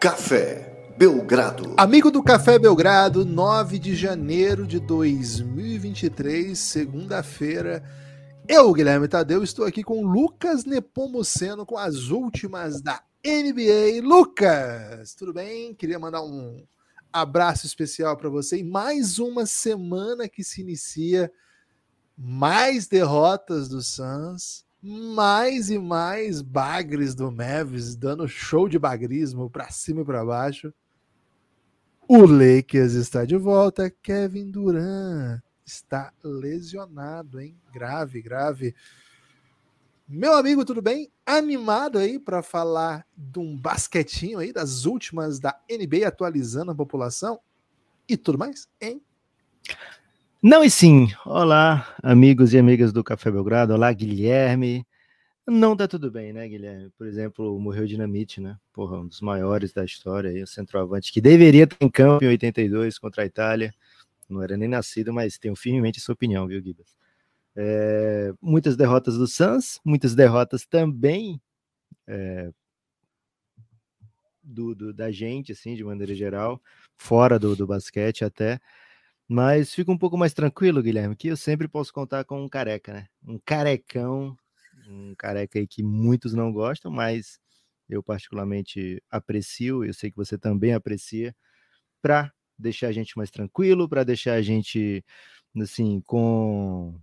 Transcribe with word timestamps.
Café 0.00 0.94
Belgrado. 0.96 1.74
Amigo 1.76 2.10
do 2.10 2.22
Café 2.22 2.58
Belgrado, 2.58 3.22
9 3.22 3.78
de 3.78 3.94
janeiro 3.94 4.66
de 4.66 4.80
2023, 4.80 6.58
segunda-feira. 6.58 7.84
Eu, 8.48 8.72
Guilherme 8.72 9.06
Tadeu, 9.08 9.44
estou 9.44 9.66
aqui 9.66 9.84
com 9.84 10.02
Lucas 10.02 10.64
Nepomuceno 10.64 11.66
com 11.66 11.76
as 11.76 12.08
últimas 12.08 12.80
da 12.80 13.02
NBA. 13.22 14.00
Lucas, 14.02 15.14
tudo 15.14 15.34
bem? 15.34 15.74
Queria 15.74 15.98
mandar 15.98 16.22
um 16.22 16.64
abraço 17.12 17.66
especial 17.66 18.16
para 18.16 18.30
você 18.30 18.60
e 18.60 18.64
mais 18.64 19.18
uma 19.18 19.44
semana 19.44 20.26
que 20.30 20.42
se 20.42 20.62
inicia, 20.62 21.30
mais 22.16 22.88
derrotas 22.88 23.68
do 23.68 23.82
Suns 23.82 24.64
mais 24.82 25.70
e 25.70 25.78
mais 25.78 26.40
bagres 26.40 27.14
do 27.14 27.30
Mavis, 27.30 27.94
dando 27.94 28.26
show 28.26 28.68
de 28.68 28.78
bagrismo 28.78 29.50
para 29.50 29.70
cima 29.70 30.02
e 30.02 30.04
para 30.04 30.24
baixo. 30.24 30.72
O 32.08 32.26
Lakers 32.26 32.94
está 32.94 33.24
de 33.24 33.36
volta. 33.36 33.90
Kevin 34.02 34.50
Durant 34.50 35.40
está 35.64 36.12
lesionado, 36.24 37.40
hein? 37.40 37.56
Grave, 37.72 38.20
grave. 38.20 38.74
Meu 40.08 40.34
amigo, 40.34 40.64
tudo 40.64 40.82
bem? 40.82 41.12
Animado 41.24 41.96
aí 41.96 42.18
para 42.18 42.42
falar 42.42 43.06
de 43.16 43.38
um 43.38 43.56
basquetinho 43.56 44.40
aí 44.40 44.52
das 44.52 44.84
últimas 44.86 45.38
da 45.38 45.60
NBA 45.70 46.08
atualizando 46.08 46.72
a 46.72 46.74
população 46.74 47.38
e 48.08 48.16
tudo 48.16 48.36
mais, 48.36 48.68
hein? 48.80 49.00
Não 50.42 50.64
e 50.64 50.70
sim. 50.70 51.08
Olá, 51.26 51.94
amigos 52.02 52.54
e 52.54 52.58
amigas 52.58 52.94
do 52.94 53.04
Café 53.04 53.30
Belgrado. 53.30 53.74
Olá, 53.74 53.92
Guilherme. 53.92 54.86
Não 55.46 55.76
tá 55.76 55.86
tudo 55.86 56.10
bem, 56.10 56.32
né, 56.32 56.48
Guilherme? 56.48 56.90
Por 56.96 57.06
exemplo, 57.06 57.60
morreu 57.60 57.86
Dinamite, 57.86 58.40
né? 58.40 58.56
Porra, 58.72 59.00
um 59.00 59.06
dos 59.06 59.20
maiores 59.20 59.70
da 59.74 59.84
história 59.84 60.30
aí, 60.30 60.42
o 60.42 60.46
centroavante 60.46 61.12
que 61.12 61.20
deveria 61.20 61.64
estar 61.64 61.76
em 61.78 61.90
campo 61.90 62.24
em 62.24 62.28
82 62.28 62.98
contra 62.98 63.22
a 63.22 63.26
Itália. 63.26 63.70
Não 64.30 64.42
era 64.42 64.56
nem 64.56 64.66
nascido, 64.66 65.12
mas 65.12 65.36
tenho 65.36 65.54
firmemente 65.54 66.00
sua 66.00 66.14
opinião, 66.14 66.46
viu, 66.46 66.62
Guibas? 66.62 66.96
É, 67.54 68.32
muitas 68.40 68.78
derrotas 68.78 69.18
do 69.18 69.26
Suns, 69.26 69.78
muitas 69.84 70.14
derrotas 70.14 70.64
também 70.64 71.38
é, 72.06 72.50
do, 74.42 74.74
do, 74.74 74.94
da 74.94 75.12
gente, 75.12 75.52
assim, 75.52 75.74
de 75.74 75.84
maneira 75.84 76.14
geral, 76.14 76.58
fora 76.96 77.38
do, 77.38 77.54
do 77.54 77.66
basquete 77.66 78.24
até. 78.24 78.58
Mas 79.32 79.72
fica 79.72 79.92
um 79.92 79.96
pouco 79.96 80.18
mais 80.18 80.34
tranquilo, 80.34 80.82
Guilherme, 80.82 81.14
que 81.14 81.28
eu 81.28 81.36
sempre 81.36 81.68
posso 81.68 81.92
contar 81.92 82.24
com 82.24 82.42
um 82.42 82.48
careca, 82.48 82.92
né? 82.92 83.06
Um 83.24 83.38
carecão, 83.38 84.36
um 84.88 85.14
careca 85.16 85.60
aí 85.60 85.68
que 85.68 85.84
muitos 85.84 86.34
não 86.34 86.52
gostam, 86.52 86.90
mas 86.90 87.38
eu 87.88 88.02
particularmente 88.02 89.00
aprecio, 89.08 89.84
eu 89.84 89.94
sei 89.94 90.10
que 90.10 90.16
você 90.16 90.36
também 90.36 90.74
aprecia, 90.74 91.32
para 92.02 92.32
deixar 92.58 92.88
a 92.88 92.92
gente 92.92 93.16
mais 93.18 93.30
tranquilo, 93.30 93.88
para 93.88 94.04
deixar 94.04 94.34
a 94.34 94.42
gente 94.42 95.04
assim 95.60 96.00
com 96.02 97.00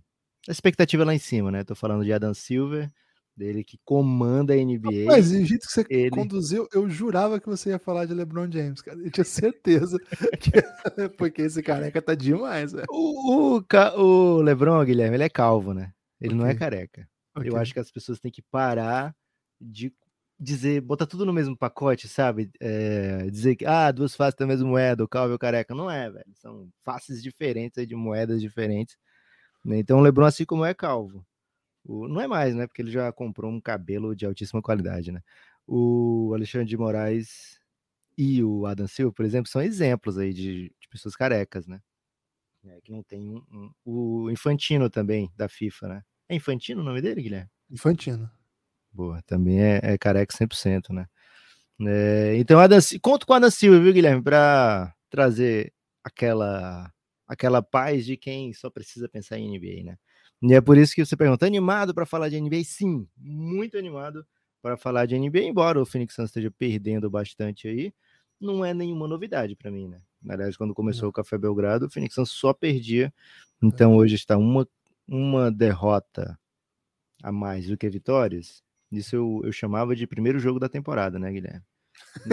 a 0.48 0.52
expectativa 0.52 1.04
lá 1.04 1.14
em 1.14 1.18
cima, 1.18 1.50
né? 1.50 1.64
Tô 1.64 1.74
falando 1.74 2.04
de 2.04 2.12
Adam 2.12 2.34
Silver, 2.34 2.92
dele 3.38 3.62
que 3.62 3.78
comanda 3.84 4.52
a 4.52 4.56
NBA. 4.56 5.06
Mas 5.06 5.30
o 5.30 5.44
jeito 5.44 5.66
que 5.66 5.72
você 5.72 5.86
ele... 5.88 6.10
conduziu, 6.10 6.68
eu 6.74 6.90
jurava 6.90 7.38
que 7.38 7.46
você 7.46 7.70
ia 7.70 7.78
falar 7.78 8.04
de 8.04 8.12
LeBron 8.12 8.50
James, 8.50 8.82
cara. 8.82 8.98
Eu 8.98 9.10
tinha 9.10 9.24
certeza 9.24 9.96
que... 10.40 10.50
porque 11.16 11.42
esse 11.42 11.62
careca 11.62 12.02
tá 12.02 12.14
demais. 12.14 12.74
O, 12.90 13.56
o, 13.56 13.64
o, 13.96 14.42
LeBron, 14.42 14.84
Guilherme, 14.84 15.16
ele 15.16 15.24
é 15.24 15.28
calvo, 15.28 15.72
né? 15.72 15.92
Ele 16.20 16.34
okay. 16.34 16.44
não 16.44 16.50
é 16.50 16.54
careca. 16.54 17.08
Okay. 17.36 17.50
Eu 17.50 17.56
acho 17.56 17.72
que 17.72 17.78
as 17.78 17.90
pessoas 17.90 18.18
têm 18.18 18.32
que 18.32 18.42
parar 18.42 19.14
de 19.60 19.92
dizer, 20.40 20.80
botar 20.80 21.06
tudo 21.06 21.24
no 21.24 21.32
mesmo 21.32 21.56
pacote, 21.56 22.08
sabe? 22.08 22.50
É, 22.60 23.30
dizer 23.30 23.54
que, 23.54 23.64
ah, 23.64 23.90
duas 23.92 24.16
faces 24.16 24.36
da 24.36 24.46
mesma 24.46 24.68
moeda, 24.68 25.04
o 25.04 25.08
calvo 25.08 25.32
e 25.32 25.36
o 25.36 25.38
careca. 25.38 25.74
Não 25.74 25.88
é, 25.88 26.10
velho. 26.10 26.34
São 26.34 26.68
faces 26.84 27.22
diferentes 27.22 27.86
de 27.86 27.94
moedas 27.94 28.40
diferentes. 28.40 28.96
Né? 29.64 29.78
Então 29.78 29.98
o 29.98 30.02
LeBron, 30.02 30.26
assim 30.26 30.44
como 30.44 30.64
é 30.64 30.74
calvo, 30.74 31.24
o, 31.88 32.06
não 32.06 32.20
é 32.20 32.26
mais, 32.28 32.54
né? 32.54 32.66
Porque 32.66 32.82
ele 32.82 32.90
já 32.90 33.10
comprou 33.12 33.50
um 33.50 33.60
cabelo 33.60 34.14
de 34.14 34.26
altíssima 34.26 34.60
qualidade, 34.60 35.10
né? 35.10 35.22
O 35.66 36.32
Alexandre 36.34 36.68
de 36.68 36.76
Moraes 36.76 37.58
e 38.16 38.42
o 38.44 38.66
Adam 38.66 38.86
Silva, 38.86 39.12
por 39.12 39.24
exemplo, 39.24 39.50
são 39.50 39.62
exemplos 39.62 40.18
aí 40.18 40.32
de, 40.34 40.72
de 40.80 40.88
pessoas 40.90 41.16
carecas, 41.16 41.66
né? 41.66 41.80
É, 42.64 42.80
que 42.82 42.92
não 42.92 43.02
tem 43.02 43.30
um, 43.30 43.42
um, 43.50 43.72
o 43.84 44.30
Infantino 44.30 44.90
também, 44.90 45.32
da 45.36 45.48
FIFA, 45.48 45.88
né? 45.88 46.02
É 46.28 46.34
Infantino 46.34 46.82
o 46.82 46.84
nome 46.84 47.00
dele, 47.00 47.22
Guilherme? 47.22 47.50
Infantino. 47.70 48.30
Boa, 48.92 49.22
também 49.22 49.62
é, 49.62 49.80
é 49.82 49.98
careca 49.98 50.36
100%, 50.36 50.92
né? 50.92 51.06
É, 51.80 52.36
então, 52.36 52.58
Adam, 52.58 52.78
conto 53.00 53.26
com 53.26 53.32
a 53.32 53.36
Adam 53.36 53.50
Silva, 53.50 53.80
viu, 53.80 53.92
Guilherme, 53.92 54.22
para 54.22 54.94
trazer 55.08 55.72
aquela 56.04 56.92
aquela 57.26 57.62
paz 57.62 58.06
de 58.06 58.16
quem 58.16 58.52
só 58.54 58.70
precisa 58.70 59.08
pensar 59.08 59.38
em 59.38 59.56
NBA, 59.56 59.84
né? 59.84 59.98
E 60.42 60.54
é 60.54 60.60
por 60.60 60.76
isso 60.76 60.94
que 60.94 61.04
você 61.04 61.16
pergunta, 61.16 61.46
animado 61.46 61.94
para 61.94 62.06
falar 62.06 62.28
de 62.28 62.40
NBA? 62.40 62.62
Sim, 62.64 63.08
muito 63.16 63.76
animado 63.76 64.24
para 64.62 64.76
falar 64.76 65.06
de 65.06 65.18
NBA, 65.18 65.40
embora 65.40 65.80
o 65.80 65.86
Phoenix 65.86 66.14
Suns 66.14 66.30
esteja 66.30 66.50
perdendo 66.50 67.08
bastante 67.08 67.68
aí, 67.68 67.92
não 68.40 68.64
é 68.64 68.72
nenhuma 68.72 69.08
novidade 69.08 69.56
para 69.56 69.70
mim, 69.70 69.88
né? 69.88 70.00
Aliás, 70.28 70.56
quando 70.56 70.74
começou 70.74 71.04
não. 71.04 71.10
o 71.10 71.12
Café 71.12 71.38
Belgrado, 71.38 71.86
o 71.86 71.90
Phoenix 71.90 72.14
Suns 72.14 72.30
só 72.30 72.52
perdia, 72.52 73.12
então 73.62 73.92
é. 73.92 73.96
hoje 73.96 74.14
está 74.14 74.36
uma, 74.36 74.68
uma 75.06 75.50
derrota 75.50 76.38
a 77.22 77.32
mais 77.32 77.66
do 77.66 77.76
que 77.76 77.88
vitórias. 77.88 78.62
Isso 78.90 79.16
eu, 79.16 79.40
eu 79.44 79.52
chamava 79.52 79.94
de 79.94 80.06
primeiro 80.06 80.38
jogo 80.38 80.58
da 80.58 80.68
temporada, 80.68 81.18
né, 81.18 81.30
Guilherme? 81.32 81.62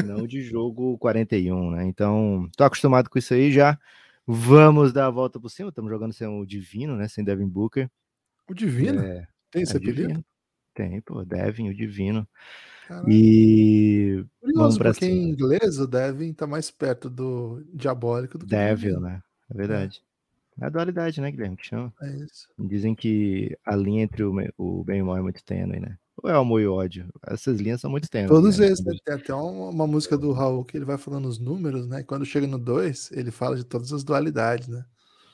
Não 0.05 0.27
de 0.27 0.41
jogo 0.41 0.97
41, 0.99 1.71
né? 1.71 1.85
Então, 1.85 2.49
tô 2.55 2.63
acostumado 2.63 3.09
com 3.09 3.17
isso 3.17 3.33
aí 3.33 3.51
já. 3.51 3.79
Vamos 4.27 4.91
dar 4.91 5.07
a 5.07 5.11
volta 5.11 5.39
por 5.39 5.49
cima. 5.49 5.69
Estamos 5.69 5.91
jogando 5.91 6.13
sem 6.13 6.27
o 6.27 6.45
Divino, 6.45 6.95
né? 6.95 7.07
Sem 7.07 7.23
Devin 7.23 7.47
Booker. 7.47 7.89
O 8.49 8.53
Divino? 8.53 9.01
É, 9.01 9.27
Tem 9.51 9.63
esse 9.63 9.73
é 9.73 9.77
apelido? 9.77 10.23
Tem, 10.73 10.99
pô, 11.01 11.23
Devin, 11.23 11.69
o 11.69 11.73
Divino. 11.73 12.27
Caramba. 12.87 13.09
E. 13.09 14.25
Curioso, 14.41 14.77
porque 14.77 15.05
cima. 15.05 15.11
em 15.11 15.29
inglês 15.29 15.79
o 15.79 15.87
Devin 15.87 16.33
tá 16.33 16.45
mais 16.45 16.69
perto 16.69 17.09
do 17.09 17.65
diabólico 17.73 18.37
do 18.37 18.45
que 18.45 18.51
Devil, 18.51 18.99
né? 18.99 19.21
É 19.49 19.53
verdade. 19.53 20.03
É. 20.59 20.65
é 20.65 20.67
a 20.67 20.69
dualidade, 20.69 21.21
né, 21.21 21.31
Guilherme? 21.31 21.57
Que 21.57 21.65
chama. 21.65 21.93
É 22.01 22.15
isso. 22.17 22.47
Dizem 22.59 22.93
que 22.93 23.57
a 23.65 23.75
linha 23.75 24.03
entre 24.03 24.23
o, 24.23 24.33
o 24.57 24.83
bem 24.83 24.99
e 24.99 25.01
o 25.01 25.05
mal 25.05 25.17
é 25.17 25.21
muito 25.21 25.43
tênue, 25.43 25.79
né? 25.79 25.97
Ou 26.23 26.29
é 26.29 26.33
amor 26.33 26.61
e 26.61 26.67
ódio? 26.67 27.07
Essas 27.27 27.59
linhas 27.59 27.81
são 27.81 27.89
muito 27.91 28.09
tênues. 28.09 28.31
Todos 28.31 28.57
né? 28.57 28.67
esses, 28.67 28.85
né? 28.85 28.93
Tem 29.03 29.15
até 29.15 29.33
uma, 29.33 29.69
uma, 29.69 29.87
música 29.87 30.17
do 30.17 30.31
Raul 30.31 30.63
que 30.63 30.77
ele 30.77 30.85
vai 30.85 30.97
falando 30.97 31.27
os 31.27 31.39
números, 31.39 31.87
né? 31.87 32.01
E 32.01 32.03
quando 32.03 32.25
chega 32.25 32.47
no 32.47 32.57
2, 32.57 33.11
ele 33.11 33.31
fala 33.31 33.55
de 33.55 33.63
todas 33.63 33.91
as 33.91 34.03
dualidades, 34.03 34.67
né? 34.67 34.85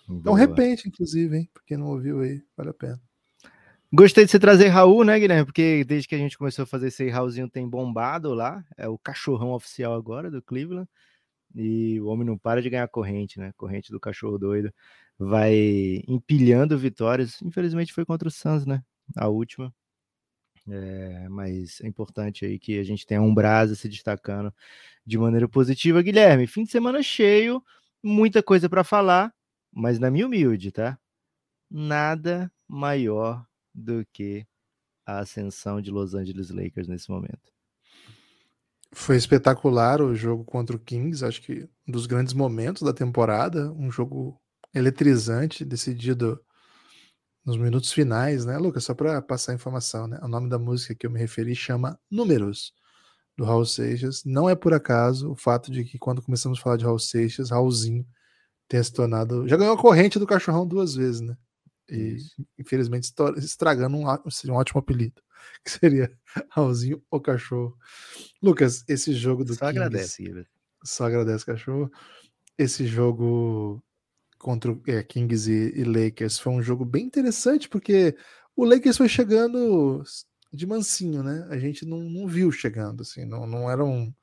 Boa. 0.08 0.20
Então, 0.20 0.34
repente, 0.34 0.88
inclusive, 0.88 1.38
hein? 1.38 1.50
Pra 1.54 1.64
quem 1.66 1.78
não 1.78 1.88
ouviu 1.88 2.22
aí, 2.22 2.44
vale 2.58 2.72
a 2.72 2.74
pena. 2.74 3.00
Gostei 3.94 4.24
de 4.24 4.32
você 4.32 4.40
trazer 4.40 4.70
Raul, 4.70 5.04
né, 5.04 5.20
Guilherme? 5.20 5.46
Porque 5.46 5.84
desde 5.84 6.08
que 6.08 6.16
a 6.16 6.18
gente 6.18 6.38
começou 6.38 6.64
a 6.64 6.66
fazer 6.66 6.88
esse 6.88 7.10
Raulzinho 7.10 7.50
tem 7.50 7.68
bombado 7.68 8.34
lá. 8.34 8.64
É 8.78 8.88
o 8.88 8.98
cachorrão 8.98 9.52
oficial 9.52 9.94
agora 9.94 10.32
do 10.32 10.42
Cleveland. 10.42 10.88
E 11.54 12.00
o 12.00 12.08
homem 12.08 12.26
não 12.26 12.38
para 12.38 12.62
de 12.62 12.70
ganhar 12.70 12.88
corrente, 12.88 13.38
né? 13.38 13.52
Corrente 13.58 13.92
do 13.92 14.00
cachorro 14.00 14.38
doido. 14.38 14.74
Vai 15.20 16.04
empilhando 16.08 16.78
vitórias. 16.78 17.42
Infelizmente 17.42 17.94
foi 17.94 18.06
contra 18.06 18.28
o 18.30 18.32
Suns, 18.32 18.66
né? 18.66 18.82
A 19.18 19.28
última. 19.28 19.74
É, 20.70 21.28
mas 21.30 21.82
é 21.82 21.88
importante 21.88 22.46
aí 22.46 22.60
que 22.60 22.78
a 22.78 22.84
gente 22.84 23.06
tenha 23.06 23.22
um 23.22 23.34
Brasa 23.34 23.76
se 23.76 23.90
destacando 23.90 24.54
de 25.06 25.18
maneira 25.18 25.48
positiva. 25.48 26.02
Guilherme, 26.02 26.48
fim 26.48 26.64
de 26.64 26.72
semana 26.72 27.02
cheio, 27.02 27.64
muita 28.04 28.44
coisa 28.44 28.70
para 28.70 28.84
falar, 28.84 29.34
mas 29.72 30.00
na 30.00 30.12
minha 30.12 30.26
humilde, 30.26 30.72
tá? 30.72 31.00
Nada 31.70 32.52
maior 32.68 33.46
do 33.74 34.06
que 34.14 34.46
a 35.06 35.20
ascensão 35.20 35.82
de 35.82 35.90
Los 35.90 36.14
Angeles 36.14 36.50
Lakers 36.50 36.88
nesse 36.88 37.10
momento. 37.10 37.52
Foi 38.94 39.16
espetacular 39.16 40.02
o 40.02 40.14
jogo 40.14 40.44
contra 40.44 40.76
o 40.76 40.80
Kings, 40.80 41.24
acho 41.24 41.42
que 41.42 41.68
um 41.88 41.92
dos 41.92 42.06
grandes 42.06 42.34
momentos 42.34 42.82
da 42.84 42.94
temporada, 42.94 43.72
um 43.72 43.90
jogo 43.90 44.40
eletrizante, 44.74 45.64
decidido 45.64 46.40
nos 47.46 47.58
minutos 47.58 47.92
finais, 47.92 48.46
né, 48.46 48.58
Lucas? 48.58 48.84
Só 48.84 48.94
para 48.94 49.22
passar 49.22 49.52
a 49.52 49.56
informação, 49.56 50.08
né? 50.08 50.20
O 50.22 50.28
nome 50.28 50.50
da 50.50 50.60
música 50.60 50.94
que 50.94 51.06
eu 51.06 51.12
me 51.12 51.20
referi 51.20 51.56
chama 51.56 52.00
Números, 52.10 52.74
do 53.38 53.44
Raul 53.44 53.66
Seixas. 53.66 54.24
Não 54.24 54.50
é 54.50 54.56
por 54.56 54.74
acaso 54.74 55.32
o 55.32 55.36
fato 55.36 55.72
de 55.72 55.84
que 55.84 55.98
quando 55.98 56.22
começamos 56.22 56.60
a 56.60 56.62
falar 56.62 56.78
de 56.78 56.86
Raul 56.86 57.00
Seixas, 57.00 57.50
Raulzinho 57.50 58.06
tenha 58.68 58.84
se 58.84 58.94
tornado. 58.94 59.48
Já 59.48 59.58
ganhou 59.58 59.74
a 59.74 59.82
corrente 59.82 60.20
do 60.20 60.28
cachorrão 60.28 60.68
duas 60.68 60.96
vezes, 60.96 61.22
né? 61.22 61.36
E 61.90 62.16
Isso. 62.16 62.36
infelizmente 62.58 63.12
estragando 63.38 63.98
um, 63.98 64.06
um 64.06 64.54
ótimo 64.54 64.80
apelido, 64.80 65.22
que 65.66 65.72
seria 65.72 66.12
Raulzinho 66.50 67.04
ou 67.10 67.20
cachorro. 67.20 67.76
Lucas, 68.42 68.84
esse 68.88 69.14
jogo 69.14 69.44
do 69.44 69.54
Só 69.54 69.68
Kings, 69.68 69.80
agradece, 69.80 70.46
Só 70.84 71.06
agradece, 71.06 71.46
cachorro. 71.46 71.92
Esse 72.58 72.86
jogo 72.86 73.84
contra 74.42 74.76
é, 74.88 75.04
Kings 75.04 75.50
e, 75.50 75.80
e, 75.80 75.84
Lakers 75.84 76.40
foi 76.40 76.54
um 76.54 76.62
jogo 76.62 76.84
bem 76.84 77.06
interessante, 77.06 77.70
porque 77.70 78.16
o 78.56 78.66
Lakers 78.66 78.98
foi 78.98 79.08
chegando 79.08 80.04
de 80.52 80.66
mansinho, 80.66 81.24
né? 81.24 81.48
A 81.50 81.58
gente 81.58 81.86
não, 81.86 82.00
não 82.00 82.28
viu 82.28 82.52
chegando, 82.52 83.02
assim, 83.02 83.24
não, 83.26 83.46
não 83.48 83.70
era 83.70 83.84
um. 83.86 84.14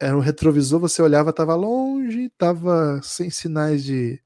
era 0.00 0.16
um 0.16 0.20
retrovisor, 0.20 0.80
você 0.80 1.02
olhava, 1.02 1.30
estava 1.30 1.54
longe, 1.54 2.26
estava 2.26 3.00
sem 3.02 3.30
sinais 3.30 3.84
de, 3.84 4.22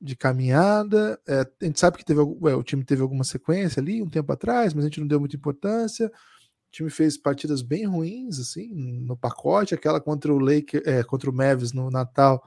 de 0.00 0.16
caminhada. 0.16 1.20
É, 1.26 1.40
a 1.62 1.64
gente 1.64 1.80
sabe 1.80 1.98
que 1.98 2.04
teve, 2.04 2.20
ué, 2.20 2.54
o 2.54 2.62
time 2.62 2.84
teve 2.84 3.02
alguma 3.02 3.24
sequência 3.24 3.80
ali 3.80 4.02
um 4.02 4.08
tempo 4.08 4.32
atrás, 4.32 4.74
mas 4.74 4.84
a 4.84 4.88
gente 4.88 5.00
não 5.00 5.06
deu 5.06 5.20
muita 5.20 5.36
importância. 5.36 6.06
O 6.06 6.72
time 6.72 6.90
fez 6.90 7.16
partidas 7.18 7.62
bem 7.62 7.86
ruins, 7.86 8.38
assim, 8.40 8.74
no 8.74 9.16
pacote. 9.16 9.74
Aquela 9.74 10.00
contra 10.00 10.32
o 10.32 10.38
Lake, 10.38 10.82
é, 10.86 11.02
contra 11.04 11.30
o 11.30 11.34
Mavis 11.34 11.72
no 11.72 11.90
Natal, 11.90 12.42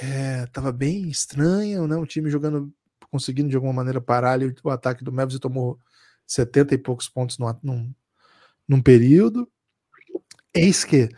é, 0.00 0.46
tava 0.46 0.72
bem 0.72 1.08
estranha, 1.08 1.86
né? 1.86 1.96
O 1.96 2.06
time 2.06 2.30
jogando, 2.30 2.72
conseguindo 3.10 3.48
de 3.48 3.56
alguma 3.56 3.72
maneira 3.72 4.00
parar 4.00 4.32
ali 4.32 4.54
o 4.62 4.70
ataque 4.70 5.04
do 5.04 5.12
Mavis 5.12 5.36
e 5.36 5.40
tomou 5.40 5.78
70 6.26 6.74
e 6.74 6.78
poucos 6.78 7.08
pontos 7.08 7.38
no, 7.38 7.58
num, 7.62 7.94
num 8.68 8.82
período. 8.82 9.48
Eis 10.52 10.84
que, 10.84 11.08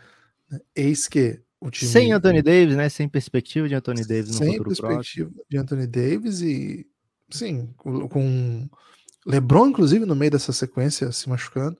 eis 0.75 1.07
que 1.07 1.41
o 1.59 1.71
time. 1.71 1.91
Sem 1.91 2.11
Anthony 2.11 2.41
Davis, 2.41 2.75
né? 2.75 2.89
Sem 2.89 3.09
perspectiva 3.09 3.67
de 3.67 3.75
Anthony 3.75 4.05
Davis 4.05 4.31
no 4.31 4.45
Sem 4.45 4.63
perspectiva 4.63 5.31
de 5.49 5.57
Anthony 5.57 5.87
Davis 5.87 6.41
e, 6.41 6.87
sim, 7.29 7.73
com 7.77 8.69
LeBron, 9.25 9.67
inclusive, 9.67 10.05
no 10.05 10.15
meio 10.15 10.31
dessa 10.31 10.53
sequência 10.53 11.11
se 11.11 11.27
machucando. 11.27 11.77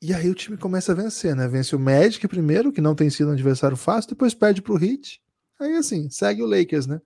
E 0.00 0.12
aí 0.12 0.28
o 0.28 0.34
time 0.34 0.58
começa 0.58 0.92
a 0.92 0.94
vencer, 0.94 1.34
né? 1.34 1.48
Vence 1.48 1.74
o 1.74 1.78
Magic 1.78 2.28
primeiro, 2.28 2.70
que 2.70 2.82
não 2.82 2.94
tem 2.94 3.08
sido 3.08 3.30
um 3.30 3.32
adversário 3.32 3.76
fácil, 3.76 4.10
depois 4.10 4.34
perde 4.34 4.60
pro 4.60 4.82
Heat. 4.82 5.22
Aí 5.58 5.74
assim, 5.76 6.08
segue 6.10 6.42
o 6.42 6.46
Lakers, 6.46 6.86
né? 6.86 7.00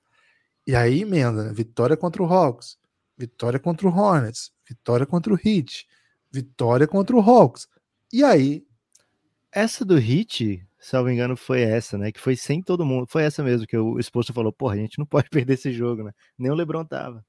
E 0.67 0.75
aí 0.75 1.02
emenda, 1.02 1.44
né? 1.44 1.52
vitória 1.52 1.97
contra 1.97 2.23
o 2.23 2.26
Hawks, 2.26 2.79
vitória 3.17 3.58
contra 3.58 3.88
o 3.88 3.91
Hornets, 3.91 4.52
vitória 4.69 5.06
contra 5.06 5.32
o 5.32 5.37
Heat, 5.37 5.87
vitória 6.31 6.87
contra 6.87 7.17
o 7.17 7.20
Hawks. 7.20 7.69
E 8.12 8.25
aí. 8.25 8.64
Essa 9.52 9.85
do 9.85 9.99
Heat, 9.99 10.64
se 10.79 10.94
não 10.94 11.05
me 11.05 11.12
engano, 11.12 11.37
foi 11.37 11.62
essa, 11.62 11.99
né? 11.99 12.12
Que 12.12 12.20
foi 12.20 12.37
sem 12.37 12.62
todo 12.62 12.87
mundo. 12.87 13.06
Foi 13.08 13.25
essa 13.25 13.43
mesmo 13.43 13.67
que 13.67 13.76
o 13.76 13.99
esposo 13.99 14.32
falou: 14.32 14.52
porra, 14.52 14.75
a 14.75 14.79
gente 14.79 14.99
não 14.99 15.06
pode 15.06 15.29
perder 15.29 15.55
esse 15.55 15.73
jogo, 15.73 16.05
né? 16.05 16.12
Nem 16.38 16.50
o 16.50 16.55
Lebron 16.55 16.85
tava. 16.85 17.25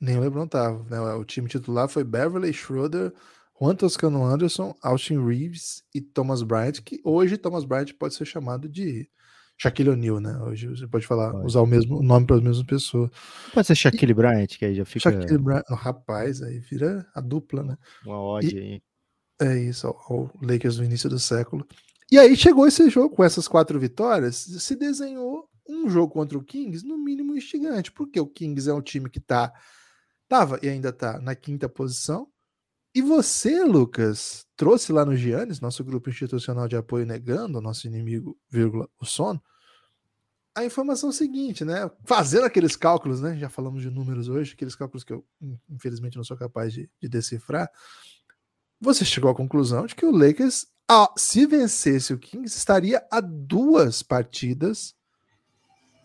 Nem 0.00 0.18
o 0.18 0.20
Lebron 0.20 0.46
tava. 0.46 0.84
Né? 0.90 1.00
O 1.14 1.24
time 1.24 1.48
titular 1.48 1.88
foi 1.88 2.04
Beverly 2.04 2.52
Schroeder, 2.52 3.12
Juan 3.58 3.74
Toscano 3.76 4.24
Anderson, 4.24 4.74
Austin 4.82 5.24
Reeves 5.24 5.82
e 5.94 6.00
Thomas 6.00 6.42
Bryant, 6.42 6.82
que 6.84 7.00
hoje 7.02 7.38
Thomas 7.38 7.64
Bryant 7.64 7.92
pode 7.98 8.14
ser 8.14 8.26
chamado 8.26 8.68
de 8.68 9.08
Shaquille 9.56 9.90
O'Neal, 9.90 10.20
né? 10.20 10.36
Hoje 10.38 10.68
você 10.68 10.86
pode 10.86 11.06
falar, 11.06 11.32
pode. 11.32 11.46
usar 11.46 11.60
o 11.60 11.66
mesmo 11.66 12.02
nome 12.02 12.26
para 12.26 12.36
as 12.36 12.42
mesmas 12.42 12.66
pessoas. 12.66 13.10
Pode 13.52 13.66
ser 13.66 13.74
Shaquille 13.74 14.12
e... 14.12 14.14
Bryant, 14.14 14.46
que 14.46 14.64
aí 14.64 14.74
já 14.74 14.84
fica. 14.84 15.10
Shaquille 15.10 15.38
Bryant, 15.38 15.64
oh, 15.70 15.74
rapaz, 15.74 16.42
aí 16.42 16.58
vira 16.58 17.06
a 17.14 17.20
dupla, 17.20 17.62
né? 17.62 17.76
Uma 18.04 18.20
ode 18.20 18.58
aí. 18.58 18.82
É 19.40 19.58
isso, 19.58 19.88
o 20.08 20.28
Lakers 20.40 20.78
no 20.78 20.84
início 20.84 21.10
do 21.10 21.18
século. 21.18 21.66
E 22.10 22.18
aí 22.18 22.36
chegou 22.36 22.66
esse 22.66 22.88
jogo 22.90 23.14
com 23.14 23.24
essas 23.24 23.48
quatro 23.48 23.78
vitórias, 23.80 24.36
se 24.36 24.76
desenhou 24.76 25.48
um 25.68 25.88
jogo 25.88 26.12
contra 26.12 26.36
o 26.36 26.44
Kings 26.44 26.86
no 26.86 26.98
mínimo 26.98 27.36
instigante, 27.36 27.90
porque 27.90 28.20
o 28.20 28.26
Kings 28.26 28.68
é 28.68 28.74
um 28.74 28.82
time 28.82 29.08
que 29.08 29.18
tá 29.18 29.52
tava 30.28 30.58
e 30.62 30.68
ainda 30.68 30.92
tá 30.92 31.18
na 31.20 31.34
quinta 31.34 31.68
posição. 31.68 32.28
E 32.94 33.02
você, 33.02 33.64
Lucas, 33.64 34.46
trouxe 34.56 34.92
lá 34.92 35.04
no 35.04 35.16
Giannis, 35.16 35.60
nosso 35.60 35.82
grupo 35.82 36.08
institucional 36.08 36.68
de 36.68 36.76
apoio 36.76 37.04
negando, 37.04 37.60
nosso 37.60 37.88
inimigo, 37.88 38.38
vírgula, 38.48 38.88
o 39.00 39.04
sono, 39.04 39.42
a 40.54 40.64
informação 40.64 41.10
seguinte, 41.10 41.64
né? 41.64 41.90
Fazendo 42.04 42.44
aqueles 42.44 42.76
cálculos, 42.76 43.20
né? 43.20 43.36
Já 43.36 43.48
falamos 43.48 43.82
de 43.82 43.90
números 43.90 44.28
hoje, 44.28 44.52
aqueles 44.52 44.76
cálculos 44.76 45.02
que 45.02 45.12
eu, 45.12 45.26
infelizmente, 45.68 46.16
não 46.16 46.22
sou 46.22 46.36
capaz 46.36 46.72
de, 46.72 46.88
de 47.00 47.08
decifrar. 47.08 47.68
Você 48.80 49.04
chegou 49.04 49.28
à 49.28 49.34
conclusão 49.34 49.86
de 49.86 49.96
que 49.96 50.06
o 50.06 50.12
Lakers, 50.12 50.66
se 51.16 51.46
vencesse 51.46 52.12
o 52.12 52.18
Kings, 52.18 52.56
estaria 52.56 53.04
a 53.10 53.20
duas 53.20 54.04
partidas 54.04 54.94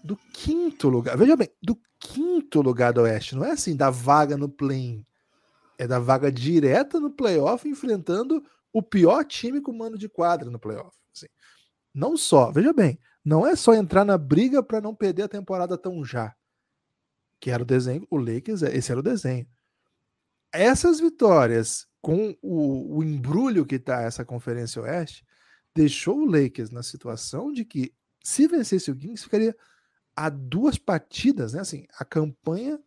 do 0.04 0.18
quinto 0.34 0.90
lugar. 0.90 1.16
Veja 1.16 1.36
bem, 1.36 1.50
do 1.62 1.80
quinto 2.00 2.62
lugar 2.62 2.94
do 2.94 3.02
Oeste. 3.02 3.36
Não 3.36 3.46
é 3.46 3.52
assim 3.52 3.76
da 3.76 3.92
vaga 3.92 4.36
no 4.36 4.50
play 4.50 5.06
É 5.80 5.88
da 5.88 5.98
vaga 5.98 6.32
direta 6.32 7.00
no 7.00 7.10
playoff, 7.10 7.68
enfrentando 7.68 8.44
o 8.72 8.84
pior 8.84 9.24
time 9.24 9.62
com 9.62 9.72
mano 9.72 9.98
de 9.98 10.10
quadra 10.10 10.52
no 10.52 10.60
playoff. 10.60 10.96
Assim. 11.16 11.28
Não 11.94 12.16
só, 12.18 12.52
veja 12.52 12.74
bem, 12.74 13.00
não 13.24 13.48
é 13.48 13.56
só 13.56 13.74
entrar 13.74 14.04
na 14.04 14.18
briga 14.18 14.62
para 14.62 14.82
não 14.82 14.94
perder 14.94 15.24
a 15.24 15.30
temporada 15.30 15.78
tão 15.78 16.04
já. 16.04 16.36
Que 17.40 17.50
era 17.50 17.64
o 17.64 17.66
desenho, 17.66 18.06
o 18.10 18.18
Lakers, 18.18 18.62
é, 18.62 18.76
esse 18.76 18.92
era 18.92 19.00
o 19.00 19.04
desenho. 19.04 19.48
Essas 20.52 21.00
vitórias 21.00 21.88
com 22.02 22.36
o, 22.42 22.98
o 22.98 23.04
embrulho 23.04 23.66
que 23.66 23.76
está 23.76 24.02
essa 24.02 24.26
Conferência 24.26 24.82
Oeste 24.82 25.26
deixou 25.74 26.20
o 26.20 26.26
Lakers 26.26 26.72
na 26.72 26.84
situação 26.84 27.52
de 27.52 27.64
que 27.64 27.94
se 28.24 28.48
vencesse 28.48 28.92
o 28.92 28.96
Kings 28.96 29.24
ficaria 29.24 29.56
a 30.16 30.30
duas 30.30 30.78
partidas, 30.78 31.54
né? 31.54 31.62
Assim, 31.62 31.86
a 31.98 32.04
campanha 32.04 32.80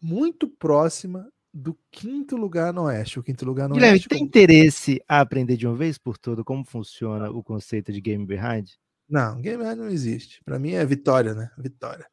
muito 0.00 0.48
próxima 0.48 1.31
do 1.52 1.78
quinto 1.90 2.36
lugar 2.36 2.72
no 2.72 2.82
Oeste. 2.82 3.18
O 3.18 3.22
quinto 3.22 3.44
lugar 3.44 3.68
no 3.68 3.74
Guilherme, 3.74 3.96
Oeste. 3.96 4.08
tem 4.08 4.18
como... 4.18 4.28
interesse 4.28 5.02
a 5.08 5.20
aprender 5.20 5.56
de 5.56 5.66
uma 5.66 5.76
vez 5.76 5.98
por 5.98 6.16
todas 6.16 6.44
como 6.44 6.64
funciona 6.64 7.30
o 7.30 7.42
conceito 7.42 7.92
de 7.92 8.00
game 8.00 8.24
behind? 8.24 8.70
Não, 9.08 9.40
game 9.40 9.62
behind 9.62 9.78
não 9.78 9.88
existe. 9.88 10.42
Para 10.44 10.58
mim 10.58 10.72
é 10.72 10.84
vitória, 10.86 11.34
né? 11.34 11.50
Vitória. 11.58 12.06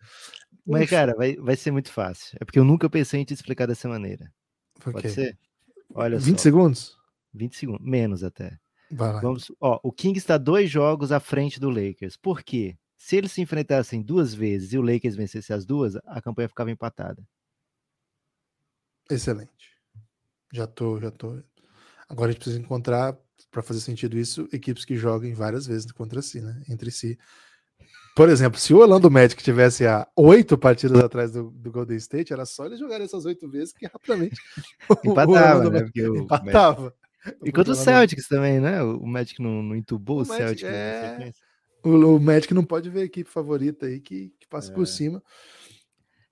Mas, 0.65 0.89
cara, 0.89 1.15
vai, 1.15 1.35
vai 1.37 1.55
ser 1.55 1.71
muito 1.71 1.91
fácil. 1.91 2.37
É 2.39 2.45
porque 2.45 2.59
eu 2.59 2.63
nunca 2.63 2.89
pensei 2.89 3.21
em 3.21 3.25
te 3.25 3.33
explicar 3.33 3.65
dessa 3.65 3.87
maneira. 3.87 4.31
Por 4.79 4.93
Pode 4.93 5.09
ser? 5.09 5.37
Olha 5.93 6.19
20 6.19 6.37
só. 6.37 6.43
segundos? 6.43 6.97
20 7.33 7.55
segundos, 7.55 7.85
menos 7.85 8.23
até. 8.23 8.57
Vamos, 8.91 9.51
ó, 9.61 9.79
o 9.83 9.91
King 9.91 10.17
está 10.17 10.37
dois 10.37 10.69
jogos 10.69 11.11
à 11.11 11.19
frente 11.19 11.59
do 11.59 11.69
Lakers. 11.69 12.17
Por 12.17 12.43
quê? 12.43 12.75
Se 12.97 13.15
eles 13.15 13.31
se 13.31 13.41
enfrentassem 13.41 14.01
duas 14.01 14.33
vezes 14.33 14.73
e 14.73 14.77
o 14.77 14.81
Lakers 14.81 15.15
vencesse 15.15 15.53
as 15.53 15.65
duas, 15.65 15.95
a 16.05 16.21
campanha 16.21 16.49
ficava 16.49 16.71
empatada. 16.71 17.23
Excelente. 19.09 19.49
Já 20.53 20.67
tô, 20.67 20.99
já 20.99 21.11
tô. 21.11 21.41
Agora 22.07 22.29
a 22.29 22.31
gente 22.31 22.41
precisa 22.41 22.59
encontrar, 22.59 23.17
para 23.51 23.61
fazer 23.61 23.79
sentido 23.79 24.17
isso, 24.17 24.47
equipes 24.51 24.85
que 24.85 24.95
joguem 24.95 25.33
várias 25.33 25.65
vezes 25.65 25.91
contra 25.91 26.21
si, 26.21 26.41
né? 26.41 26.61
Entre 26.69 26.91
si. 26.91 27.17
Por 28.15 28.27
exemplo, 28.29 28.59
se 28.59 28.73
o 28.73 28.79
Orlando 28.79 29.09
Magic 29.09 29.41
tivesse 29.41 29.85
a 29.85 30.07
oito 30.15 30.57
partidas 30.57 31.01
atrás 31.01 31.31
do, 31.31 31.51
do, 31.51 31.71
Golden 31.71 31.97
State, 31.97 32.33
era 32.33 32.45
só 32.45 32.65
eles 32.65 32.79
jogarem 32.79 33.05
essas 33.05 33.25
oito 33.25 33.49
vezes 33.49 33.73
que 33.73 33.85
rapidamente 33.85 34.35
empatava, 35.05 35.69
né? 35.69 35.83
Porque 35.83 36.01
empatava. 36.01 36.93
E 37.43 37.51
contra 37.51 37.73
o 37.73 37.75
Celtics 37.75 38.27
também, 38.27 38.59
né? 38.59 38.81
O 38.81 39.05
Magic 39.05 39.41
não, 39.41 39.61
não 39.61 39.75
entubou 39.75 40.17
o, 40.17 40.21
o 40.21 40.25
Celtics. 40.25 40.63
É... 40.63 41.31
O, 41.83 42.15
o 42.15 42.19
Magic 42.19 42.53
não 42.53 42.63
pode 42.63 42.89
ver 42.89 43.01
a 43.01 43.05
equipe 43.05 43.29
favorita 43.29 43.85
aí 43.85 43.99
que, 43.99 44.33
que 44.39 44.47
passa 44.47 44.71
é. 44.71 44.75
por 44.75 44.85
cima. 44.85 45.23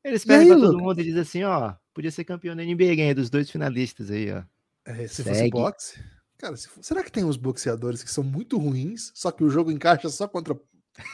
Eles 0.08 0.24
perdem 0.24 0.48
pra 0.48 0.58
todo 0.58 0.80
mundo 0.80 1.02
e 1.02 1.04
dizem 1.04 1.22
assim, 1.22 1.44
ó, 1.44 1.74
podia 1.94 2.10
ser 2.10 2.24
campeão 2.24 2.56
da 2.56 2.64
NBA, 2.64 2.96
ganha 2.96 3.14
dos 3.14 3.30
dois 3.30 3.52
finalistas 3.52 4.10
aí, 4.10 4.32
ó. 4.32 4.42
É, 4.86 5.06
se 5.06 5.22
Segue. 5.22 5.30
fosse 5.30 5.50
boxe... 5.50 6.00
Cara, 6.38 6.56
for... 6.56 6.82
será 6.82 7.04
que 7.04 7.12
tem 7.12 7.26
uns 7.26 7.36
boxeadores 7.36 8.02
que 8.02 8.10
são 8.10 8.24
muito 8.24 8.58
ruins, 8.58 9.12
só 9.14 9.32
que 9.32 9.44
o 9.44 9.50
jogo 9.50 9.70
encaixa 9.70 10.08
só 10.08 10.26
contra 10.26 10.58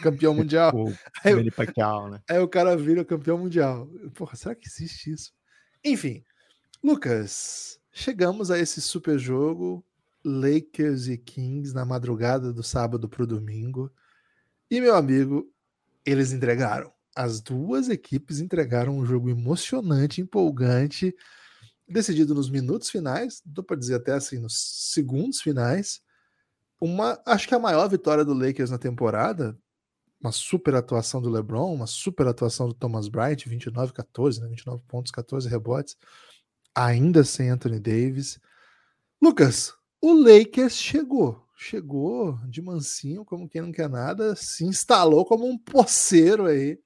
campeão 0.04 0.36
mundial? 0.36 0.72
aí, 1.26 1.50
Pacquiao, 1.50 2.12
né? 2.12 2.22
aí 2.30 2.38
o 2.38 2.48
cara 2.48 2.78
vira 2.78 3.04
campeão 3.04 3.40
mundial. 3.40 3.90
Porra, 4.14 4.36
será 4.36 4.54
que 4.54 4.68
existe 4.68 5.12
isso? 5.12 5.34
Enfim, 5.84 6.24
Lucas, 6.84 7.80
chegamos 7.92 8.52
a 8.52 8.60
esse 8.60 8.80
super 8.80 9.18
jogo, 9.18 9.84
Lakers 10.24 11.08
e 11.08 11.18
Kings 11.18 11.74
na 11.74 11.84
madrugada 11.84 12.54
do 12.54 12.62
sábado 12.62 13.10
para 13.10 13.24
o 13.24 13.28
domingo. 13.28 13.92
E 14.70 14.80
meu 14.80 14.96
amigo, 14.96 15.52
eles 16.06 16.32
entregaram. 16.32 16.93
As 17.16 17.42
duas 17.42 17.90
equipes 17.90 18.40
entregaram 18.40 18.98
um 18.98 19.06
jogo 19.06 19.30
emocionante, 19.30 20.22
empolgante, 20.22 21.16
decidido 21.88 22.34
nos 22.34 22.50
minutos 22.50 22.90
finais, 22.90 23.42
dou 23.46 23.64
para 23.64 23.78
dizer 23.78 23.96
até 23.96 24.14
assim, 24.14 24.40
nos 24.40 24.90
segundos 24.92 25.42
finais. 25.42 26.02
Uma, 26.80 27.22
acho 27.26 27.48
que 27.48 27.56
a 27.56 27.60
maior 27.60 27.88
vitória 27.88 28.26
do 28.26 28.34
Lakers 28.34 28.72
na 28.72 28.78
temporada, 28.78 29.58
uma 30.20 30.32
super 30.32 30.76
atuação 30.76 31.22
do 31.22 31.30
LeBron, 31.30 31.74
uma 31.74 31.88
super 31.88 32.28
atuação 32.28 32.68
do 32.68 32.74
Thomas 32.74 33.08
Bryant, 33.08 33.46
29 33.46 33.94
14, 33.94 34.42
né, 34.42 34.48
29 34.48 34.84
pontos, 34.88 35.12
14 35.12 35.48
rebotes, 35.48 35.96
ainda 36.74 37.24
sem 37.24 37.50
Anthony 37.50 37.80
Davis. 37.80 38.40
Lucas, 39.22 39.74
o 40.02 40.14
Lakers 40.14 40.76
chegou 40.76 41.44
chegou 41.64 42.38
de 42.48 42.62
mansinho, 42.62 43.24
como 43.24 43.48
quem 43.48 43.62
não 43.62 43.72
quer 43.72 43.90
nada, 43.90 44.36
se 44.36 44.66
instalou 44.66 45.26
como 45.26 45.48
um 45.48 45.58
poceiro 45.58 46.46
aí 46.46 46.78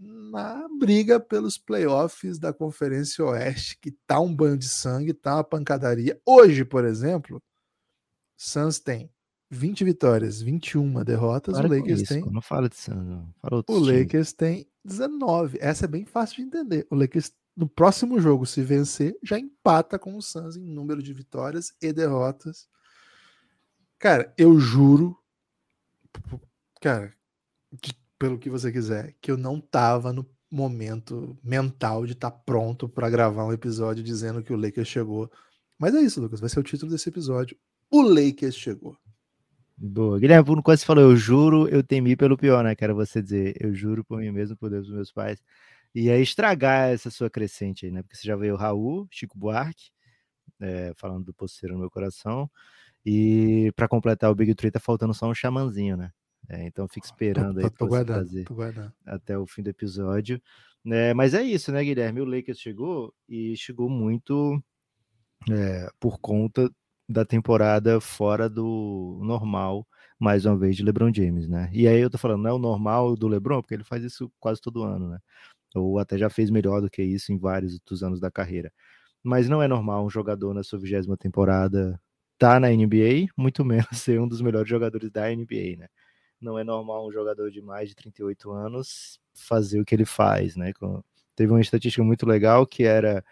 na 0.00 0.66
briga 0.78 1.20
pelos 1.20 1.58
playoffs 1.58 2.38
da 2.38 2.52
Conferência 2.52 3.24
Oeste, 3.24 3.78
que 3.78 3.90
tá 4.06 4.18
um 4.18 4.34
banho 4.34 4.56
de 4.56 4.68
sangue, 4.68 5.12
tá 5.12 5.36
uma 5.36 5.44
pancadaria. 5.44 6.18
Hoje, 6.24 6.64
por 6.64 6.84
exemplo, 6.86 7.42
Suns 8.36 8.78
tem 8.78 9.12
20 9.50 9.84
vitórias, 9.84 10.40
21 10.40 11.04
derrotas, 11.04 11.54
Para 11.54 11.68
o 11.68 11.70
Lakers 11.70 12.00
isso, 12.00 12.14
tem. 12.14 12.24
Não 12.32 12.40
fala 12.40 12.68
de 12.68 12.76
Suns, 12.76 13.06
não. 13.06 13.34
Fala 13.42 13.62
o 13.68 13.78
Lakers 13.78 14.32
tem 14.32 14.66
19. 14.82 15.58
Essa 15.60 15.84
é 15.84 15.88
bem 15.88 16.06
fácil 16.06 16.36
de 16.36 16.42
entender. 16.42 16.86
O 16.88 16.94
Lakers 16.94 17.32
no 17.54 17.68
próximo 17.68 18.18
jogo, 18.18 18.46
se 18.46 18.62
vencer, 18.62 19.18
já 19.22 19.38
empata 19.38 19.98
com 19.98 20.16
o 20.16 20.22
Suns 20.22 20.56
em 20.56 20.64
número 20.64 21.02
de 21.02 21.12
vitórias 21.12 21.74
e 21.82 21.92
derrotas. 21.92 22.66
Cara, 23.98 24.32
eu 24.38 24.58
juro, 24.58 25.14
cara, 26.80 27.14
que, 27.82 27.92
pelo 28.20 28.38
que 28.38 28.50
você 28.50 28.70
quiser, 28.70 29.14
que 29.18 29.30
eu 29.30 29.38
não 29.38 29.58
tava 29.58 30.12
no 30.12 30.28
momento 30.50 31.38
mental 31.42 32.04
de 32.04 32.12
estar 32.12 32.30
tá 32.30 32.36
pronto 32.44 32.86
para 32.86 33.08
gravar 33.08 33.46
um 33.46 33.52
episódio 33.52 34.04
dizendo 34.04 34.42
que 34.42 34.52
o 34.52 34.56
Lakers 34.56 34.86
chegou. 34.86 35.32
Mas 35.78 35.94
é 35.94 36.02
isso, 36.02 36.20
Lucas, 36.20 36.38
vai 36.38 36.50
ser 36.50 36.60
o 36.60 36.62
título 36.62 36.92
desse 36.92 37.08
episódio. 37.08 37.56
O 37.90 38.02
Lakers 38.02 38.54
chegou. 38.54 38.94
Boa. 39.74 40.20
Guilherme, 40.20 40.44
quando 40.62 40.78
você 40.78 40.84
falou, 40.84 41.02
eu 41.02 41.16
juro, 41.16 41.66
eu 41.68 41.82
temi 41.82 42.14
pelo 42.14 42.36
pior, 42.36 42.62
né? 42.62 42.74
Quero 42.74 42.94
você 42.94 43.22
dizer, 43.22 43.56
eu 43.58 43.74
juro 43.74 44.04
por 44.04 44.18
mim 44.18 44.30
mesmo, 44.30 44.54
por 44.54 44.68
Deus 44.68 44.86
dos 44.86 44.94
meus 44.94 45.10
pais. 45.10 45.42
E 45.94 46.10
aí 46.10 46.20
estragar 46.20 46.90
essa 46.90 47.10
sua 47.10 47.30
crescente 47.30 47.86
aí, 47.86 47.92
né? 47.92 48.02
Porque 48.02 48.16
você 48.16 48.28
já 48.28 48.36
veio 48.36 48.52
o 48.52 48.58
Raul, 48.58 49.08
Chico 49.10 49.38
Buarque, 49.38 49.90
é, 50.60 50.92
falando 50.94 51.24
do 51.24 51.32
poceiro 51.32 51.74
no 51.74 51.80
meu 51.80 51.90
coração. 51.90 52.50
E 53.04 53.72
para 53.74 53.88
completar 53.88 54.30
o 54.30 54.34
Big 54.34 54.54
Tree, 54.54 54.70
tá 54.70 54.78
faltando 54.78 55.14
só 55.14 55.26
um 55.26 55.34
xamanzinho, 55.34 55.96
né? 55.96 56.12
É, 56.50 56.66
então 56.66 56.88
fica 56.88 57.06
esperando 57.06 57.60
aí 57.60 57.70
para 57.70 57.88
fazer 57.88 58.44
até 59.06 59.38
o 59.38 59.46
fim 59.46 59.62
do 59.62 59.70
episódio. 59.70 60.42
É, 60.84 61.14
mas 61.14 61.32
é 61.32 61.42
isso, 61.42 61.70
né, 61.70 61.84
Guilherme? 61.84 62.20
O 62.20 62.24
Lakers 62.24 62.58
chegou 62.58 63.14
e 63.28 63.56
chegou 63.56 63.88
muito 63.88 64.60
é, 65.48 65.88
por 66.00 66.18
conta 66.18 66.68
da 67.08 67.24
temporada 67.24 68.00
fora 68.00 68.48
do 68.48 69.20
normal, 69.22 69.86
mais 70.18 70.44
uma 70.44 70.56
vez, 70.56 70.74
de 70.76 70.82
LeBron 70.82 71.12
James, 71.14 71.48
né? 71.48 71.70
E 71.72 71.86
aí 71.86 72.00
eu 72.00 72.10
tô 72.10 72.18
falando, 72.18 72.42
não 72.42 72.50
é 72.50 72.52
o 72.52 72.58
normal 72.58 73.14
do 73.14 73.28
LeBron, 73.28 73.62
porque 73.62 73.74
ele 73.74 73.84
faz 73.84 74.02
isso 74.02 74.30
quase 74.40 74.60
todo 74.60 74.82
ano, 74.82 75.08
né? 75.08 75.18
Ou 75.76 76.00
até 76.00 76.18
já 76.18 76.28
fez 76.28 76.50
melhor 76.50 76.80
do 76.80 76.90
que 76.90 77.02
isso 77.02 77.32
em 77.32 77.38
vários 77.38 77.78
dos 77.80 78.02
anos 78.02 78.20
da 78.20 78.30
carreira. 78.30 78.72
Mas 79.22 79.48
não 79.48 79.62
é 79.62 79.68
normal 79.68 80.04
um 80.04 80.10
jogador 80.10 80.52
na 80.52 80.64
sua 80.64 80.80
vigésima 80.80 81.16
temporada 81.16 82.00
tá 82.38 82.58
na 82.58 82.70
NBA, 82.70 83.28
muito 83.36 83.64
menos 83.64 83.86
ser 83.92 84.20
um 84.20 84.26
dos 84.26 84.40
melhores 84.40 84.68
jogadores 84.68 85.10
da 85.10 85.28
NBA, 85.30 85.76
né? 85.78 85.88
Não 86.40 86.58
é 86.58 86.64
normal 86.64 87.06
um 87.06 87.12
jogador 87.12 87.50
de 87.50 87.60
mais 87.60 87.88
de 87.90 87.94
38 87.94 88.50
anos 88.50 89.20
fazer 89.34 89.80
o 89.80 89.84
que 89.84 89.94
ele 89.94 90.04
faz, 90.04 90.56
né? 90.56 90.72
Teve 91.36 91.52
uma 91.52 91.60
estatística 91.60 92.02
muito 92.02 92.26
legal 92.26 92.66
que 92.66 92.84
era 92.84 93.24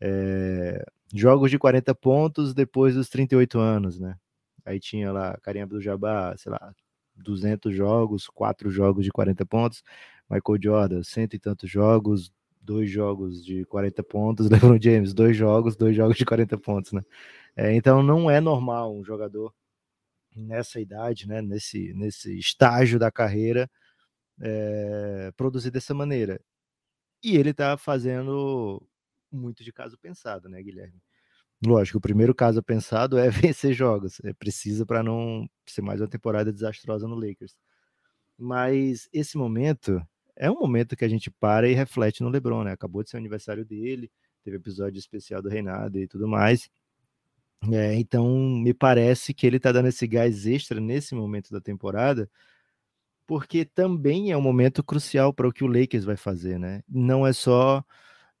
é, 0.00 0.84
jogos 1.14 1.50
de 1.50 1.58
40 1.58 1.94
pontos 1.94 2.54
depois 2.54 2.94
dos 2.94 3.08
38 3.08 3.58
anos, 3.58 3.98
né? 3.98 4.16
Aí 4.64 4.78
tinha 4.78 5.12
lá 5.12 5.36
Karim 5.42 5.60
Abdul-Jabbar, 5.60 6.36
sei 6.38 6.52
lá, 6.52 6.74
200 7.16 7.74
jogos, 7.74 8.28
quatro 8.28 8.70
jogos 8.70 9.04
de 9.04 9.10
40 9.10 9.44
pontos. 9.46 9.82
Michael 10.30 10.58
Jordan, 10.62 11.02
cento 11.02 11.34
e 11.34 11.38
tantos 11.38 11.70
jogos, 11.70 12.30
dois 12.60 12.90
jogos 12.90 13.44
de 13.44 13.64
40 13.64 14.02
pontos. 14.02 14.48
LeBron 14.50 14.78
James, 14.80 15.14
dois 15.14 15.36
jogos, 15.36 15.76
dois 15.76 15.96
jogos 15.96 16.16
de 16.16 16.24
40 16.24 16.58
pontos, 16.58 16.92
né? 16.92 17.02
É, 17.56 17.74
então 17.74 18.02
não 18.02 18.30
é 18.30 18.40
normal 18.40 18.94
um 18.94 19.02
jogador 19.02 19.52
nessa 20.38 20.80
idade, 20.80 21.26
né, 21.28 21.42
nesse, 21.42 21.92
nesse 21.94 22.38
estágio 22.38 22.98
da 22.98 23.10
carreira, 23.10 23.70
é, 24.40 25.32
produzir 25.36 25.70
dessa 25.70 25.94
maneira. 25.94 26.40
E 27.22 27.36
ele 27.36 27.50
está 27.50 27.76
fazendo 27.76 28.82
muito 29.30 29.64
de 29.64 29.72
caso 29.72 29.98
pensado, 29.98 30.48
né, 30.48 30.62
Guilherme? 30.62 31.00
Lógico, 31.64 31.98
o 31.98 32.00
primeiro 32.00 32.34
caso 32.34 32.62
pensado 32.62 33.18
é 33.18 33.28
vencer 33.30 33.74
jogos. 33.74 34.20
É 34.24 34.32
precisa 34.32 34.86
para 34.86 35.02
não 35.02 35.48
ser 35.66 35.82
mais 35.82 36.00
uma 36.00 36.08
temporada 36.08 36.52
desastrosa 36.52 37.08
no 37.08 37.16
Lakers. 37.16 37.56
Mas 38.38 39.08
esse 39.12 39.36
momento 39.36 40.00
é 40.36 40.50
um 40.50 40.54
momento 40.54 40.96
que 40.96 41.04
a 41.04 41.08
gente 41.08 41.30
para 41.30 41.68
e 41.68 41.74
reflete 41.74 42.22
no 42.22 42.28
LeBron, 42.30 42.64
né? 42.64 42.72
Acabou 42.72 43.02
de 43.02 43.10
ser 43.10 43.16
o 43.16 43.20
aniversário 43.20 43.64
dele, 43.64 44.10
teve 44.44 44.56
episódio 44.56 44.98
especial 44.98 45.42
do 45.42 45.48
Reinado 45.48 45.98
e 45.98 46.06
tudo 46.06 46.28
mais. 46.28 46.70
É, 47.72 47.94
então, 47.96 48.28
me 48.38 48.72
parece 48.72 49.34
que 49.34 49.46
ele 49.46 49.56
está 49.56 49.72
dando 49.72 49.88
esse 49.88 50.06
gás 50.06 50.46
extra 50.46 50.80
nesse 50.80 51.14
momento 51.14 51.50
da 51.50 51.60
temporada, 51.60 52.30
porque 53.26 53.64
também 53.64 54.30
é 54.32 54.36
um 54.36 54.40
momento 54.40 54.82
crucial 54.82 55.32
para 55.34 55.48
o 55.48 55.52
que 55.52 55.64
o 55.64 55.66
Lakers 55.66 56.04
vai 56.04 56.16
fazer, 56.16 56.58
né? 56.58 56.82
Não 56.88 57.26
é 57.26 57.32
só 57.32 57.84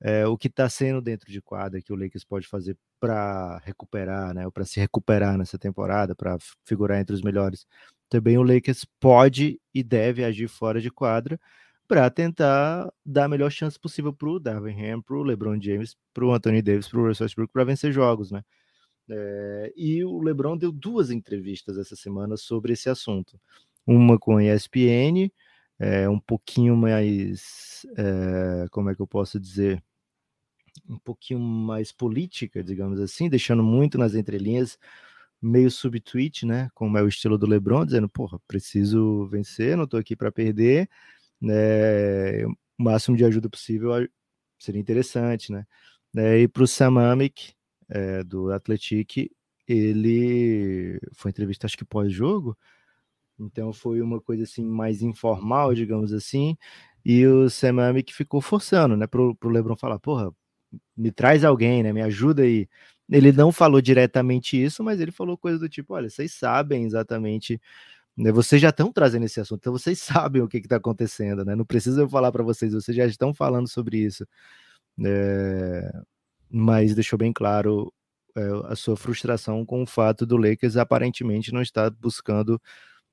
é, 0.00 0.26
o 0.26 0.36
que 0.38 0.48
está 0.48 0.68
sendo 0.68 1.00
dentro 1.02 1.30
de 1.32 1.42
quadra 1.42 1.82
que 1.82 1.92
o 1.92 1.96
Lakers 1.96 2.24
pode 2.24 2.46
fazer 2.48 2.76
para 3.00 3.58
recuperar, 3.64 4.34
né? 4.34 4.46
Ou 4.46 4.52
para 4.52 4.64
se 4.66 4.80
recuperar 4.80 5.38
nessa 5.38 5.58
temporada, 5.58 6.14
para 6.16 6.38
figurar 6.66 7.00
entre 7.00 7.14
os 7.14 7.22
melhores. 7.22 7.66
Também 8.10 8.38
o 8.38 8.42
Lakers 8.42 8.86
pode 9.00 9.60
e 9.74 9.82
deve 9.84 10.24
agir 10.24 10.48
fora 10.48 10.80
de 10.80 10.90
quadra 10.90 11.40
para 11.88 12.10
tentar 12.10 12.90
dar 13.04 13.24
a 13.26 13.28
melhor 13.28 13.50
chance 13.50 13.78
possível 13.80 14.12
para 14.12 14.28
o 14.30 14.40
Darvin 14.40 14.80
Ham, 14.92 15.02
para 15.02 15.16
o 15.16 15.22
LeBron 15.22 15.60
James, 15.60 15.96
para 16.14 16.24
o 16.26 16.32
Anthony 16.34 16.62
Davis, 16.62 16.88
para 16.88 17.00
o 17.00 17.06
Russell 17.08 17.24
Westbrook, 17.26 17.52
para 17.52 17.64
vencer 17.64 17.92
jogos, 17.92 18.30
né? 18.32 18.42
É, 19.10 19.72
e 19.76 20.04
o 20.04 20.20
LeBron 20.20 20.56
deu 20.56 20.70
duas 20.70 21.10
entrevistas 21.10 21.78
essa 21.78 21.96
semana 21.96 22.36
sobre 22.36 22.72
esse 22.74 22.90
assunto. 22.90 23.40
Uma 23.86 24.18
com 24.18 24.36
a 24.36 24.44
ESPN, 24.44 25.30
é, 25.78 26.08
um 26.08 26.20
pouquinho 26.20 26.76
mais, 26.76 27.86
é, 27.96 28.66
como 28.70 28.90
é 28.90 28.94
que 28.94 29.00
eu 29.00 29.06
posso 29.06 29.38
dizer, 29.40 29.82
um 30.88 30.98
pouquinho 30.98 31.40
mais 31.40 31.92
política, 31.92 32.62
digamos 32.62 33.00
assim, 33.00 33.28
deixando 33.28 33.62
muito 33.62 33.96
nas 33.98 34.14
entrelinhas, 34.14 34.78
meio 35.40 35.70
subtweet, 35.70 36.44
né, 36.44 36.68
como 36.74 36.98
é 36.98 37.02
o 37.02 37.08
estilo 37.08 37.38
do 37.38 37.46
LeBron, 37.46 37.84
dizendo, 37.84 38.08
porra, 38.08 38.40
preciso 38.48 39.26
vencer, 39.28 39.76
não 39.76 39.86
tô 39.86 39.96
aqui 39.96 40.16
para 40.16 40.32
perder, 40.32 40.88
né, 41.40 42.44
o 42.46 42.56
máximo 42.78 43.16
de 43.16 43.24
ajuda 43.24 43.48
possível 43.48 43.92
seria 44.58 44.80
interessante, 44.80 45.52
né, 45.52 45.64
e 46.40 46.48
para 46.48 46.64
o 46.64 46.66
Sam 46.66 46.98
Amick, 47.00 47.54
é, 47.88 48.22
do 48.24 48.52
Atletic, 48.52 49.30
ele 49.66 51.00
foi 51.12 51.30
entrevista, 51.30 51.66
acho 51.66 51.76
que 51.76 51.84
pós-jogo, 51.84 52.56
então 53.38 53.72
foi 53.72 54.00
uma 54.00 54.20
coisa 54.20 54.44
assim 54.44 54.64
mais 54.64 55.02
informal, 55.02 55.74
digamos 55.74 56.12
assim, 56.12 56.56
e 57.04 57.26
o 57.26 57.48
Sam 57.50 58.02
que 58.04 58.14
ficou 58.14 58.40
forçando, 58.40 58.96
né, 58.96 59.06
pro, 59.06 59.34
pro 59.36 59.50
LeBron 59.50 59.76
falar, 59.76 59.98
porra, 59.98 60.32
me 60.96 61.10
traz 61.12 61.44
alguém, 61.44 61.82
né, 61.82 61.92
me 61.92 62.02
ajuda 62.02 62.42
aí. 62.42 62.68
Ele 63.10 63.32
não 63.32 63.50
falou 63.52 63.80
diretamente 63.80 64.62
isso, 64.62 64.84
mas 64.84 65.00
ele 65.00 65.10
falou 65.12 65.38
coisa 65.38 65.58
do 65.58 65.68
tipo, 65.68 65.94
olha, 65.94 66.10
vocês 66.10 66.32
sabem 66.34 66.84
exatamente 66.84 67.60
né, 68.18 68.32
vocês 68.32 68.60
já 68.60 68.70
estão 68.70 68.92
trazendo 68.92 69.24
esse 69.26 69.40
assunto, 69.40 69.60
então 69.60 69.72
vocês 69.72 70.00
sabem 70.02 70.42
o 70.42 70.48
que 70.48 70.58
está 70.58 70.76
acontecendo, 70.76 71.44
né? 71.44 71.54
Não 71.54 71.64
precisa 71.64 72.02
eu 72.02 72.08
falar 72.08 72.32
para 72.32 72.42
vocês, 72.42 72.72
vocês 72.74 72.96
já 72.96 73.06
estão 73.06 73.32
falando 73.32 73.68
sobre 73.68 73.98
isso. 73.98 74.26
É, 75.04 75.92
mas 76.50 76.94
deixou 76.94 77.18
bem 77.18 77.32
claro 77.32 77.92
é, 78.36 78.40
a 78.66 78.76
sua 78.76 78.96
frustração 78.96 79.64
com 79.64 79.82
o 79.82 79.86
fato 79.86 80.24
do 80.26 80.36
Lakers 80.36 80.76
aparentemente 80.76 81.52
não 81.52 81.62
estar 81.62 81.90
buscando 81.90 82.60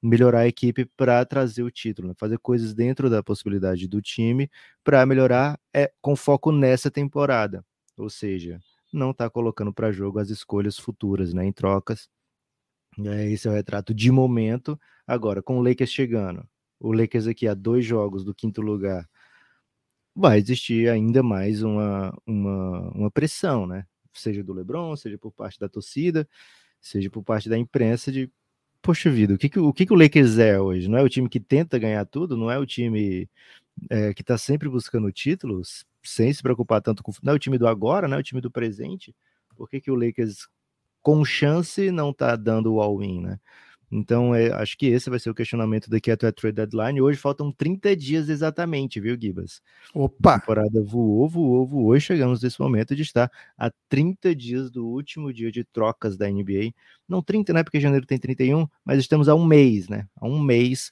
melhorar 0.01 0.41
a 0.41 0.47
equipe 0.47 0.85
para 0.85 1.25
trazer 1.25 1.63
o 1.63 1.71
título, 1.71 2.09
né? 2.09 2.13
fazer 2.17 2.37
coisas 2.39 2.73
dentro 2.73 3.09
da 3.09 3.23
possibilidade 3.23 3.87
do 3.87 4.01
time 4.01 4.49
para 4.83 5.05
melhorar 5.05 5.59
é, 5.73 5.91
com 6.01 6.15
foco 6.15 6.51
nessa 6.51 6.91
temporada, 6.91 7.65
ou 7.97 8.09
seja, 8.09 8.59
não 8.93 9.11
está 9.11 9.29
colocando 9.29 9.73
para 9.73 9.91
jogo 9.91 10.19
as 10.19 10.29
escolhas 10.29 10.77
futuras, 10.77 11.33
né, 11.33 11.45
em 11.45 11.51
trocas. 11.51 12.07
É, 12.99 13.29
esse 13.31 13.47
é 13.47 13.51
o 13.51 13.53
retrato 13.53 13.93
de 13.93 14.11
momento. 14.11 14.79
Agora, 15.05 15.41
com 15.41 15.57
o 15.59 15.63
Lakers 15.63 15.91
chegando, 15.91 16.47
o 16.79 16.93
Lakers 16.93 17.27
aqui 17.27 17.47
a 17.47 17.53
dois 17.53 17.85
jogos 17.85 18.23
do 18.23 18.33
quinto 18.33 18.61
lugar, 18.61 19.07
vai 20.15 20.37
existir 20.39 20.89
ainda 20.89 21.21
mais 21.21 21.61
uma, 21.61 22.17
uma, 22.25 22.89
uma 22.91 23.11
pressão, 23.11 23.67
né? 23.67 23.85
Seja 24.13 24.43
do 24.43 24.53
LeBron, 24.53 24.95
seja 24.95 25.17
por 25.17 25.31
parte 25.31 25.59
da 25.59 25.67
torcida, 25.67 26.27
seja 26.79 27.09
por 27.09 27.23
parte 27.23 27.49
da 27.49 27.57
imprensa 27.57 28.11
de 28.11 28.31
poxa 28.81 29.09
vida, 29.09 29.33
o 29.33 29.37
que, 29.37 29.49
que, 29.49 29.59
o, 29.59 29.73
que, 29.73 29.85
que 29.85 29.93
o 29.93 29.95
Lakers 29.95 30.37
é 30.37 30.59
hoje? 30.59 30.87
Não 30.87 30.97
é 30.99 31.01
o 31.01 31.09
time 31.09 31.27
que 31.27 31.39
tenta 31.39 31.79
ganhar 31.79 32.05
tudo, 32.05 32.37
não 32.37 32.51
é 32.51 32.59
o 32.59 32.65
time 32.67 33.27
é, 33.89 34.13
que 34.13 34.21
está 34.21 34.37
sempre 34.37 34.69
buscando 34.69 35.11
títulos, 35.11 35.85
sem 36.03 36.31
se 36.31 36.41
preocupar 36.41 36.81
tanto 36.81 37.01
com. 37.03 37.11
Não 37.23 37.33
é 37.33 37.35
o 37.35 37.39
time 37.39 37.57
do 37.57 37.67
agora, 37.67 38.07
não 38.07 38.17
é 38.17 38.19
o 38.19 38.23
time 38.23 38.41
do 38.41 38.51
presente. 38.51 39.13
Por 39.55 39.69
que, 39.69 39.81
que 39.81 39.91
o 39.91 39.95
Lakers, 39.95 40.47
com 41.01 41.25
chance, 41.25 41.91
não 41.91 42.11
está 42.11 42.35
dando 42.35 42.73
o 42.73 42.81
all-in, 42.81 43.21
né? 43.21 43.39
Então, 43.97 44.35
é, 44.35 44.51
acho 44.51 44.77
que 44.77 44.87
esse 44.87 45.09
vai 45.09 45.17
ser 45.17 45.29
o 45.29 45.33
questionamento 45.33 45.89
daqui 45.89 46.11
até 46.11 46.27
a 46.27 46.31
trade 46.31 46.55
deadline. 46.57 47.01
Hoje 47.01 47.17
faltam 47.17 47.49
30 47.49 47.95
dias 47.95 48.27
exatamente, 48.27 48.99
viu, 48.99 49.17
Gibas? 49.19 49.61
Opa! 49.93 50.35
A 50.35 50.39
temporada 50.39 50.83
voou, 50.83 51.29
voou, 51.29 51.65
voou 51.65 51.95
e 51.95 52.01
chegamos 52.01 52.43
nesse 52.43 52.59
momento 52.59 52.93
de 52.93 53.03
estar 53.03 53.31
a 53.57 53.71
30 53.87 54.35
dias 54.35 54.69
do 54.69 54.85
último 54.85 55.31
dia 55.31 55.49
de 55.49 55.63
trocas 55.63 56.17
da 56.17 56.29
NBA. 56.29 56.73
Não 57.07 57.21
30, 57.21 57.53
né? 57.53 57.63
Porque 57.63 57.79
janeiro 57.79 58.05
tem 58.05 58.17
31, 58.17 58.67
mas 58.83 58.99
estamos 58.99 59.29
a 59.29 59.35
um 59.35 59.45
mês, 59.45 59.87
né? 59.87 60.05
A 60.19 60.27
um 60.27 60.41
mês 60.41 60.91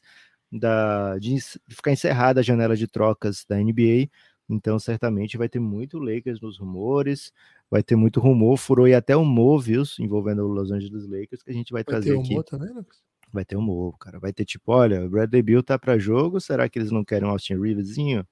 da, 0.49 1.17
de, 1.17 1.35
de 1.35 1.75
ficar 1.75 1.91
encerrada 1.91 2.39
a 2.39 2.43
janela 2.43 2.77
de 2.77 2.87
trocas 2.87 3.43
da 3.49 3.57
NBA. 3.57 4.07
Então, 4.53 4.77
certamente 4.79 5.37
vai 5.37 5.49
ter 5.49 5.59
muito 5.59 5.99
Lakers 5.99 6.39
nos 6.39 6.57
rumores, 6.57 7.31
vai 7.69 7.81
ter 7.83 7.95
muito 7.95 8.19
rumor, 8.19 8.57
furou 8.57 8.87
e 8.87 8.93
até 8.93 9.15
humor, 9.15 9.61
viu, 9.61 9.83
envolvendo 9.99 10.43
o 10.43 10.47
Los 10.47 10.71
Angeles 10.71 11.07
Lakers, 11.07 11.41
que 11.43 11.51
a 11.51 11.53
gente 11.53 11.71
vai, 11.71 11.83
vai 11.83 11.95
trazer 11.95 12.17
aqui. 12.17 12.33
Humor 12.33 12.43
também, 12.43 12.73
Lucas? 12.73 13.01
Vai 13.31 13.43
ter 13.43 13.55
humor, 13.55 13.97
cara. 13.97 14.19
Vai 14.19 14.31
ter 14.31 14.45
tipo, 14.45 14.71
olha, 14.71 15.03
o 15.03 15.09
Bradley 15.09 15.41
Bill 15.41 15.63
tá 15.63 15.79
para 15.79 15.97
jogo, 15.97 16.39
será 16.39 16.69
que 16.69 16.77
eles 16.77 16.91
não 16.91 17.03
querem 17.03 17.27
um 17.27 17.31
Austin 17.31 17.59
Reevesinho? 17.59 18.25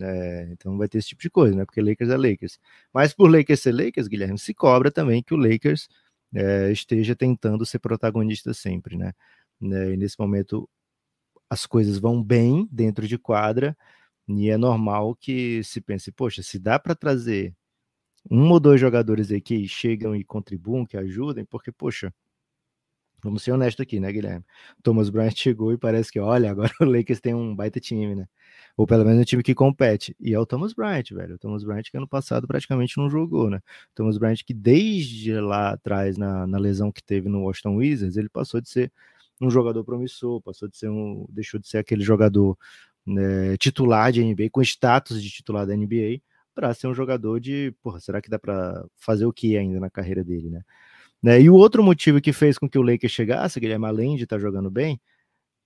É, 0.00 0.48
então 0.52 0.78
vai 0.78 0.88
ter 0.88 0.98
esse 0.98 1.08
tipo 1.08 1.20
de 1.20 1.28
coisa, 1.28 1.54
né? 1.54 1.64
Porque 1.64 1.82
Lakers 1.82 2.10
é 2.10 2.16
Lakers. 2.16 2.58
Mas 2.94 3.12
por 3.12 3.30
Lakers 3.30 3.60
ser 3.60 3.72
Lakers, 3.72 4.08
Guilherme, 4.08 4.38
se 4.38 4.54
cobra 4.54 4.90
também 4.90 5.22
que 5.22 5.34
o 5.34 5.36
Lakers 5.36 5.88
é, 6.34 6.70
esteja 6.70 7.14
tentando 7.14 7.66
ser 7.66 7.78
protagonista 7.78 8.54
sempre, 8.54 8.96
né? 8.96 9.12
né? 9.60 9.92
E 9.92 9.96
nesse 9.96 10.18
momento 10.18 10.68
as 11.50 11.66
coisas 11.66 11.98
vão 11.98 12.22
bem 12.22 12.66
dentro 12.70 13.06
de 13.06 13.18
quadra 13.18 13.76
e 14.38 14.50
é 14.50 14.56
normal 14.56 15.14
que 15.16 15.62
se 15.64 15.80
pense, 15.80 16.12
poxa, 16.12 16.42
se 16.42 16.58
dá 16.58 16.78
para 16.78 16.94
trazer 16.94 17.54
um 18.30 18.50
ou 18.50 18.60
dois 18.60 18.80
jogadores 18.80 19.30
aí 19.30 19.40
que 19.40 19.66
chegam 19.68 20.14
e 20.14 20.24
contribuam, 20.24 20.86
que 20.86 20.96
ajudem, 20.96 21.44
porque, 21.44 21.72
poxa, 21.72 22.12
vamos 23.22 23.42
ser 23.42 23.52
honestos 23.52 23.82
aqui, 23.82 24.00
né, 24.00 24.12
Guilherme? 24.12 24.44
Thomas 24.82 25.08
Bryant 25.10 25.34
chegou 25.36 25.72
e 25.72 25.78
parece 25.78 26.10
que, 26.10 26.18
olha, 26.18 26.50
agora 26.50 26.72
o 26.80 26.84
Lakers 26.84 27.20
tem 27.20 27.34
um 27.34 27.54
baita 27.54 27.80
time, 27.80 28.14
né? 28.14 28.28
Ou 28.76 28.86
pelo 28.86 29.04
menos 29.04 29.20
um 29.20 29.24
time 29.24 29.42
que 29.42 29.54
compete. 29.54 30.16
E 30.20 30.34
é 30.34 30.38
o 30.38 30.46
Thomas 30.46 30.72
Bryant, 30.72 31.10
velho. 31.12 31.34
O 31.36 31.38
Thomas 31.38 31.64
Bryant 31.64 31.84
que 31.90 31.96
ano 31.96 32.08
passado 32.08 32.46
praticamente 32.46 32.96
não 32.98 33.08
jogou, 33.10 33.50
né? 33.50 33.58
O 33.58 33.94
Thomas 33.94 34.18
Bryant 34.18 34.42
que 34.44 34.54
desde 34.54 35.40
lá 35.40 35.70
atrás, 35.70 36.16
na, 36.16 36.46
na 36.46 36.58
lesão 36.58 36.90
que 36.92 37.02
teve 37.02 37.28
no 37.28 37.44
Washington 37.44 37.76
Wizards, 37.76 38.16
ele 38.16 38.28
passou 38.28 38.60
de 38.60 38.68
ser 38.68 38.92
um 39.40 39.50
jogador 39.50 39.84
promissor, 39.84 40.40
passou 40.40 40.68
de 40.68 40.76
ser 40.76 40.88
um. 40.88 41.26
deixou 41.28 41.58
de 41.60 41.68
ser 41.68 41.78
aquele 41.78 42.02
jogador 42.02 42.56
né, 43.06 43.56
titular 43.56 44.12
de 44.12 44.22
NBA, 44.22 44.50
com 44.50 44.62
status 44.62 45.22
de 45.22 45.30
titular 45.30 45.66
da 45.66 45.76
NBA, 45.76 46.20
para 46.54 46.72
ser 46.74 46.86
um 46.86 46.94
jogador 46.94 47.40
de, 47.40 47.74
porra, 47.82 48.00
será 48.00 48.20
que 48.20 48.30
dá 48.30 48.38
para 48.38 48.84
fazer 48.96 49.24
o 49.26 49.32
que 49.32 49.56
ainda 49.56 49.80
na 49.80 49.90
carreira 49.90 50.22
dele, 50.22 50.50
né? 50.50 50.62
né? 51.22 51.40
E 51.40 51.48
o 51.48 51.54
outro 51.54 51.82
motivo 51.82 52.20
que 52.20 52.32
fez 52.32 52.58
com 52.58 52.68
que 52.68 52.78
o 52.78 52.82
Lakers 52.82 53.12
chegasse, 53.12 53.60
Guilherme, 53.60 53.86
além 53.86 54.16
de 54.16 54.24
estar 54.24 54.36
tá 54.36 54.42
jogando 54.42 54.70
bem, 54.70 55.00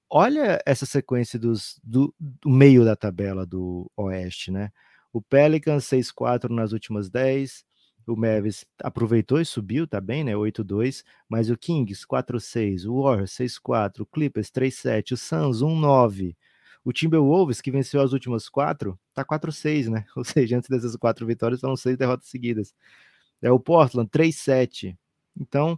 olha 0.08 0.60
essa 0.64 0.86
sequência 0.86 1.38
dos, 1.38 1.80
do, 1.82 2.14
do, 2.20 2.50
meio 2.50 2.84
da 2.84 2.96
tabela 2.96 3.44
do 3.44 3.90
Oeste, 3.96 4.50
né? 4.50 4.70
O 5.12 5.20
Pelicans 5.20 5.84
6-4 5.84 6.50
nas 6.50 6.72
últimas 6.72 7.10
10, 7.10 7.64
o 8.06 8.16
Mavis 8.16 8.64
aproveitou 8.82 9.40
e 9.40 9.44
subiu, 9.44 9.86
tá 9.86 10.00
bem, 10.00 10.22
né? 10.22 10.32
8-2, 10.34 11.02
mas 11.28 11.50
o 11.50 11.56
Kings 11.56 12.06
4-6, 12.06 12.86
o 12.86 13.02
Warriors 13.02 13.32
6-4, 13.32 14.00
o 14.00 14.06
Clippers 14.06 14.50
3-7, 14.50 15.12
o 15.12 15.16
Suns 15.16 15.62
1-9, 15.62 16.36
o 16.86 16.92
Timberwolves, 16.92 17.60
que 17.60 17.72
venceu 17.72 18.00
as 18.00 18.12
últimas 18.12 18.48
quatro, 18.48 18.96
tá 19.12 19.24
4-6, 19.24 19.88
né? 19.88 20.06
Ou 20.14 20.22
seja, 20.22 20.56
antes 20.56 20.70
dessas 20.70 20.94
quatro 20.94 21.26
vitórias, 21.26 21.60
foram 21.60 21.76
seis 21.76 21.96
derrotas 21.96 22.28
seguidas. 22.28 22.72
É 23.42 23.50
o 23.50 23.58
Portland 23.58 24.08
3-7. 24.08 24.96
Então, 25.36 25.76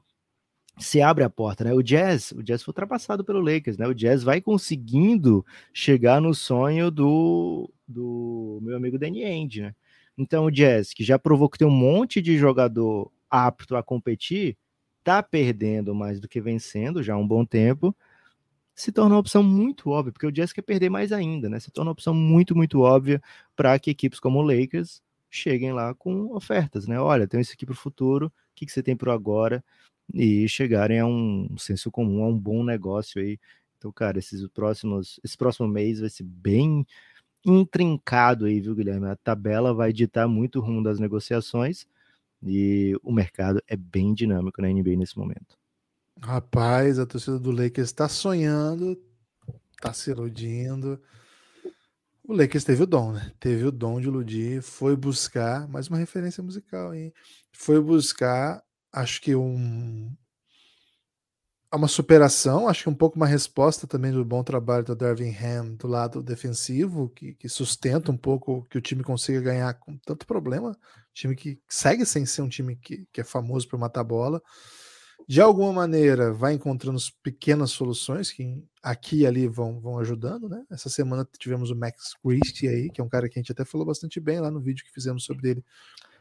se 0.78 1.00
abre 1.00 1.24
a 1.24 1.30
porta, 1.30 1.64
né? 1.64 1.72
O 1.72 1.82
Jazz, 1.82 2.32
o 2.32 2.42
Jazz 2.42 2.62
foi 2.62 2.72
ultrapassado 2.72 3.24
pelo 3.24 3.40
Lakers, 3.40 3.78
né? 3.78 3.88
O 3.88 3.94
Jazz 3.94 4.22
vai 4.22 4.42
conseguindo 4.42 5.44
chegar 5.72 6.20
no 6.20 6.34
sonho 6.34 6.90
do, 6.90 7.72
do 7.86 8.58
meu 8.60 8.76
amigo 8.76 8.98
Danny 8.98 9.24
Ainge, 9.24 9.62
né? 9.62 9.74
Então 10.16 10.44
o 10.44 10.50
Jazz, 10.50 10.92
que 10.92 11.02
já 11.02 11.18
provou 11.18 11.48
que 11.48 11.56
tem 11.56 11.66
um 11.66 11.70
monte 11.70 12.20
de 12.20 12.36
jogador 12.36 13.10
apto 13.30 13.76
a 13.76 13.82
competir, 13.82 14.58
tá 15.02 15.22
perdendo 15.22 15.94
mais 15.94 16.20
do 16.20 16.28
que 16.28 16.38
vencendo 16.38 17.02
já 17.02 17.14
há 17.14 17.16
um 17.16 17.26
bom 17.26 17.46
tempo 17.46 17.96
se 18.78 18.92
torna 18.92 19.16
uma 19.16 19.20
opção 19.20 19.42
muito 19.42 19.90
óbvia, 19.90 20.12
porque 20.12 20.26
o 20.26 20.30
Jazz 20.30 20.52
quer 20.52 20.62
perder 20.62 20.88
mais 20.88 21.10
ainda, 21.12 21.48
né? 21.48 21.58
Se 21.58 21.68
torna 21.70 21.88
uma 21.88 21.92
opção 21.92 22.14
muito, 22.14 22.54
muito 22.54 22.80
óbvia 22.80 23.20
para 23.56 23.76
que 23.78 23.90
equipes 23.90 24.20
como 24.20 24.38
o 24.38 24.42
Lakers 24.42 25.02
cheguem 25.28 25.72
lá 25.72 25.94
com 25.94 26.32
ofertas, 26.34 26.86
né? 26.86 26.98
Olha, 27.00 27.26
tem 27.26 27.40
isso 27.40 27.52
aqui 27.54 27.66
para 27.66 27.72
o 27.72 27.76
futuro, 27.76 28.26
o 28.26 28.32
que, 28.54 28.64
que 28.64 28.70
você 28.72 28.80
tem 28.80 28.96
para 28.96 29.12
agora? 29.12 29.64
E 30.14 30.48
chegarem 30.48 31.00
a 31.00 31.06
um 31.06 31.56
senso 31.58 31.90
comum, 31.90 32.22
a 32.22 32.28
um 32.28 32.38
bom 32.38 32.62
negócio 32.62 33.20
aí. 33.20 33.38
Então, 33.78 33.90
cara, 33.90 34.18
esses 34.20 34.46
próximos, 34.48 35.18
esse 35.24 35.36
próximo 35.36 35.66
mês 35.66 35.98
vai 36.00 36.08
ser 36.08 36.24
bem 36.24 36.86
intrincado 37.44 38.44
aí, 38.46 38.60
viu, 38.60 38.76
Guilherme? 38.76 39.08
A 39.08 39.16
tabela 39.16 39.74
vai 39.74 39.92
ditar 39.92 40.28
muito 40.28 40.60
o 40.60 40.62
rumo 40.62 40.84
das 40.84 41.00
negociações 41.00 41.86
e 42.42 42.96
o 43.02 43.12
mercado 43.12 43.60
é 43.66 43.76
bem 43.76 44.14
dinâmico 44.14 44.62
na 44.62 44.68
NBA 44.68 44.96
nesse 44.96 45.18
momento. 45.18 45.57
Rapaz, 46.22 46.98
a 46.98 47.06
torcida 47.06 47.38
do 47.38 47.50
Lakers 47.50 47.88
está 47.88 48.08
sonhando, 48.08 49.00
está 49.72 49.92
se 49.92 50.10
iludindo. 50.10 51.00
O 52.24 52.34
Lakers 52.34 52.64
teve 52.64 52.82
o 52.82 52.86
dom, 52.86 53.12
né? 53.12 53.32
Teve 53.38 53.64
o 53.64 53.72
dom 53.72 54.00
de 54.00 54.08
iludir, 54.08 54.60
foi 54.60 54.96
buscar, 54.96 55.68
mais 55.68 55.88
uma 55.88 55.96
referência 55.96 56.42
musical, 56.42 56.92
hein? 56.94 57.12
Foi 57.52 57.80
buscar, 57.80 58.62
acho 58.92 59.20
que 59.20 59.34
um 59.34 60.12
uma 61.72 61.86
superação, 61.86 62.66
acho 62.66 62.84
que 62.84 62.88
um 62.88 62.94
pouco 62.94 63.16
uma 63.16 63.26
resposta 63.26 63.86
também 63.86 64.10
do 64.10 64.24
bom 64.24 64.42
trabalho 64.42 64.84
do 64.84 64.96
Darvin 64.96 65.34
Ham 65.36 65.74
do 65.74 65.86
lado 65.86 66.22
defensivo, 66.22 67.10
que, 67.10 67.34
que 67.34 67.48
sustenta 67.48 68.10
um 68.10 68.16
pouco 68.16 68.66
que 68.70 68.78
o 68.78 68.80
time 68.80 69.04
consiga 69.04 69.38
ganhar 69.40 69.74
com 69.74 69.98
tanto 69.98 70.26
problema. 70.26 70.74
Time 71.12 71.36
que 71.36 71.60
segue 71.68 72.06
sem 72.06 72.24
ser 72.24 72.40
um 72.40 72.48
time 72.48 72.74
que, 72.76 73.06
que 73.12 73.20
é 73.20 73.24
famoso 73.24 73.68
por 73.68 73.78
matar 73.78 74.02
bola 74.02 74.42
de 75.26 75.40
alguma 75.40 75.72
maneira 75.72 76.32
vai 76.32 76.54
encontrando 76.54 76.98
pequenas 77.22 77.70
soluções 77.70 78.30
que 78.32 78.62
aqui 78.82 79.20
e 79.20 79.26
ali 79.26 79.46
vão, 79.46 79.80
vão 79.80 79.98
ajudando, 79.98 80.48
né? 80.48 80.64
Essa 80.70 80.88
semana 80.88 81.28
tivemos 81.38 81.70
o 81.70 81.76
Max 81.76 82.14
Christie 82.22 82.68
aí, 82.68 82.90
que 82.90 83.00
é 83.00 83.04
um 83.04 83.08
cara 83.08 83.28
que 83.28 83.38
a 83.38 83.42
gente 83.42 83.52
até 83.52 83.64
falou 83.64 83.86
bastante 83.86 84.20
bem 84.20 84.40
lá 84.40 84.50
no 84.50 84.60
vídeo 84.60 84.84
que 84.84 84.92
fizemos 84.92 85.24
sobre 85.24 85.50
ele. 85.50 85.64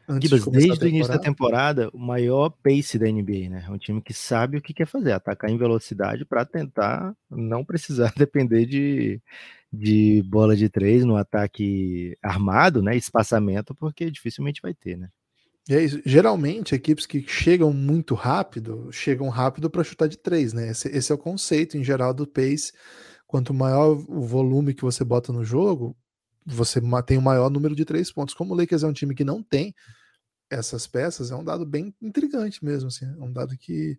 Antes 0.08 0.30
de 0.30 0.50
desde 0.50 0.84
o 0.84 0.88
início 0.88 1.12
da 1.12 1.18
temporada, 1.18 1.90
o 1.92 1.98
maior 1.98 2.48
pace 2.48 2.98
da 2.98 3.06
NBA, 3.06 3.50
né? 3.50 3.64
É 3.66 3.70
um 3.70 3.76
time 3.76 4.00
que 4.00 4.14
sabe 4.14 4.56
o 4.56 4.62
que 4.62 4.72
quer 4.72 4.86
fazer, 4.86 5.12
atacar 5.12 5.50
em 5.50 5.58
velocidade 5.58 6.24
para 6.24 6.46
tentar 6.46 7.14
não 7.30 7.62
precisar 7.62 8.12
depender 8.16 8.64
de, 8.64 9.20
de 9.70 10.22
bola 10.26 10.56
de 10.56 10.70
três 10.70 11.04
no 11.04 11.14
ataque 11.14 12.16
armado, 12.22 12.82
né? 12.82 12.96
Espaçamento, 12.96 13.74
porque 13.74 14.10
dificilmente 14.10 14.62
vai 14.62 14.72
ter, 14.72 14.96
né? 14.96 15.10
E 15.68 15.74
é 15.74 15.84
isso. 15.84 16.00
Geralmente, 16.04 16.74
equipes 16.74 17.04
que 17.04 17.22
chegam 17.28 17.72
muito 17.72 18.14
rápido, 18.14 18.88
chegam 18.90 19.28
rápido 19.28 19.68
para 19.68 19.84
chutar 19.84 20.08
de 20.08 20.16
três, 20.16 20.54
né? 20.54 20.70
Esse, 20.70 20.88
esse, 20.88 21.12
é 21.12 21.14
o 21.14 21.18
conceito 21.18 21.76
em 21.76 21.84
geral 21.84 22.14
do 22.14 22.26
pace. 22.26 22.72
Quanto 23.26 23.52
maior 23.52 23.90
o 24.08 24.22
volume 24.22 24.72
que 24.72 24.82
você 24.82 25.04
bota 25.04 25.30
no 25.30 25.44
jogo, 25.44 25.94
você 26.46 26.80
tem 27.06 27.18
o 27.18 27.20
um 27.20 27.24
maior 27.24 27.50
número 27.50 27.76
de 27.76 27.84
três 27.84 28.10
pontos. 28.10 28.34
Como 28.34 28.54
o 28.54 28.56
Lakers 28.56 28.82
é 28.82 28.86
um 28.86 28.92
time 28.94 29.14
que 29.14 29.24
não 29.24 29.42
tem 29.42 29.74
essas 30.50 30.86
peças, 30.86 31.30
é 31.30 31.36
um 31.36 31.44
dado 31.44 31.66
bem 31.66 31.94
intrigante 32.00 32.64
mesmo, 32.64 32.88
assim. 32.88 33.04
É 33.04 33.22
um 33.22 33.30
dado 33.30 33.54
que, 33.58 33.98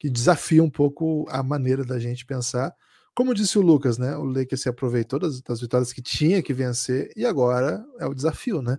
que 0.00 0.10
desafia 0.10 0.64
um 0.64 0.70
pouco 0.70 1.24
a 1.28 1.44
maneira 1.44 1.84
da 1.84 2.00
gente 2.00 2.26
pensar. 2.26 2.74
Como 3.14 3.32
disse 3.32 3.56
o 3.56 3.62
Lucas, 3.62 3.96
né? 3.96 4.16
O 4.16 4.24
Lakers 4.24 4.62
se 4.62 4.68
aproveitou 4.68 5.20
das, 5.20 5.40
das 5.40 5.60
vitórias 5.60 5.92
que 5.92 6.02
tinha 6.02 6.42
que 6.42 6.52
vencer 6.52 7.12
e 7.14 7.24
agora 7.24 7.84
é 8.00 8.06
o 8.06 8.14
desafio, 8.14 8.60
né? 8.60 8.76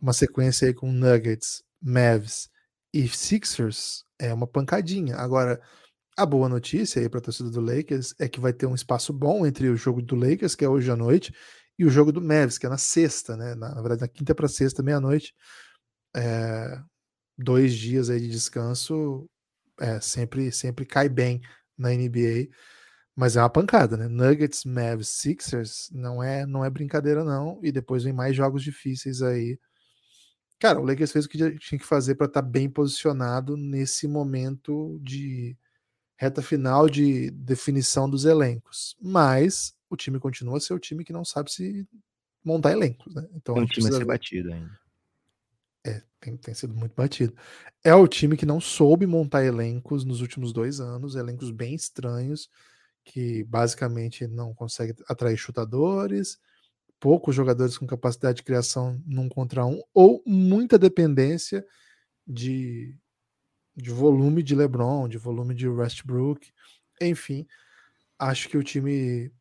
Uma 0.00 0.12
sequência 0.12 0.68
aí 0.68 0.74
com 0.74 0.92
Nuggets, 0.92 1.62
Mavs 1.80 2.48
e 2.92 3.08
Sixers 3.08 4.04
é 4.18 4.32
uma 4.32 4.46
pancadinha. 4.46 5.16
Agora, 5.16 5.60
a 6.16 6.26
boa 6.26 6.48
notícia 6.48 7.00
aí 7.00 7.08
para 7.08 7.20
a 7.20 7.22
torcida 7.22 7.50
do 7.50 7.60
Lakers 7.60 8.14
é 8.18 8.28
que 8.28 8.40
vai 8.40 8.52
ter 8.52 8.66
um 8.66 8.74
espaço 8.74 9.12
bom 9.12 9.46
entre 9.46 9.68
o 9.68 9.76
jogo 9.76 10.02
do 10.02 10.16
Lakers, 10.16 10.54
que 10.54 10.64
é 10.64 10.68
hoje 10.68 10.90
à 10.90 10.96
noite, 10.96 11.32
e 11.78 11.84
o 11.84 11.90
jogo 11.90 12.10
do 12.10 12.20
Mavs, 12.20 12.58
que 12.58 12.66
é 12.66 12.68
na 12.68 12.78
sexta, 12.78 13.36
né? 13.36 13.54
Na, 13.54 13.74
na 13.74 13.80
verdade, 13.80 14.00
na 14.00 14.08
quinta 14.08 14.34
para 14.34 14.48
sexta, 14.48 14.82
meia-noite. 14.82 15.32
É, 16.16 16.80
dois 17.36 17.74
dias 17.74 18.10
aí 18.10 18.20
de 18.20 18.28
descanso 18.28 19.28
é, 19.80 20.00
sempre, 20.00 20.50
sempre 20.50 20.84
cai 20.84 21.08
bem 21.08 21.40
na 21.76 21.90
NBA. 21.90 22.48
Mas 23.14 23.36
é 23.36 23.40
uma 23.40 23.50
pancada, 23.50 23.96
né? 23.96 24.08
Nuggets, 24.08 24.64
Mavs, 24.64 25.08
Sixers 25.08 25.88
não 25.92 26.22
é, 26.22 26.46
não 26.46 26.64
é 26.64 26.70
brincadeira, 26.70 27.24
não. 27.24 27.60
E 27.62 27.72
depois 27.72 28.04
vem 28.04 28.12
mais 28.12 28.34
jogos 28.34 28.62
difíceis 28.62 29.22
aí 29.22 29.58
Cara, 30.58 30.80
o 30.80 30.84
Lakers 30.84 31.12
fez 31.12 31.24
o 31.24 31.28
que 31.28 31.58
tinha 31.58 31.78
que 31.78 31.86
fazer 31.86 32.16
para 32.16 32.26
estar 32.26 32.42
tá 32.42 32.48
bem 32.48 32.68
posicionado 32.68 33.56
nesse 33.56 34.08
momento 34.08 34.98
de 35.02 35.56
reta 36.16 36.42
final 36.42 36.88
de 36.88 37.30
definição 37.30 38.10
dos 38.10 38.24
elencos. 38.24 38.96
Mas 39.00 39.74
o 39.88 39.96
time 39.96 40.18
continua 40.18 40.56
a 40.56 40.60
ser 40.60 40.74
o 40.74 40.78
time 40.78 41.04
que 41.04 41.12
não 41.12 41.24
sabe 41.24 41.50
se 41.50 41.86
montar 42.44 42.72
elencos, 42.72 43.14
né? 43.14 43.26
Então 43.34 43.56
é 43.56 43.60
um 43.60 43.66
time 43.66 43.88
a 43.88 43.92
ser 43.92 44.04
batido 44.04 44.52
ainda. 44.52 44.78
É, 45.86 46.02
tem, 46.20 46.36
tem, 46.36 46.54
sido 46.54 46.74
muito 46.74 46.94
batido. 46.94 47.34
É 47.84 47.94
o 47.94 48.08
time 48.08 48.36
que 48.36 48.44
não 48.44 48.60
soube 48.60 49.06
montar 49.06 49.44
elencos 49.44 50.04
nos 50.04 50.20
últimos 50.20 50.52
dois 50.52 50.80
anos, 50.80 51.14
elencos 51.14 51.52
bem 51.52 51.74
estranhos, 51.74 52.50
que 53.04 53.44
basicamente 53.44 54.26
não 54.26 54.52
consegue 54.52 54.94
atrair 55.08 55.36
chutadores, 55.36 56.38
poucos 57.00 57.34
jogadores 57.34 57.78
com 57.78 57.86
capacidade 57.86 58.38
de 58.38 58.42
criação 58.42 59.00
num 59.06 59.28
contra 59.28 59.64
um, 59.64 59.80
ou 59.94 60.22
muita 60.26 60.78
dependência 60.78 61.64
de, 62.26 62.94
de 63.76 63.90
volume 63.90 64.42
de 64.42 64.54
LeBron, 64.54 65.08
de 65.08 65.18
volume 65.18 65.54
de 65.54 65.68
Westbrook, 65.68 66.52
enfim, 67.00 67.46
acho 68.18 68.48
que 68.48 68.56
o 68.56 68.62
time 68.62 69.32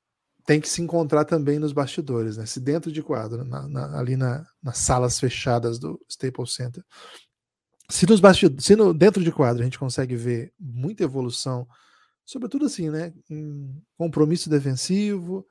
tem 0.45 0.61
que 0.61 0.69
se 0.69 0.81
encontrar 0.81 1.25
também 1.25 1.59
nos 1.59 1.73
bastidores, 1.73 2.37
né? 2.37 2.45
Se 2.45 2.61
dentro 2.61 2.89
de 2.89 3.03
quadro, 3.03 3.43
na, 3.43 3.67
na, 3.67 3.99
ali 3.99 4.15
na, 4.15 4.47
nas 4.63 4.77
salas 4.77 5.19
fechadas 5.19 5.77
do 5.77 5.99
Staples 6.07 6.53
Center, 6.53 6.83
se 7.89 8.05
nos 8.05 8.21
bastidores, 8.21 8.63
se 8.63 8.75
no, 8.75 8.93
dentro 8.93 9.21
de 9.21 9.31
quadro 9.31 9.61
a 9.61 9.65
gente 9.65 9.79
consegue 9.79 10.15
ver 10.15 10.53
muita 10.57 11.03
evolução, 11.03 11.67
sobretudo 12.23 12.65
assim, 12.65 12.89
né? 12.89 13.13
Compromisso 13.97 14.49
defensivo, 14.49 15.45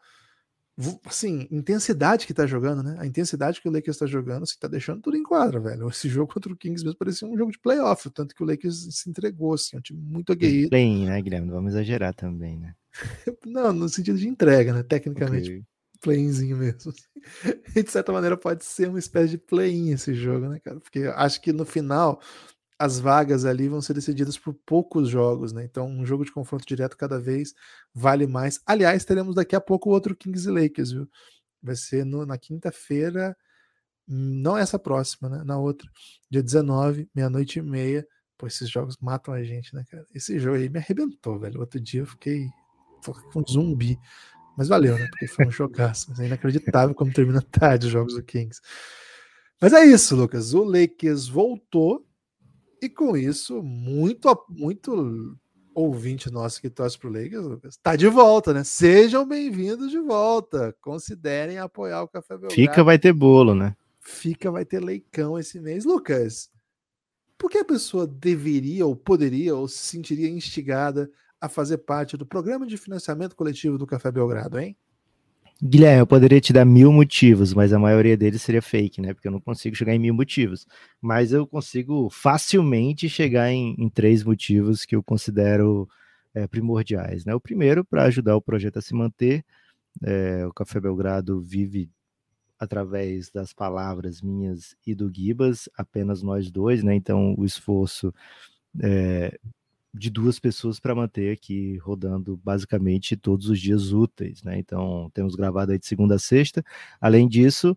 assim, 1.05 1.49
intensidade 1.51 2.27
que 2.27 2.35
tá 2.35 2.47
jogando, 2.47 2.83
né? 2.83 2.97
A 2.99 3.07
intensidade 3.07 3.61
que 3.61 3.69
o 3.69 3.73
Lakers 3.73 3.97
tá 3.97 4.07
jogando, 4.07 4.43
assim, 4.43 4.57
tá 4.59 4.69
deixando 4.69 5.01
tudo 5.01 5.17
em 5.17 5.23
quadra, 5.23 5.59
velho. 5.59 5.89
Esse 5.91 6.09
jogo 6.09 6.33
contra 6.33 6.53
o 6.53 6.57
Kings 6.57 6.85
mesmo 6.85 6.99
parecia 6.99 7.27
um 7.27 7.37
jogo 7.37 7.51
de 7.51 7.59
playoff, 7.59 8.11
tanto 8.11 8.35
que 8.35 8.43
o 8.43 8.47
Lakers 8.47 8.95
se 8.95 9.09
entregou, 9.09 9.55
assim, 9.55 9.77
é 9.77 9.79
um 9.79 9.83
time 9.83 10.01
muito 10.01 10.33
aguerrido. 10.33 10.71
Bem, 10.71 11.07
né, 11.07 11.21
Guilherme? 11.23 11.51
Vamos 11.51 11.73
exagerar 11.73 12.15
também, 12.15 12.59
né? 12.59 12.75
Não, 13.47 13.73
no 13.73 13.89
sentido 13.89 14.19
de 14.19 14.29
entrega, 14.29 14.73
né? 14.73 14.83
Tecnicamente, 14.83 15.51
okay. 15.51 15.65
play-inzinho 16.01 16.57
mesmo. 16.59 16.93
E 17.75 17.83
de 17.83 17.91
certa 17.91 18.13
maneira 18.13 18.37
pode 18.37 18.65
ser 18.65 18.89
uma 18.89 18.99
espécie 18.99 19.31
de 19.31 19.39
play-in 19.39 19.93
esse 19.93 20.15
jogo, 20.15 20.49
né, 20.49 20.61
cara? 20.61 20.79
Porque 20.79 21.01
acho 21.15 21.41
que 21.41 21.53
no 21.53 21.65
final 21.65 22.21
as 22.79 22.99
vagas 22.99 23.45
ali 23.45 23.69
vão 23.69 23.81
ser 23.81 23.95
decididas 23.95 24.39
por 24.39 24.55
poucos 24.55 25.09
jogos, 25.09 25.53
né? 25.53 25.65
Então, 25.65 25.89
um 25.89 26.05
jogo 26.05 26.25
de 26.25 26.33
confronto 26.33 26.67
direto 26.67 26.97
cada 26.97 27.19
vez 27.19 27.55
vale 27.95 28.27
mais. 28.27 28.61
Aliás, 28.67 29.05
teremos 29.05 29.35
daqui 29.35 29.57
a 29.57 29.61
pouco 29.61 29.91
outro 29.91 30.15
Kings 30.15 30.49
e 30.49 30.53
Lakers, 30.53 30.93
viu? 30.93 31.09
Vai 31.63 31.77
ser 31.77 32.05
no, 32.05 32.27
na 32.27 32.37
quinta-feira, 32.37 33.37
não 34.07 34.57
essa 34.57 34.79
próxima, 34.79 35.29
né? 35.29 35.43
Na 35.45 35.59
outra, 35.59 35.89
dia 36.31 36.43
19, 36.43 37.09
meia-noite 37.15 37.59
e 37.59 37.63
meia. 37.63 38.07
Pô, 38.39 38.47
esses 38.47 38.69
jogos 38.69 38.97
matam 39.01 39.33
a 39.33 39.43
gente, 39.43 39.75
né, 39.75 39.85
cara? 39.91 40.05
Esse 40.15 40.39
jogo 40.39 40.57
aí 40.57 40.69
me 40.69 40.79
arrebentou, 40.79 41.39
velho. 41.39 41.61
Outro 41.61 41.81
dia 41.81 42.03
eu 42.03 42.07
fiquei, 42.07 42.47
com 43.33 43.41
um 43.41 43.45
zumbi. 43.47 43.99
Mas 44.57 44.69
valeu, 44.69 44.99
né? 44.99 45.07
Porque 45.11 45.27
foi 45.27 45.47
um 45.47 45.51
jogaço. 45.51 46.13
É 46.21 46.27
inacreditável 46.27 46.95
como 46.95 47.13
termina 47.13 47.41
tarde 47.51 47.87
os 47.87 47.93
jogos 47.93 48.15
do 48.15 48.23
Kings. 48.23 48.61
Mas 49.61 49.73
é 49.73 49.85
isso, 49.85 50.15
Lucas. 50.15 50.55
O 50.55 50.65
Lakers 50.65 51.29
voltou. 51.29 52.07
E 52.81 52.89
com 52.89 53.17
isso, 53.17 53.63
muito, 53.63 54.45
muito 54.49 55.39
ouvinte 55.75 56.31
nosso 56.31 56.61
que 56.61 56.71
torce 56.71 56.99
pro 56.99 57.11
Lakers, 57.11 57.45
Lucas, 57.45 57.77
tá 57.83 57.97
de 57.97 58.09
volta, 58.09 58.53
né? 58.53 58.65
Sejam 58.65 59.27
bem-vindos 59.27 59.91
de 59.91 59.99
volta. 59.99 60.75
Considerem 60.81 61.59
apoiar 61.59 62.03
o 62.03 62.09
Café 62.09 62.35
Belgrado. 62.35 62.55
Fica, 62.55 62.85
vai 62.85 62.99
ter 62.99 63.13
bolo, 63.13 63.55
né? 63.55 63.77
Fica, 64.01 64.51
vai 64.51 64.65
ter 64.65 64.83
leicão 64.83 65.39
esse 65.39 65.61
mês. 65.61 65.85
Lucas, 65.85 66.51
por 67.37 67.51
que 67.51 67.59
a 67.59 67.65
pessoa 67.65 68.07
deveria, 68.07 68.87
ou 68.87 68.95
poderia, 68.95 69.55
ou 69.55 69.69
se 69.69 69.79
sentiria 69.79 70.29
instigada 70.29 71.11
a 71.41 71.49
fazer 71.49 71.79
parte 71.79 72.17
do 72.17 72.25
programa 72.25 72.67
de 72.67 72.77
financiamento 72.77 73.37
coletivo 73.37 73.77
do 73.77 73.87
Café 73.87 74.11
Belgrado, 74.11 74.59
hein? 74.59 74.77
Guilherme, 75.63 76.01
eu 76.01 76.07
poderia 76.07 76.41
te 76.41 76.53
dar 76.53 76.67
mil 76.67 76.93
motivos, 76.93 77.55
mas 77.55 77.73
a 77.73 77.79
maioria 77.79 78.17
deles 78.17 78.43
seria 78.43 78.61
fake, 78.61 79.01
né? 79.01 79.15
Porque 79.15 79.27
eu 79.27 79.33
não 79.33 79.41
consigo 79.41 79.75
chegar 79.75 79.95
em 79.95 79.99
mil 79.99 80.13
motivos. 80.15 80.67
Mas 81.01 81.33
eu 81.33 81.47
consigo 81.47 82.11
facilmente 82.11 83.09
chegar 83.09 83.51
em, 83.51 83.75
em 83.79 83.89
três 83.89 84.23
motivos 84.23 84.85
que 84.85 84.95
eu 84.95 85.03
considero 85.03 85.89
é, 86.35 86.47
primordiais, 86.47 87.25
né? 87.25 87.35
O 87.35 87.41
primeiro, 87.41 87.85
para 87.85 88.05
ajudar 88.05 88.37
o 88.37 88.43
projeto 88.43 88.79
a 88.79 88.83
se 88.83 88.95
manter, 88.95 89.45
é, 90.03 90.47
o 90.47 90.53
Café 90.53 90.79
Belgrado 90.79 91.41
vive 91.41 91.91
através 92.59 93.31
das 93.31 93.53
palavras 93.55 94.21
minhas 94.21 94.77
e 94.87 94.95
do 94.95 95.11
Gibas, 95.13 95.69
apenas 95.77 96.23
nós 96.23 96.51
dois, 96.51 96.83
né? 96.83 96.95
Então 96.95 97.35
o 97.39 97.45
esforço 97.47 98.13
é, 98.83 99.39
de 99.97 100.11
duas 100.11 100.39
pessoas 100.39 100.79
para 100.79 100.95
manter 100.95 101.33
aqui 101.33 101.79
rodando 101.79 102.37
basicamente 102.45 103.17
todos 103.17 103.49
os 103.49 103.61
dias 103.61 103.93
úteis, 103.93 104.43
né? 104.43 104.59
Então 104.59 105.11
temos 105.15 105.35
gravado 105.35 105.73
aí 105.73 105.79
de 105.79 105.87
segunda 105.87 106.17
a 106.17 106.19
sexta. 106.19 106.63
Além 107.01 107.27
disso, 107.29 107.77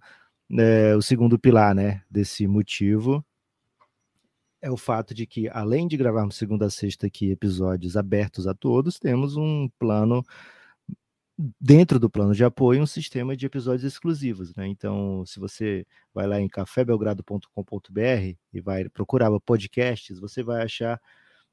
é, 0.52 0.96
o 0.96 1.02
segundo 1.02 1.40
pilar, 1.40 1.74
né, 1.76 2.04
desse 2.10 2.48
motivo 2.48 3.24
é 4.62 4.70
o 4.70 4.78
fato 4.78 5.14
de 5.14 5.26
que 5.26 5.48
além 5.50 5.88
de 5.88 5.96
gravarmos 5.96 6.36
segunda 6.36 6.66
a 6.66 6.70
sexta 6.70 7.08
aqui 7.08 7.32
episódios 7.32 7.96
abertos 7.96 8.46
a 8.48 8.54
todos, 8.54 9.00
temos 9.00 9.38
um 9.38 9.70
plano 9.80 10.24
dentro 11.60 12.00
do 12.00 12.10
plano 12.10 12.36
de 12.36 12.44
apoio 12.44 12.82
um 12.82 12.86
sistema 12.86 13.36
de 13.38 13.46
episódios 13.46 13.86
exclusivos, 13.86 14.54
né? 14.56 14.68
Então, 14.68 15.26
se 15.26 15.40
você 15.40 15.86
vai 16.14 16.28
lá 16.28 16.40
em 16.42 16.50
cafébelgrado.com.br 16.50 18.36
e 18.54 18.62
vai 18.62 18.90
procurar 18.90 19.30
podcasts, 19.40 20.20
você 20.20 20.44
vai 20.44 20.64
achar 20.64 21.00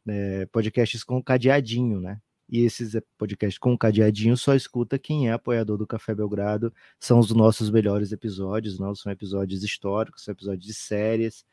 é, 0.07 0.47
podcasts 0.47 1.03
com 1.05 1.23
cadeadinho, 1.23 2.01
né? 2.01 2.21
E 2.49 2.61
esses 2.61 2.97
podcasts 3.19 3.59
com 3.59 3.77
cadeadinho 3.77 4.37
só 4.37 4.55
escuta 4.55 4.99
quem 4.99 5.29
é 5.29 5.33
apoiador 5.33 5.77
do 5.77 5.87
Café 5.87 6.15
Belgrado. 6.15 6.73
São 6.99 7.19
os 7.19 7.31
nossos 7.33 7.71
melhores 7.71 8.13
episódios, 8.13 8.79
não 8.79 8.95
são 8.95 9.11
episódios 9.11 9.65
históricos, 9.65 10.23
são 10.25 10.33
episódios 10.33 10.65
de 10.65 10.75
séries, 10.75 11.45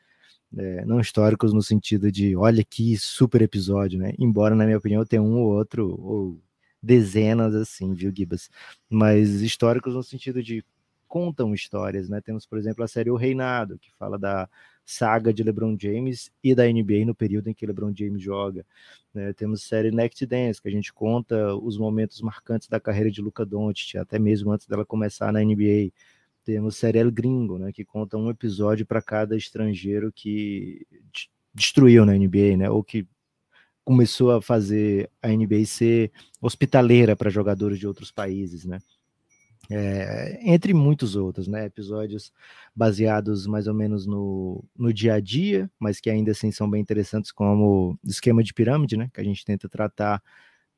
é, 0.56 0.86
não 0.86 1.00
históricos 1.00 1.52
no 1.54 1.62
sentido 1.64 2.12
de 2.12 2.36
olha 2.36 2.64
que 2.64 2.96
super 2.98 3.42
episódio, 3.42 4.00
né? 4.00 4.14
Embora, 4.20 4.56
na 4.56 4.66
minha 4.66 4.78
opinião, 4.78 5.06
tenha 5.06 5.22
um 5.22 5.40
ou 5.42 5.52
outro, 5.52 6.00
ou 6.00 6.40
dezenas 6.82 7.56
assim, 7.56 7.94
viu, 7.94 8.12
Gibas? 8.16 8.50
Mas 8.90 9.42
históricos 9.42 9.96
no 9.96 10.04
sentido 10.04 10.44
de 10.44 10.64
contam 11.08 11.54
histórias, 11.54 12.10
né? 12.10 12.22
Temos, 12.22 12.46
por 12.46 12.58
exemplo, 12.58 12.84
a 12.84 12.88
série 12.88 13.10
O 13.12 13.16
Reinado, 13.16 13.80
que 13.80 13.92
fala 13.94 14.18
da 14.18 14.50
saga 14.86 15.34
de 15.34 15.44
LeBron 15.44 15.78
James 15.80 16.32
e 16.44 16.54
da 16.54 16.66
NBA 16.66 17.06
no 17.06 17.16
período 17.16 17.50
em 17.50 17.54
que 17.54 17.66
LeBron 17.66 17.94
James 17.96 18.22
joga. 18.22 18.66
Né? 19.14 19.34
Temos 19.34 19.64
série 19.64 19.92
Next 19.92 20.26
Dance, 20.26 20.62
que 20.62 20.68
a 20.68 20.72
gente 20.72 20.94
conta 20.94 21.56
os 21.56 21.78
momentos 21.78 22.22
marcantes 22.22 22.68
da 22.68 22.80
carreira 22.80 23.10
de 23.10 23.22
Luca 23.22 23.46
Doncic, 23.46 23.98
até 23.98 24.20
mesmo 24.20 24.52
antes 24.52 24.68
dela 24.68 24.86
começar 24.86 25.32
na 25.32 25.44
NBA. 25.44 25.92
Temos 26.44 26.76
série 26.76 27.00
El 27.00 27.12
Gringo, 27.12 27.58
né? 27.58 27.72
que 27.72 27.86
conta 27.86 28.18
um 28.18 28.30
episódio 28.30 28.86
para 28.86 29.02
cada 29.02 29.36
estrangeiro 29.38 30.12
que 30.12 30.86
destruiu 31.54 32.06
na 32.06 32.14
NBA, 32.14 32.58
né? 32.58 32.70
ou 32.70 32.84
que 32.84 33.08
começou 33.84 34.32
a 34.32 34.42
fazer 34.42 35.10
a 35.22 35.28
NBA 35.28 35.66
ser 35.66 36.12
hospitaleira 36.42 37.16
para 37.16 37.30
jogadores 37.30 37.78
de 37.78 37.88
outros 37.88 38.12
países, 38.12 38.66
né? 38.66 38.80
É, 39.70 40.40
entre 40.44 40.74
muitos 40.74 41.16
outros, 41.16 41.48
né? 41.48 41.66
Episódios 41.66 42.34
baseados 42.76 43.48
mais 43.48 43.68
ou 43.68 43.74
menos 43.74 44.06
no, 44.06 44.64
no 44.78 44.94
dia 44.94 45.14
a 45.16 45.20
dia, 45.20 45.70
mas 45.80 46.00
que 46.00 46.10
ainda 46.10 46.32
assim 46.32 46.52
são 46.52 46.70
bem 46.70 46.82
interessantes, 46.82 47.32
como 47.32 47.98
esquema 48.04 48.44
de 48.44 48.54
pirâmide, 48.54 48.98
né? 48.98 49.10
Que 49.14 49.22
a 49.22 49.24
gente 49.24 49.46
tenta 49.46 49.70
tratar 49.70 50.22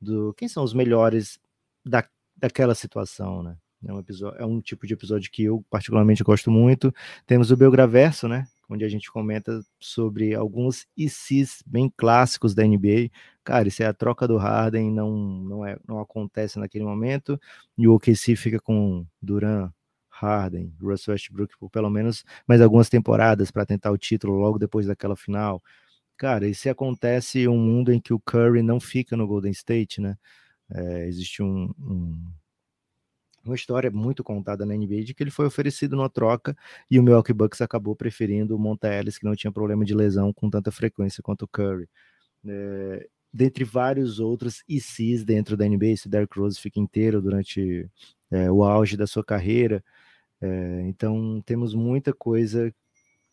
do 0.00 0.32
quem 0.34 0.48
são 0.48 0.62
os 0.62 0.72
melhores 0.72 1.38
da, 1.84 2.08
daquela 2.36 2.74
situação, 2.74 3.42
né? 3.42 3.56
É 3.84 3.92
um, 3.92 3.98
episódio, 3.98 4.40
é 4.40 4.46
um 4.46 4.60
tipo 4.60 4.86
de 4.86 4.94
episódio 4.94 5.30
que 5.30 5.44
eu 5.44 5.64
particularmente 5.70 6.24
gosto 6.24 6.50
muito. 6.50 6.92
Temos 7.26 7.50
o 7.50 7.56
Belgraverso, 7.56 8.26
né? 8.26 8.46
Onde 8.68 8.84
a 8.84 8.88
gente 8.88 9.10
comenta 9.10 9.60
sobre 9.80 10.34
alguns 10.34 10.86
ICs 10.96 11.62
bem 11.66 11.92
clássicos 11.96 12.54
da 12.54 12.64
NBA. 12.64 13.10
Cara, 13.44 13.68
isso 13.68 13.82
é 13.82 13.86
a 13.86 13.94
troca 13.94 14.26
do 14.26 14.36
Harden, 14.36 14.90
não, 14.90 15.16
não, 15.16 15.66
é, 15.66 15.78
não 15.86 16.00
acontece 16.00 16.58
naquele 16.58 16.84
momento, 16.84 17.40
e 17.78 17.86
o 17.86 17.94
OKC 17.94 18.36
fica 18.36 18.58
com 18.60 19.06
Duran, 19.22 19.70
Harden, 20.08 20.72
Russell 20.80 21.12
Westbrook 21.12 21.56
por 21.58 21.70
pelo 21.70 21.90
menos 21.90 22.24
mais 22.46 22.60
algumas 22.60 22.88
temporadas 22.88 23.50
para 23.50 23.66
tentar 23.66 23.90
o 23.90 23.98
título 23.98 24.34
logo 24.34 24.58
depois 24.58 24.86
daquela 24.86 25.16
final. 25.16 25.62
Cara, 26.16 26.48
e 26.48 26.54
se 26.54 26.68
acontece 26.68 27.46
um 27.46 27.58
mundo 27.58 27.92
em 27.92 28.00
que 28.00 28.14
o 28.14 28.20
Curry 28.20 28.62
não 28.62 28.80
fica 28.80 29.16
no 29.16 29.26
Golden 29.26 29.52
State, 29.52 30.00
né? 30.00 30.16
É, 30.74 31.06
existe 31.06 31.42
um, 31.42 31.72
um 31.78 32.32
uma 33.48 33.56
história 33.56 33.90
muito 33.90 34.24
contada 34.24 34.64
na 34.66 34.74
NBA 34.74 35.04
de 35.04 35.14
que 35.14 35.22
ele 35.22 35.30
foi 35.30 35.46
oferecido 35.46 35.96
numa 35.96 36.10
troca 36.10 36.56
e 36.90 36.98
o 36.98 37.02
Milwaukee 37.02 37.32
Bucks 37.32 37.60
acabou 37.60 37.96
preferindo 37.96 38.56
o 38.56 38.58
Monta 38.58 38.88
Ellis, 38.92 39.18
que 39.18 39.24
não 39.24 39.34
tinha 39.34 39.52
problema 39.52 39.84
de 39.84 39.94
lesão 39.94 40.32
com 40.32 40.50
tanta 40.50 40.70
frequência 40.70 41.22
quanto 41.22 41.42
o 41.42 41.48
Curry. 41.48 41.88
É, 42.46 43.08
dentre 43.32 43.64
vários 43.64 44.20
outros 44.20 44.62
ICs 44.68 45.24
dentro 45.24 45.56
da 45.56 45.66
NBA, 45.66 45.86
esse 45.86 46.08
Derrick 46.08 46.38
Rose 46.38 46.60
fica 46.60 46.80
inteiro 46.80 47.20
durante 47.20 47.88
é, 48.30 48.50
o 48.50 48.64
auge 48.64 48.96
da 48.96 49.06
sua 49.06 49.24
carreira. 49.24 49.84
É, 50.40 50.82
então 50.86 51.42
temos 51.46 51.74
muita 51.74 52.12
coisa 52.12 52.72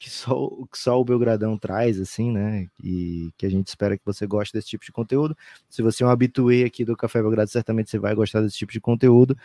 que 0.04 0.10
só, 0.10 0.49
que 0.71 0.78
só 0.78 0.99
o 0.99 1.06
Belgradão 1.06 1.58
traz, 1.58 1.99
assim, 1.99 2.30
né? 2.32 2.67
E 2.84 3.32
que 3.38 3.45
a 3.45 3.49
gente 3.49 3.67
espera 3.67 3.97
que 3.97 4.04
você 4.06 4.28
goste 4.28 4.54
desse 4.54 4.67
tipo 4.67 4.84
de 4.84 4.91
conteúdo. 4.91 5.36
Se 5.69 5.82
você 5.82 6.04
é 6.04 6.06
um 6.06 6.10
habituê 6.10 6.65
aqui 6.65 6.84
do 6.84 6.97
Café 6.97 7.21
Belgrado, 7.21 7.49
certamente 7.49 7.89
você 7.89 7.97
vai 7.97 8.13
gostar 8.13 8.41
desse 8.41 8.58
tipo 8.58 8.73
de 8.73 8.82
conteúdo. 8.82 9.38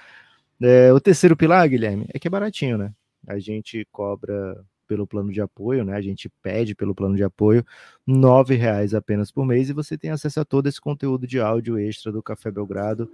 É, 0.61 0.93
o 0.93 1.01
terceiro 1.01 1.37
pilar, 1.37 1.69
Guilherme, 1.69 2.07
é 2.13 2.19
que 2.19 2.27
é 2.27 2.31
baratinho, 2.31 2.77
né? 2.77 2.93
A 3.27 3.39
gente 3.39 3.87
cobra 3.93 4.65
pelo 4.89 5.07
plano 5.07 5.31
de 5.31 5.41
apoio, 5.41 5.85
né? 5.85 5.95
A 5.95 6.01
gente 6.01 6.29
pede 6.43 6.75
pelo 6.75 6.95
plano 6.95 7.15
de 7.15 7.23
apoio 7.23 7.65
nove 8.07 8.57
reais 8.57 8.95
apenas 8.95 9.31
por 9.31 9.45
mês 9.45 9.69
e 9.69 9.75
você 9.75 9.99
tem 9.99 10.11
acesso 10.11 10.41
a 10.41 10.45
todo 10.45 10.67
esse 10.67 10.81
conteúdo 10.81 11.27
de 11.27 11.39
áudio 11.39 11.79
extra 11.79 12.11
do 12.11 12.23
Café 12.23 12.51
Belgrado, 12.51 13.11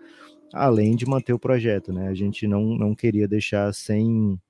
além 0.53 0.95
de 0.95 1.05
manter 1.05 1.33
o 1.33 1.39
projeto, 1.39 1.93
né? 1.93 2.09
A 2.09 2.15
gente 2.15 2.47
não, 2.47 2.63
não 2.79 2.95
queria 2.95 3.27
deixar 3.27 3.75
sem 3.75 4.41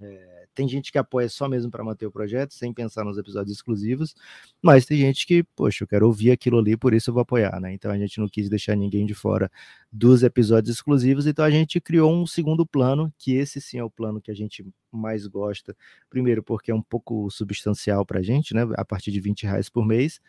é, 0.00 0.35
tem 0.56 0.66
gente 0.66 0.90
que 0.90 0.98
apoia 0.98 1.28
só 1.28 1.48
mesmo 1.48 1.70
para 1.70 1.84
manter 1.84 2.06
o 2.06 2.10
projeto, 2.10 2.54
sem 2.54 2.72
pensar 2.72 3.04
nos 3.04 3.18
episódios 3.18 3.54
exclusivos, 3.54 4.14
mas 4.62 4.86
tem 4.86 4.98
gente 4.98 5.26
que, 5.26 5.44
poxa, 5.54 5.84
eu 5.84 5.88
quero 5.88 6.06
ouvir 6.06 6.30
aquilo 6.30 6.58
ali, 6.58 6.76
por 6.76 6.94
isso 6.94 7.10
eu 7.10 7.14
vou 7.14 7.20
apoiar, 7.20 7.60
né? 7.60 7.72
Então 7.74 7.90
a 7.90 7.98
gente 7.98 8.18
não 8.18 8.26
quis 8.28 8.48
deixar 8.48 8.74
ninguém 8.74 9.04
de 9.04 9.14
fora 9.14 9.50
dos 9.92 10.22
episódios 10.22 10.74
exclusivos, 10.74 11.26
então 11.26 11.44
a 11.44 11.50
gente 11.50 11.80
criou 11.80 12.12
um 12.12 12.26
segundo 12.26 12.66
plano, 12.66 13.12
que 13.18 13.34
esse 13.34 13.60
sim 13.60 13.78
é 13.78 13.84
o 13.84 13.90
plano 13.90 14.20
que 14.20 14.30
a 14.30 14.34
gente 14.34 14.66
mais 14.90 15.26
gosta. 15.26 15.76
Primeiro, 16.08 16.42
porque 16.42 16.70
é 16.70 16.74
um 16.74 16.82
pouco 16.82 17.30
substancial 17.30 18.04
para 18.06 18.20
a 18.20 18.22
gente, 18.22 18.54
né? 18.54 18.62
A 18.76 18.84
partir 18.84 19.12
de 19.12 19.20
20 19.20 19.44
reais 19.44 19.68
por 19.68 19.84
mês. 19.86 20.20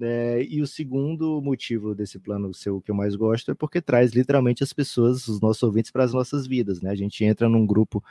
É, 0.00 0.44
e 0.48 0.62
o 0.62 0.66
segundo 0.66 1.40
motivo 1.42 1.92
desse 1.92 2.20
plano 2.20 2.54
seu 2.54 2.80
que 2.80 2.90
eu 2.90 2.94
mais 2.94 3.16
gosto 3.16 3.50
é 3.50 3.54
porque 3.54 3.80
traz 3.80 4.12
literalmente 4.12 4.62
as 4.62 4.72
pessoas, 4.72 5.26
os 5.26 5.40
nossos 5.40 5.62
ouvintes, 5.64 5.90
para 5.90 6.04
as 6.04 6.12
nossas 6.12 6.46
vidas, 6.46 6.80
né? 6.80 6.90
A 6.90 6.94
gente 6.94 7.24
entra 7.24 7.48
num 7.48 7.66
grupo 7.66 8.02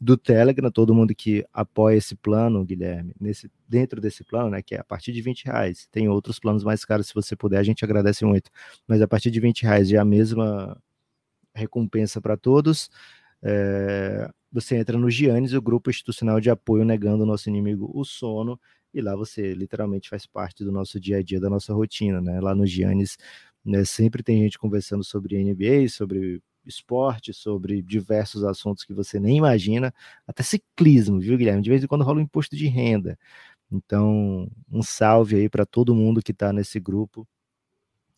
do 0.00 0.16
Telegram, 0.16 0.70
todo 0.70 0.94
mundo 0.94 1.14
que 1.14 1.44
apoia 1.52 1.96
esse 1.96 2.14
plano, 2.14 2.64
Guilherme, 2.64 3.12
nesse, 3.20 3.50
dentro 3.68 4.00
desse 4.00 4.22
plano, 4.22 4.50
né? 4.50 4.62
Que 4.62 4.76
é 4.76 4.80
a 4.80 4.84
partir 4.84 5.12
de 5.12 5.20
20 5.20 5.46
reais. 5.46 5.88
Tem 5.90 6.08
outros 6.08 6.38
planos 6.38 6.62
mais 6.62 6.84
caros, 6.84 7.08
se 7.08 7.14
você 7.14 7.34
puder, 7.34 7.58
a 7.58 7.62
gente 7.64 7.84
agradece 7.84 8.24
muito. 8.24 8.50
Mas 8.86 9.02
a 9.02 9.08
partir 9.08 9.30
de 9.30 9.40
20 9.40 9.64
reais 9.64 9.92
é 9.92 9.98
a 9.98 10.04
mesma 10.04 10.80
recompensa 11.54 12.20
para 12.20 12.36
todos. 12.36 12.88
É, 13.42 14.30
você 14.52 14.76
entra 14.76 14.96
no 14.96 15.10
Giannis, 15.10 15.52
o 15.54 15.62
grupo 15.62 15.90
institucional 15.90 16.40
de 16.40 16.50
apoio 16.50 16.84
negando 16.84 17.24
o 17.24 17.26
nosso 17.26 17.48
inimigo, 17.48 17.90
o 17.92 18.04
sono 18.04 18.60
e 18.94 19.00
lá 19.00 19.16
você 19.16 19.54
literalmente 19.54 20.08
faz 20.08 20.26
parte 20.26 20.64
do 20.64 20.72
nosso 20.72 21.00
dia 21.00 21.18
a 21.18 21.22
dia, 21.22 21.40
da 21.40 21.50
nossa 21.50 21.72
rotina, 21.74 22.20
né? 22.20 22.40
Lá 22.40 22.54
no 22.54 22.66
Giannis, 22.66 23.16
né, 23.64 23.84
sempre 23.84 24.22
tem 24.22 24.42
gente 24.42 24.58
conversando 24.58 25.04
sobre 25.04 25.36
NBA, 25.36 25.88
sobre 25.88 26.42
esporte, 26.66 27.32
sobre 27.32 27.82
diversos 27.82 28.44
assuntos 28.44 28.84
que 28.84 28.92
você 28.94 29.18
nem 29.18 29.36
imagina, 29.36 29.92
até 30.26 30.42
ciclismo, 30.42 31.18
viu, 31.20 31.36
Guilherme? 31.36 31.62
De 31.62 31.70
vez 31.70 31.82
em 31.82 31.86
quando 31.86 32.04
rola 32.04 32.18
um 32.18 32.22
imposto 32.22 32.56
de 32.56 32.66
renda. 32.68 33.18
Então, 33.70 34.48
um 34.70 34.82
salve 34.82 35.36
aí 35.36 35.48
para 35.48 35.64
todo 35.66 35.94
mundo 35.94 36.22
que 36.22 36.32
está 36.32 36.52
nesse 36.52 36.78
grupo. 36.80 37.26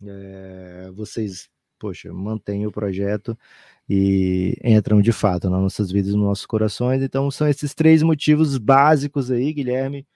É, 0.03 0.91
vocês, 0.95 1.49
poxa, 1.79 2.13
mantêm 2.13 2.67
o 2.67 2.73
projeto 2.73 3.39
e 3.89 4.57
entram 4.65 5.01
de 5.01 5.13
fato 5.13 5.49
nas 5.51 5.61
nossas 5.63 5.91
vidas, 5.91 6.15
nos 6.15 6.25
nossos 6.25 6.47
corações. 6.47 7.03
Então, 7.03 7.31
são 7.31 7.49
esses 7.49 7.75
três 7.75 8.03
motivos 8.03 8.59
básicos 8.59 9.31
aí, 9.31 9.53
Guilherme, 9.53 10.07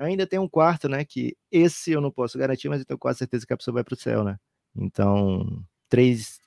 Ainda 0.00 0.26
tem 0.26 0.38
um 0.38 0.48
quarto, 0.48 0.88
né? 0.88 1.04
Que 1.04 1.36
esse 1.52 1.92
eu 1.92 2.00
não 2.00 2.10
posso 2.10 2.38
garantir, 2.38 2.70
mas 2.70 2.80
eu 2.80 2.86
tenho 2.86 2.98
quase 2.98 3.18
certeza 3.18 3.46
que 3.46 3.52
a 3.52 3.56
pessoa 3.56 3.74
vai 3.74 3.84
para 3.84 3.94
o 3.94 3.98
céu, 3.98 4.24
né? 4.24 4.38
Então, 4.74 5.62
três, 5.90 6.40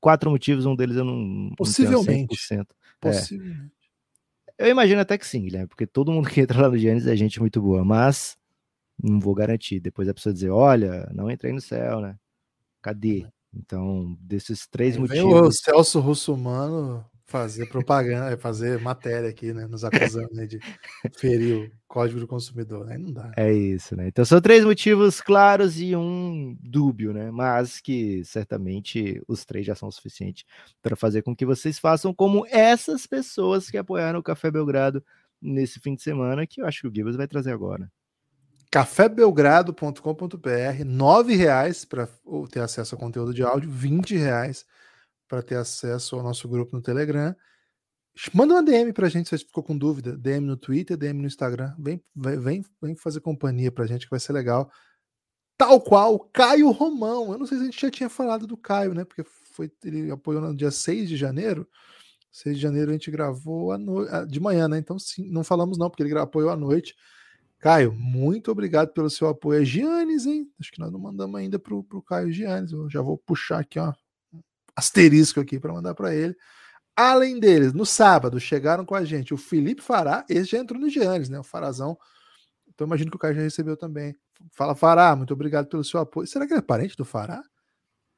quatro 0.00 0.28
motivos, 0.28 0.66
um 0.66 0.74
deles 0.74 0.96
eu 0.96 1.04
não. 1.04 1.54
Possivelmente. 1.56 2.36
Não 2.52 2.66
Possivelmente. 3.00 3.72
É. 4.58 4.66
Eu 4.66 4.68
imagino 4.68 5.00
até 5.00 5.16
que 5.16 5.26
sim, 5.26 5.42
Guilherme, 5.42 5.68
porque 5.68 5.86
todo 5.86 6.12
mundo 6.12 6.28
que 6.28 6.40
entra 6.40 6.60
lá 6.62 6.68
no 6.68 6.76
Gênesis 6.76 7.08
é 7.08 7.16
gente 7.16 7.40
muito 7.40 7.62
boa, 7.62 7.84
mas 7.84 8.36
não 9.02 9.20
vou 9.20 9.34
garantir. 9.34 9.80
Depois 9.80 10.08
a 10.08 10.14
pessoa 10.14 10.32
dizer, 10.32 10.50
olha, 10.50 11.08
não 11.14 11.30
entrei 11.30 11.52
no 11.52 11.60
céu, 11.60 12.00
né? 12.00 12.18
Cadê? 12.82 13.26
Então, 13.54 14.16
desses 14.20 14.66
três 14.66 14.96
motivos. 14.96 15.32
o 15.32 15.52
Celso 15.52 16.00
Russomano 16.00 17.04
fazer 17.30 17.66
propaganda, 17.66 18.36
fazer 18.36 18.80
matéria 18.80 19.30
aqui, 19.30 19.52
né? 19.52 19.64
Nos 19.68 19.84
acusando 19.84 20.34
né, 20.34 20.46
de 20.46 20.58
ferir 21.16 21.66
o 21.66 21.70
código 21.86 22.18
do 22.18 22.26
consumidor. 22.26 22.90
Aí 22.90 22.98
não 22.98 23.12
dá. 23.12 23.30
É 23.36 23.52
isso, 23.52 23.94
né? 23.94 24.08
Então 24.08 24.24
são 24.24 24.40
três 24.40 24.64
motivos 24.64 25.20
claros 25.20 25.80
e 25.80 25.94
um 25.94 26.56
dúbio, 26.60 27.12
né? 27.12 27.30
Mas 27.30 27.80
que 27.80 28.24
certamente 28.24 29.22
os 29.28 29.44
três 29.44 29.64
já 29.64 29.76
são 29.76 29.88
suficientes 29.92 30.44
para 30.82 30.96
fazer 30.96 31.22
com 31.22 31.34
que 31.34 31.46
vocês 31.46 31.78
façam 31.78 32.12
como 32.12 32.44
essas 32.48 33.06
pessoas 33.06 33.70
que 33.70 33.78
apoiaram 33.78 34.18
o 34.18 34.24
Café 34.24 34.50
Belgrado 34.50 35.00
nesse 35.40 35.78
fim 35.78 35.94
de 35.94 36.02
semana, 36.02 36.48
que 36.48 36.60
eu 36.60 36.66
acho 36.66 36.80
que 36.80 36.88
o 36.88 36.92
Gibbs 36.92 37.14
vai 37.14 37.28
trazer 37.28 37.52
agora 37.52 37.88
cafébelgrado.com.br, 38.72 40.84
nove 40.84 41.34
reais 41.34 41.84
para 41.84 42.08
ter 42.52 42.60
acesso 42.60 42.94
ao 42.94 43.00
conteúdo 43.00 43.34
de 43.34 43.42
áudio, 43.42 43.68
20 43.68 44.16
reais 44.16 44.64
para 45.30 45.42
ter 45.42 45.54
acesso 45.54 46.16
ao 46.16 46.24
nosso 46.24 46.48
grupo 46.48 46.74
no 46.74 46.82
Telegram. 46.82 47.34
Manda 48.34 48.54
uma 48.54 48.64
DM 48.64 48.92
para 48.92 49.06
a 49.06 49.08
gente 49.08 49.28
se 49.28 49.38
você 49.38 49.44
ficou 49.46 49.62
com 49.62 49.78
dúvida. 49.78 50.16
DM 50.18 50.44
no 50.44 50.56
Twitter, 50.56 50.96
DM 50.96 51.20
no 51.20 51.28
Instagram. 51.28 51.72
Vem, 51.78 52.02
vem, 52.16 52.64
vem 52.82 52.96
fazer 52.96 53.20
companhia 53.20 53.70
para 53.70 53.84
a 53.84 53.86
gente 53.86 54.06
que 54.06 54.10
vai 54.10 54.18
ser 54.18 54.32
legal. 54.32 54.68
Tal 55.56 55.80
qual 55.80 56.18
Caio 56.18 56.72
Romão. 56.72 57.32
Eu 57.32 57.38
não 57.38 57.46
sei 57.46 57.58
se 57.58 57.62
a 57.62 57.66
gente 57.66 57.80
já 57.80 57.90
tinha 57.90 58.08
falado 58.08 58.44
do 58.44 58.56
Caio, 58.56 58.92
né? 58.92 59.04
Porque 59.04 59.22
foi, 59.54 59.70
ele 59.84 60.10
apoiou 60.10 60.42
no 60.42 60.54
dia 60.54 60.72
6 60.72 61.08
de 61.08 61.16
janeiro. 61.16 61.66
6 62.32 62.56
de 62.56 62.62
janeiro 62.62 62.90
a 62.90 62.94
gente 62.94 63.10
gravou 63.10 63.78
no... 63.78 64.26
de 64.26 64.40
manhã, 64.40 64.66
né? 64.66 64.78
Então 64.78 64.98
sim, 64.98 65.30
não 65.30 65.44
falamos 65.44 65.78
não, 65.78 65.88
porque 65.88 66.02
ele 66.02 66.18
apoiou 66.18 66.50
à 66.50 66.56
noite. 66.56 66.96
Caio, 67.60 67.92
muito 67.92 68.50
obrigado 68.50 68.92
pelo 68.92 69.08
seu 69.08 69.28
apoio. 69.28 69.62
É 69.62 69.64
Giannis, 69.64 70.26
hein? 70.26 70.50
Acho 70.58 70.72
que 70.72 70.80
nós 70.80 70.90
não 70.90 70.98
mandamos 70.98 71.38
ainda 71.38 71.56
para 71.56 71.74
o 71.74 72.02
Caio 72.02 72.32
Giannis. 72.32 72.72
Eu 72.72 72.90
já 72.90 73.00
vou 73.00 73.16
puxar 73.16 73.60
aqui, 73.60 73.78
ó 73.78 73.94
asterisco 74.74 75.40
aqui 75.40 75.58
para 75.58 75.72
mandar 75.72 75.94
para 75.94 76.14
ele. 76.14 76.36
Além 76.96 77.38
deles, 77.40 77.72
no 77.72 77.86
sábado 77.86 78.38
chegaram 78.38 78.84
com 78.84 78.94
a 78.94 79.04
gente 79.04 79.32
o 79.32 79.36
Felipe 79.36 79.80
Fará, 79.80 80.24
esse 80.28 80.50
já 80.50 80.58
entrou 80.58 80.80
no 80.80 80.88
Giannis, 80.88 81.28
né? 81.28 81.38
O 81.38 81.44
Farazão. 81.44 81.96
Então 82.68 82.86
imagino 82.86 83.10
que 83.10 83.16
o 83.16 83.20
Caio 83.20 83.34
já 83.34 83.42
recebeu 83.42 83.76
também. 83.76 84.16
Fala 84.52 84.74
Fará, 84.74 85.14
muito 85.14 85.32
obrigado 85.32 85.66
pelo 85.66 85.84
seu 85.84 86.00
apoio. 86.00 86.26
Será 86.26 86.46
que 86.46 86.52
ele 86.52 86.60
é 86.60 86.62
parente 86.62 86.96
do 86.96 87.04
Fará? 87.04 87.42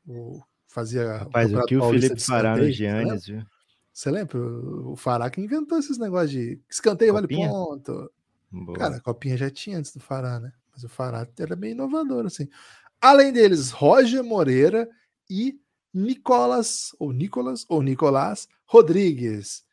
Ou 0.06 0.42
fazia. 0.66 1.18
Rapaz, 1.18 1.52
o 1.52 1.64
que 1.64 1.76
o 1.76 1.90
Felipe 1.90 2.20
Fará 2.20 2.56
no 2.56 2.70
Giannis, 2.70 3.26
viu? 3.26 3.44
Você 3.92 4.10
lembra? 4.10 4.38
O 4.38 4.96
Fará 4.96 5.28
que 5.30 5.40
inventou 5.40 5.78
esses 5.78 5.98
negócios 5.98 6.30
de 6.30 6.60
escanteio 6.68 7.12
copinha? 7.12 7.48
vale 7.48 7.52
ponto. 7.52 8.10
Boa. 8.50 8.78
Cara, 8.78 8.96
a 8.96 9.00
copinha 9.00 9.36
já 9.36 9.50
tinha 9.50 9.78
antes 9.78 9.92
do 9.92 10.00
Fará, 10.00 10.40
né? 10.40 10.52
Mas 10.72 10.82
o 10.82 10.88
Fará 10.88 11.26
era 11.38 11.54
bem 11.54 11.72
inovador, 11.72 12.26
assim. 12.26 12.48
Além 13.00 13.32
deles, 13.32 13.70
Roger 13.70 14.24
Moreira 14.24 14.88
e 15.28 15.58
Nicolas, 15.92 16.94
ou 16.98 17.12
Nicolas, 17.12 17.66
ou 17.68 17.82
Nicolás 17.82 18.48
Rodrigues. 18.66 19.64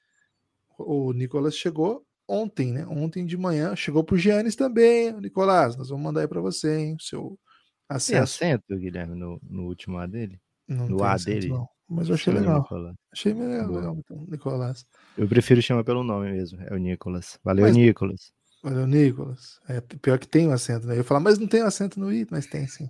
O 0.77 1.13
Nicolas 1.13 1.55
chegou 1.55 2.05
ontem, 2.27 2.71
né? 2.71 2.85
Ontem 2.87 3.25
de 3.25 3.37
manhã, 3.37 3.75
chegou 3.75 4.03
pro 4.03 4.17
Giannis 4.17 4.55
também. 4.55 5.11
Nicolás, 5.13 5.75
nós 5.75 5.89
vamos 5.89 6.03
mandar 6.03 6.21
aí 6.21 6.27
para 6.27 6.41
você, 6.41 6.77
hein? 6.77 6.95
O 6.99 7.03
seu 7.03 7.39
acesso. 7.87 8.39
Tem 8.39 8.51
acento, 8.51 8.77
Guilherme, 8.77 9.15
no, 9.15 9.39
no 9.43 9.63
último 9.63 9.97
A 9.97 10.05
dele? 10.05 10.39
Não 10.67 10.87
no 10.87 11.03
A 11.03 11.13
acento, 11.13 11.39
dele? 11.39 11.49
Não. 11.49 11.67
Mas 11.89 12.07
eu 12.07 12.15
achei 12.15 12.31
legal. 12.31 12.59
Nicolas. 12.59 12.95
Achei 13.11 13.33
legal, 13.33 13.71
legal 13.71 13.97
então, 13.97 14.25
Nicolás. 14.29 14.85
Eu 15.17 15.27
prefiro 15.27 15.59
chamar 15.59 15.83
pelo 15.83 16.03
nome 16.03 16.31
mesmo, 16.31 16.61
é 16.61 16.73
o 16.73 16.77
Nicolas. 16.77 17.39
Valeu, 17.43 17.65
mas, 17.65 17.75
Nicolas. 17.75 18.31
Valeu, 18.61 18.85
Nicolas. 18.85 19.59
É 19.67 19.81
pior 19.81 20.19
que 20.19 20.27
tem 20.27 20.45
o 20.45 20.51
um 20.51 20.53
acento, 20.53 20.85
né? 20.85 20.93
Eu 20.93 20.97
ia 20.97 21.03
falar, 21.03 21.19
mas 21.19 21.39
não 21.39 21.47
tem 21.47 21.63
um 21.63 21.65
acento 21.65 21.99
no 21.99 22.13
I, 22.13 22.27
mas 22.29 22.45
tem 22.45 22.67
sim. 22.67 22.87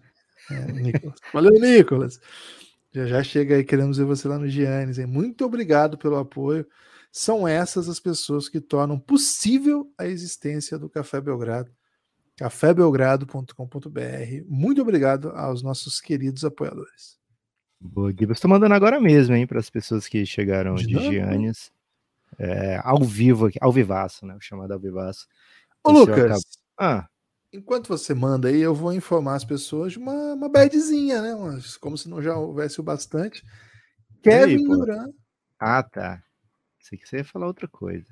É, 0.52 0.72
Nicolas. 0.74 1.16
Valeu, 1.34 1.54
Nicolas. 1.54 2.20
Já 2.92 3.06
já 3.06 3.24
chega 3.24 3.56
aí, 3.56 3.64
queremos 3.64 3.98
ver 3.98 4.06
você 4.06 4.28
lá 4.28 4.40
no 4.40 4.48
Giannis. 4.48 4.98
Hein? 4.98 5.06
Muito 5.06 5.46
obrigado 5.46 5.98
pelo 5.98 6.18
apoio. 6.18 6.66
São 7.12 7.48
essas 7.48 7.88
as 7.88 8.00
pessoas 8.00 8.50
que 8.50 8.60
tornam 8.60 9.00
possível 9.00 9.92
a 9.98 10.06
existência 10.06 10.78
do 10.78 10.90
Café 10.90 11.22
Belgrado. 11.22 11.72
cafébelgrado.com.br. 12.38 14.46
Muito 14.48 14.82
obrigado 14.82 15.30
aos 15.30 15.62
nossos 15.62 16.02
queridos 16.02 16.44
apoiadores. 16.44 17.18
Boa, 17.80 18.12
Gui. 18.12 18.26
Estou 18.32 18.50
mandando 18.50 18.74
agora 18.74 19.00
mesmo, 19.00 19.36
hein, 19.36 19.48
para 19.48 19.60
as 19.60 19.70
pessoas 19.70 20.08
que 20.08 20.26
chegaram 20.26 20.76
de, 20.76 20.88
de 20.88 21.00
Giannis. 21.00 21.72
É, 22.38 22.80
ao 22.84 23.04
vivo, 23.04 23.48
aqui, 23.48 23.58
ao 23.62 23.72
vivaço, 23.72 24.26
né? 24.26 24.36
O 24.36 24.42
chamado 24.42 24.72
ao 24.72 24.80
vivaço. 24.80 25.28
Ô, 25.84 25.92
Lucas. 25.92 26.42
Ah 26.78 27.08
enquanto 27.52 27.88
você 27.88 28.14
manda 28.14 28.48
aí, 28.48 28.60
eu 28.62 28.74
vou 28.74 28.94
informar 28.94 29.36
as 29.36 29.46
pessoas 29.46 29.94
de 29.94 30.00
uma, 30.00 30.34
uma 30.34 30.50
badzinha, 30.50 31.22
né? 31.22 31.36
Mas 31.36 31.78
como 31.78 31.98
se 31.98 32.08
não 32.10 32.22
já 32.22 32.36
houvesse 32.36 32.80
o 32.80 32.84
bastante. 32.84 33.44
Kevin 34.22 34.64
Durant. 34.64 35.14
Ah, 35.60 35.84
tá. 35.84 36.24
Sei 36.80 36.98
que 36.98 37.08
você 37.08 37.18
ia 37.18 37.26
falar 37.26 37.48
outra 37.48 37.68
coisa. 37.68 38.08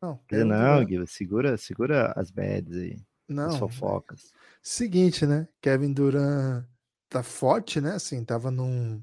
Não, 0.00 0.18
Kevin 0.28 0.44
não, 0.44 0.84
Gui, 0.84 1.06
segura, 1.06 1.56
segura 1.56 2.12
as 2.16 2.30
bads 2.30 2.76
aí. 2.76 2.96
Não. 3.28 3.48
As 3.48 3.56
fofocas. 3.56 4.32
Seguinte, 4.62 5.26
né? 5.26 5.48
Kevin 5.60 5.92
Durant 5.92 6.64
tá 7.08 7.22
forte, 7.22 7.80
né? 7.80 7.94
Assim, 7.94 8.24
tava 8.24 8.50
num. 8.50 9.02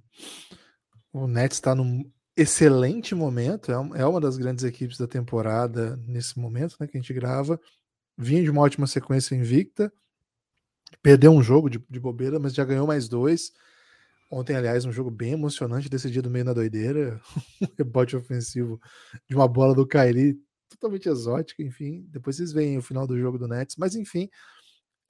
O 1.11 1.27
Nets 1.27 1.59
tá 1.59 1.73
num 1.73 2.09
excelente 2.35 3.15
momento. 3.15 3.71
É, 3.71 4.01
é 4.01 4.05
uma 4.05 4.19
das 4.19 4.37
grandes 4.37 4.63
equipes 4.63 4.97
da 4.97 5.07
temporada 5.07 5.97
nesse 6.07 6.37
momento, 6.37 6.75
né? 6.79 6.87
Que 6.87 6.97
a 6.97 7.01
gente 7.01 7.13
grava 7.13 7.59
vinha 8.19 8.43
de 8.43 8.51
uma 8.51 8.62
ótima 8.62 8.86
sequência 8.86 9.34
invicta, 9.34 9.91
perdeu 11.01 11.32
um 11.32 11.41
jogo 11.41 11.69
de, 11.69 11.82
de 11.89 11.99
bobeira, 11.99 12.38
mas 12.38 12.53
já 12.53 12.65
ganhou 12.65 12.86
mais 12.86 13.08
dois. 13.08 13.53
Ontem, 14.29 14.55
aliás, 14.55 14.84
um 14.84 14.91
jogo 14.91 15.10
bem 15.10 15.32
emocionante, 15.32 15.89
decidido 15.89 16.29
meio 16.29 16.43
na 16.43 16.53
doideira. 16.53 17.19
um 17.62 17.67
rebote 17.77 18.17
ofensivo 18.17 18.79
de 19.27 19.36
uma 19.36 19.47
bola 19.47 19.73
do 19.73 19.88
Kairi, 19.88 20.38
totalmente 20.69 21.08
exótica, 21.08 21.63
enfim. 21.63 22.05
Depois 22.10 22.36
vocês 22.36 22.51
veem 22.51 22.77
o 22.77 22.82
final 22.82 23.08
do 23.08 23.17
jogo 23.17 23.39
do 23.39 23.47
Nets, 23.47 23.77
mas 23.77 23.95
enfim. 23.95 24.29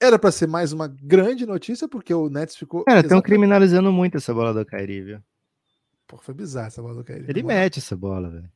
Era 0.00 0.18
para 0.18 0.30
ser 0.30 0.46
mais 0.46 0.72
uma 0.72 0.88
grande 0.88 1.44
notícia, 1.44 1.86
porque 1.86 2.14
o 2.14 2.30
Nets 2.30 2.56
ficou. 2.56 2.84
Cara, 2.84 3.00
estão 3.00 3.20
criminalizando 3.20 3.92
muito 3.92 4.16
essa 4.16 4.32
bola 4.32 4.54
do 4.54 4.64
Kairi, 4.64 5.02
viu? 5.02 5.20
Pô, 6.06 6.16
foi 6.16 6.32
bizarro 6.32 6.68
essa 6.68 6.80
bola 6.80 6.94
do 6.94 7.04
Kairi. 7.04 7.26
Ele 7.28 7.42
mete 7.42 7.80
essa 7.80 7.96
bola, 7.96 8.30
velho. 8.30 8.50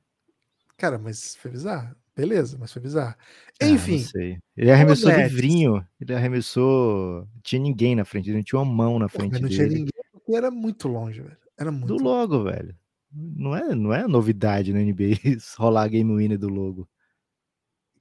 Cara, 0.79 0.99
mas 0.99 1.37
foi 1.37 1.51
bizarro. 1.51 1.95
Beleza, 2.17 2.57
mas 2.59 2.73
foi 2.73 2.81
bizarro. 2.81 3.17
Ah, 3.61 3.67
Enfim. 3.67 4.05
Ah, 4.17 4.39
ele 4.57 4.71
arremessou 4.71 5.11
livrinho. 5.11 5.87
Ele 6.01 6.15
arremessou. 6.15 7.29
Tinha 7.43 7.61
ninguém 7.61 7.97
na 7.97 8.05
frente, 8.05 8.33
não 8.33 8.43
tinha 8.43 8.61
uma 8.61 8.73
mão 8.73 8.99
na 8.99 9.09
frente 9.09 9.33
Pô, 9.33 9.41
não 9.41 9.49
dele. 9.49 9.61
Não 9.61 9.69
tinha 9.69 9.79
ninguém 9.79 10.05
porque 10.13 10.35
era 10.35 10.51
muito 10.51 10.89
longe, 10.89 11.21
velho. 11.21 11.37
Era 11.59 11.73
muito 11.73 11.97
Do 11.97 12.03
logo, 12.03 12.45
velho. 12.45 12.77
Não 13.13 13.55
é, 13.55 13.75
não 13.75 13.93
é 13.93 14.09
novidade 14.09 14.73
no 14.73 14.79
NBA 14.79 15.15
rolar 15.59 15.89
game 15.89 16.15
winner 16.15 16.39
do 16.39 16.49
logo. 16.49 16.89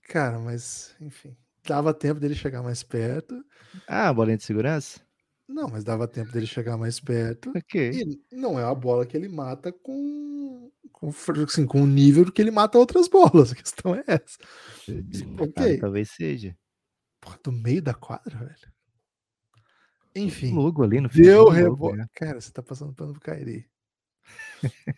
Cara, 0.04 0.40
mas, 0.40 0.96
enfim. 1.02 1.36
Dava 1.66 1.94
tempo 1.94 2.20
dele 2.20 2.36
chegar 2.36 2.62
mais 2.62 2.84
perto. 2.84 3.44
Ah, 3.88 4.14
bolinha 4.14 4.38
de 4.38 4.44
segurança? 4.44 5.00
Não, 5.48 5.68
mas 5.68 5.84
dava 5.84 6.08
tempo 6.08 6.32
dele 6.32 6.46
chegar 6.46 6.78
mais 6.78 7.00
perto. 7.00 7.52
Ok. 7.56 7.92
E 7.92 8.36
não 8.36 8.60
é 8.60 8.64
a 8.64 8.74
bola 8.74 9.06
que 9.06 9.16
ele 9.16 9.30
mata 9.30 9.72
com, 9.72 10.72
com, 11.04 11.44
assim, 11.44 11.66
com 11.66 11.82
o 11.82 11.88
nível 11.88 12.32
que 12.32 12.42
ele 12.42 12.52
mata 12.52 12.78
outras 12.78 13.08
bolas. 13.08 13.52
A 13.52 13.56
questão 13.56 13.96
é 13.96 14.04
essa. 14.08 14.38
Ok. 15.40 15.78
talvez 15.80 16.12
seja. 16.12 16.56
Porra, 17.20 17.40
do 17.44 17.52
meio 17.52 17.82
da 17.82 17.94
quadra, 17.94 18.38
velho. 18.38 18.74
Enfim. 20.16 20.54
Logo 20.54 20.84
ali 20.84 21.02
no 21.02 21.10
Deu 21.10 21.50
rebote. 21.50 21.98
Né? 21.98 22.08
Cara, 22.14 22.40
você 22.40 22.52
tá 22.52 22.62
passando 22.62 22.94
pano 22.94 23.14
pro 23.14 23.22
Kairi. 23.22 23.66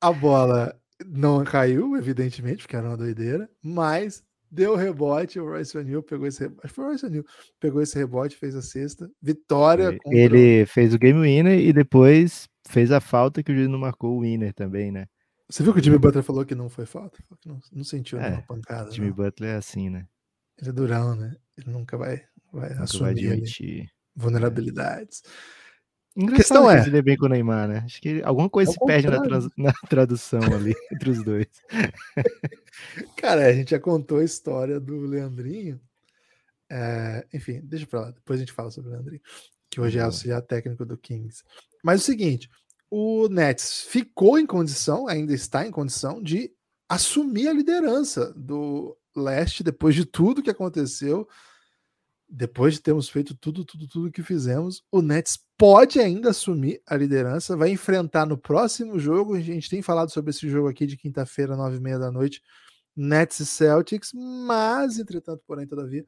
a 0.00 0.12
bola 0.12 0.78
não 1.06 1.42
caiu, 1.44 1.96
evidentemente, 1.96 2.62
porque 2.62 2.76
era 2.76 2.88
uma 2.88 2.96
doideira, 2.96 3.50
mas 3.62 4.22
deu 4.50 4.76
rebote, 4.76 5.40
o 5.40 5.46
Royce 5.46 5.78
O'Neal 5.78 6.02
pegou 6.02 6.26
esse 6.26 6.40
rebote, 6.40 6.68
foi 6.68 6.84
o 6.84 6.88
Royce 6.88 7.06
O'Neal, 7.06 7.24
pegou 7.58 7.80
esse 7.80 7.98
rebote, 7.98 8.36
fez 8.36 8.54
a 8.54 8.60
sexta, 8.60 9.10
vitória. 9.22 9.98
Ele 10.06 10.66
fez 10.66 10.92
o 10.92 10.98
game 10.98 11.20
winner 11.20 11.58
e 11.58 11.72
depois 11.72 12.49
fez 12.70 12.92
a 12.92 13.00
falta 13.00 13.42
que 13.42 13.50
o 13.52 13.54
juiz 13.54 13.68
não 13.68 13.78
marcou 13.78 14.16
o 14.16 14.20
winner 14.20 14.54
também, 14.54 14.90
né? 14.92 15.06
Você 15.48 15.62
viu 15.64 15.74
que 15.74 15.80
o 15.80 15.82
Jimmy 15.82 15.98
Butler 15.98 16.22
falou 16.22 16.46
que 16.46 16.54
não 16.54 16.68
foi 16.68 16.86
falta? 16.86 17.18
Não, 17.44 17.58
não 17.72 17.82
sentiu 17.82 18.20
é, 18.20 18.40
pancada. 18.42 18.92
Jimmy 18.92 19.08
não. 19.08 19.16
Butler 19.16 19.50
é 19.50 19.56
assim, 19.56 19.90
né? 19.90 20.06
Ele 20.56 20.70
é 20.70 20.72
durão, 20.72 21.16
né? 21.16 21.36
Ele 21.58 21.70
nunca 21.70 21.96
vai, 21.98 22.22
vai 22.52 22.70
nunca 22.70 22.84
assumir 22.84 23.26
vai 23.28 23.42
vulnerabilidades. 24.14 25.22
Engraçado 26.16 26.36
questão 26.36 26.70
é. 26.70 26.86
Ele 26.86 26.98
é 26.98 27.02
bem 27.02 27.16
com 27.16 27.26
o 27.26 27.28
Neymar, 27.28 27.68
né? 27.68 27.82
Acho 27.84 28.00
que 28.00 28.22
alguma 28.22 28.48
coisa 28.48 28.70
é 28.70 28.74
se 28.74 28.84
perde 28.84 29.08
na, 29.08 29.22
trans, 29.22 29.48
na, 29.56 29.72
tradução 29.88 30.42
ali 30.42 30.74
entre 30.92 31.10
os 31.10 31.24
dois. 31.24 31.48
Cara, 33.16 33.46
a 33.46 33.52
gente 33.52 33.70
já 33.70 33.80
contou 33.80 34.18
a 34.18 34.24
história 34.24 34.78
do 34.78 35.00
Leandrinho. 35.00 35.80
É, 36.70 37.26
enfim, 37.32 37.60
deixa 37.64 37.86
pra 37.86 38.00
lá. 38.02 38.10
Depois 38.12 38.38
a 38.38 38.42
gente 38.42 38.52
fala 38.52 38.70
sobre 38.70 38.90
o 38.90 38.92
Leandrinho, 38.92 39.22
que 39.68 39.80
hoje 39.80 39.98
é 39.98 40.02
auxiliar 40.02 40.42
técnico 40.42 40.84
do 40.84 40.96
Kings. 40.96 41.42
Mas 41.82 42.00
é 42.00 42.02
o 42.02 42.06
seguinte: 42.06 42.48
o 42.90 43.28
Nets 43.28 43.82
ficou 43.82 44.38
em 44.38 44.44
condição, 44.44 45.06
ainda 45.06 45.32
está 45.32 45.66
em 45.66 45.70
condição, 45.70 46.20
de 46.20 46.52
assumir 46.88 47.48
a 47.48 47.52
liderança 47.52 48.32
do 48.36 48.96
leste 49.14 49.62
depois 49.62 49.94
de 49.94 50.04
tudo 50.04 50.42
que 50.42 50.50
aconteceu. 50.50 51.28
Depois 52.32 52.74
de 52.74 52.80
termos 52.80 53.08
feito 53.08 53.34
tudo, 53.34 53.64
tudo, 53.64 53.88
tudo 53.88 54.12
que 54.12 54.22
fizemos, 54.22 54.84
o 54.90 55.02
Nets 55.02 55.36
pode 55.58 55.98
ainda 55.98 56.30
assumir 56.30 56.80
a 56.86 56.96
liderança, 56.96 57.56
vai 57.56 57.70
enfrentar 57.70 58.24
no 58.24 58.38
próximo 58.38 59.00
jogo, 59.00 59.34
a 59.34 59.40
gente 59.40 59.68
tem 59.68 59.82
falado 59.82 60.10
sobre 60.10 60.30
esse 60.30 60.48
jogo 60.48 60.68
aqui 60.68 60.86
de 60.86 60.96
quinta-feira, 60.96 61.56
nove 61.56 61.78
e 61.78 61.80
meia 61.80 61.98
da 61.98 62.08
noite, 62.08 62.40
Nets 62.96 63.40
e 63.40 63.46
Celtics, 63.46 64.12
mas, 64.14 65.00
entretanto, 65.00 65.42
porém, 65.44 65.66
todavia, 65.66 66.06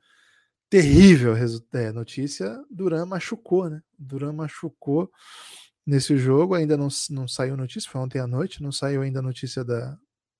terrível 0.71 1.35
é, 1.73 1.91
notícia, 1.91 2.57
Duran 2.71 3.05
machucou, 3.05 3.69
né? 3.69 3.83
Duran 3.99 4.33
machucou 4.33 5.11
nesse 5.87 6.17
jogo, 6.17 6.55
ainda 6.55 6.77
não, 6.77 6.89
não 7.11 7.27
saiu 7.29 7.57
notícia, 7.57 7.91
foi 7.91 8.01
ontem 8.01 8.19
à 8.19 8.27
noite, 8.27 8.63
não 8.63 8.73
saiu 8.73 9.03
ainda 9.03 9.21
notícia 9.21 9.65
da, 9.65 9.99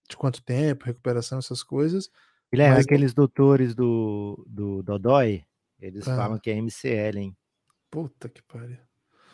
de 0.09 0.17
quanto 0.17 0.43
tempo, 0.43 0.85
recuperação, 0.85 1.39
essas 1.39 1.63
coisas. 1.63 2.11
Guilherme, 2.51 2.77
mas... 2.77 2.85
aqueles 2.85 3.15
doutores 3.15 3.75
do, 3.75 4.45
do 4.49 4.83
Dodói, 4.83 5.45
eles 5.81 6.07
ah. 6.07 6.17
falam 6.17 6.39
que 6.39 6.51
é 6.51 6.61
MCL, 6.61 7.19
hein? 7.19 7.37
Puta 7.91 8.29
que 8.29 8.43
pariu. 8.43 8.79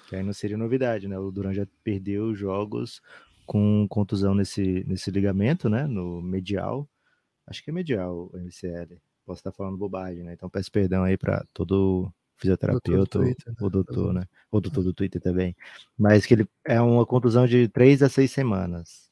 Que 0.09 0.16
aí 0.16 0.23
não 0.23 0.33
seria 0.33 0.57
novidade, 0.57 1.07
né? 1.07 1.18
O 1.18 1.31
Duran 1.31 1.53
já 1.53 1.66
perdeu 1.85 2.35
jogos 2.35 3.03
com 3.44 3.87
contusão 3.88 4.35
nesse, 4.35 4.85
nesse 4.87 5.11
ligamento, 5.11 5.68
né? 5.68 5.87
No 5.87 6.23
medial. 6.23 6.88
Acho 7.47 7.62
que 7.62 7.71
é 7.71 7.73
medial 7.73 8.31
o 8.33 8.38
MCL. 8.38 9.01
Posso 9.25 9.40
estar 9.40 9.53
falando 9.53 9.77
bobagem, 9.77 10.25
né? 10.25 10.33
Então 10.33 10.49
peço 10.49 10.73
perdão 10.73 11.03
aí 11.03 11.16
para 11.16 11.44
todo 11.53 12.12
fisioterapeuta, 12.38 13.18
doutor 13.18 13.24
né? 13.24 13.35
o 13.61 13.68
doutor, 13.68 14.12
né? 14.12 14.22
O 14.51 14.61
doutor 14.61 14.85
do 14.85 14.94
Twitter 14.94 15.20
também. 15.20 15.55
Mas 15.96 16.24
que 16.24 16.35
ele 16.35 16.48
é 16.64 16.81
uma 16.81 17.05
contusão 17.05 17.46
de 17.46 17.68
três 17.68 18.03
a 18.03 18.09
seis 18.09 18.31
semanas. 18.31 19.11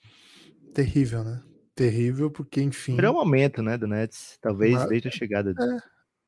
Terrível, 0.72 1.24
né? 1.24 1.42
Terrível, 1.74 2.30
porque 2.30 2.62
enfim. 2.62 2.96
É 2.98 3.10
um 3.10 3.14
momento, 3.14 3.62
né, 3.62 3.76
do 3.76 3.86
Nets, 3.86 4.38
talvez 4.40 4.72
Mas, 4.72 4.88
desde 4.88 5.08
a 5.08 5.10
chegada 5.10 5.54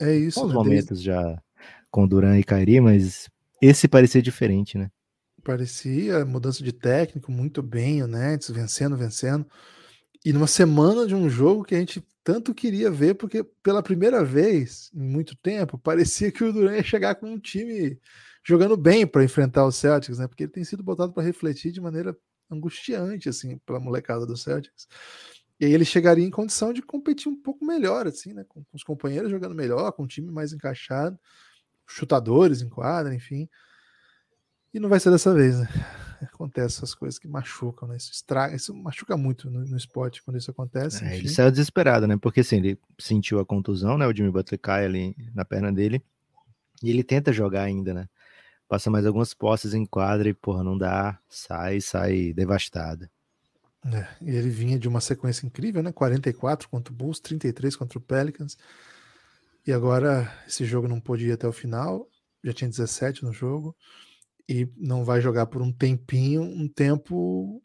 é, 0.01 0.11
é 0.11 0.17
isso. 0.17 0.45
Uns 0.45 0.49
né? 0.49 0.55
momentos 0.55 1.03
Desde... 1.03 1.07
já 1.07 1.43
com 1.91 2.07
Duran 2.07 2.39
e 2.39 2.45
Kairi, 2.45 2.81
mas 2.81 3.31
esse 3.63 3.89
parecia 3.89 4.21
diferente, 4.21 4.77
né? 4.77 4.91
Parecia 5.43 6.25
mudança 6.27 6.63
de 6.63 6.73
técnico, 6.73 7.33
muito 7.33 7.63
bem, 7.63 8.03
o 8.03 8.07
Nets 8.07 8.51
vencendo, 8.51 8.97
vencendo. 8.97 9.47
E 10.25 10.33
numa 10.33 10.47
semana 10.47 11.07
de 11.07 11.15
um 11.15 11.29
jogo 11.29 11.65
que 11.65 11.75
a 11.75 11.79
gente 11.79 12.05
tanto 12.25 12.55
queria 12.55 12.91
ver, 12.91 13.15
porque 13.15 13.43
pela 13.63 13.83
primeira 13.83 14.23
vez 14.23 14.91
em 14.95 15.01
muito 15.01 15.35
tempo, 15.37 15.79
parecia 15.79 16.31
que 16.31 16.45
o 16.45 16.53
Duran 16.53 16.77
ia 16.77 16.83
chegar 16.83 17.15
com 17.15 17.27
um 17.27 17.39
time 17.39 17.99
jogando 18.45 18.77
bem 18.77 19.07
para 19.07 19.25
enfrentar 19.25 19.65
o 19.65 19.73
Celtics, 19.73 20.19
né? 20.19 20.27
Porque 20.27 20.45
ele 20.45 20.53
tem 20.53 20.65
sido 20.65 20.83
botado 20.83 21.13
para 21.13 21.23
refletir 21.23 21.73
de 21.73 21.81
maneira 21.81 22.17
angustiante, 22.51 23.29
assim, 23.29 23.59
pela 23.59 23.81
molecada 23.81 24.27
do 24.27 24.37
Celtics. 24.37 24.87
E 25.61 25.65
aí 25.65 25.73
ele 25.73 25.85
chegaria 25.85 26.25
em 26.25 26.31
condição 26.31 26.73
de 26.73 26.83
competir 26.83 27.31
um 27.31 27.41
pouco 27.41 27.65
melhor, 27.65 28.07
assim, 28.07 28.33
né? 28.33 28.45
Com, 28.49 28.63
com 28.63 28.77
os 28.77 28.85
companheiros 28.85 29.31
jogando 29.31 29.55
melhor, 29.55 29.91
com 29.93 30.05
o 30.05 30.07
time 30.07 30.31
mais 30.31 30.53
encaixado, 30.53 31.19
chutadores 31.87 32.63
em 32.63 32.69
quadra, 32.69 33.15
enfim. 33.15 33.49
E 34.73 34.79
não 34.79 34.89
vai 34.89 35.01
ser 35.01 35.11
dessa 35.11 35.33
vez, 35.33 35.59
né? 35.59 35.69
Acontece 36.33 36.79
essas 36.79 36.95
coisas 36.95 37.19
que 37.19 37.29
machucam, 37.29 37.89
né? 37.89 37.97
Isso 37.97 38.13
estraga, 38.13 38.55
isso 38.57 38.75
machuca 38.75 39.17
muito 39.17 39.51
no, 39.51 39.65
no 39.65 39.77
esporte 39.77 40.23
quando 40.23 40.39
isso 40.39 40.51
acontece. 40.51 41.05
É, 41.05 41.17
ele 41.17 41.29
saiu 41.29 41.51
desesperado, 41.51 42.07
né? 42.07 42.17
Porque 42.17 42.41
assim, 42.41 42.57
ele 42.57 42.79
sentiu 42.99 43.39
a 43.39 43.47
contusão, 43.47 43.97
né? 43.97 44.07
O 44.07 44.15
Jimmy 44.15 44.31
Butler 44.31 44.61
cai 44.61 44.85
ali 44.85 45.17
na 45.35 45.45
perna 45.45 45.73
dele. 45.73 46.03
E 46.83 46.91
ele 46.91 47.03
tenta 47.03 47.33
jogar 47.33 47.63
ainda, 47.63 47.93
né? 47.93 48.09
Passa 48.69 48.91
mais 48.91 49.07
algumas 49.07 49.33
posses 49.33 49.75
em 49.75 49.87
quadra 49.87 50.29
e, 50.29 50.35
porra, 50.35 50.63
não 50.63 50.77
dá, 50.77 51.19
sai, 51.29 51.81
sai 51.81 52.33
devastado. 52.33 53.09
É, 53.87 54.07
e 54.21 54.31
ele 54.37 54.51
vinha 54.51 54.79
de 54.79 54.89
uma 54.89 55.01
sequência 55.01 55.47
incrível, 55.47 55.83
né? 55.83 55.93
44 55.93 56.69
contra 56.69 56.93
o 56.93 56.97
Bulls, 56.97 57.21
33 57.21 57.75
contra 57.77 57.99
o 57.99 58.03
Pelicans. 58.03 58.59
E 59.67 59.73
agora 59.73 60.33
esse 60.47 60.65
jogo 60.65 60.89
não 60.89 61.01
pôde 61.01 61.27
ir 61.27 61.33
até 61.33 61.47
o 61.47 61.53
final, 61.53 62.09
já 62.43 62.53
tinha 62.53 62.71
17 62.71 63.25
no 63.25 63.33
jogo 63.33 63.75
e 64.49 64.69
não 64.77 65.05
vai 65.05 65.21
jogar 65.21 65.47
por 65.47 65.61
um 65.61 65.73
tempinho, 65.73 66.43
um 66.43 66.69
tempo 66.69 67.63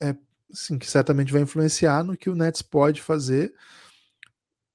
é 0.00 0.16
assim, 0.52 0.78
que 0.78 0.90
certamente 0.90 1.32
vai 1.32 1.42
influenciar 1.42 2.02
no 2.02 2.16
que 2.16 2.30
o 2.30 2.34
Nets 2.34 2.62
pode 2.62 3.02
fazer. 3.02 3.52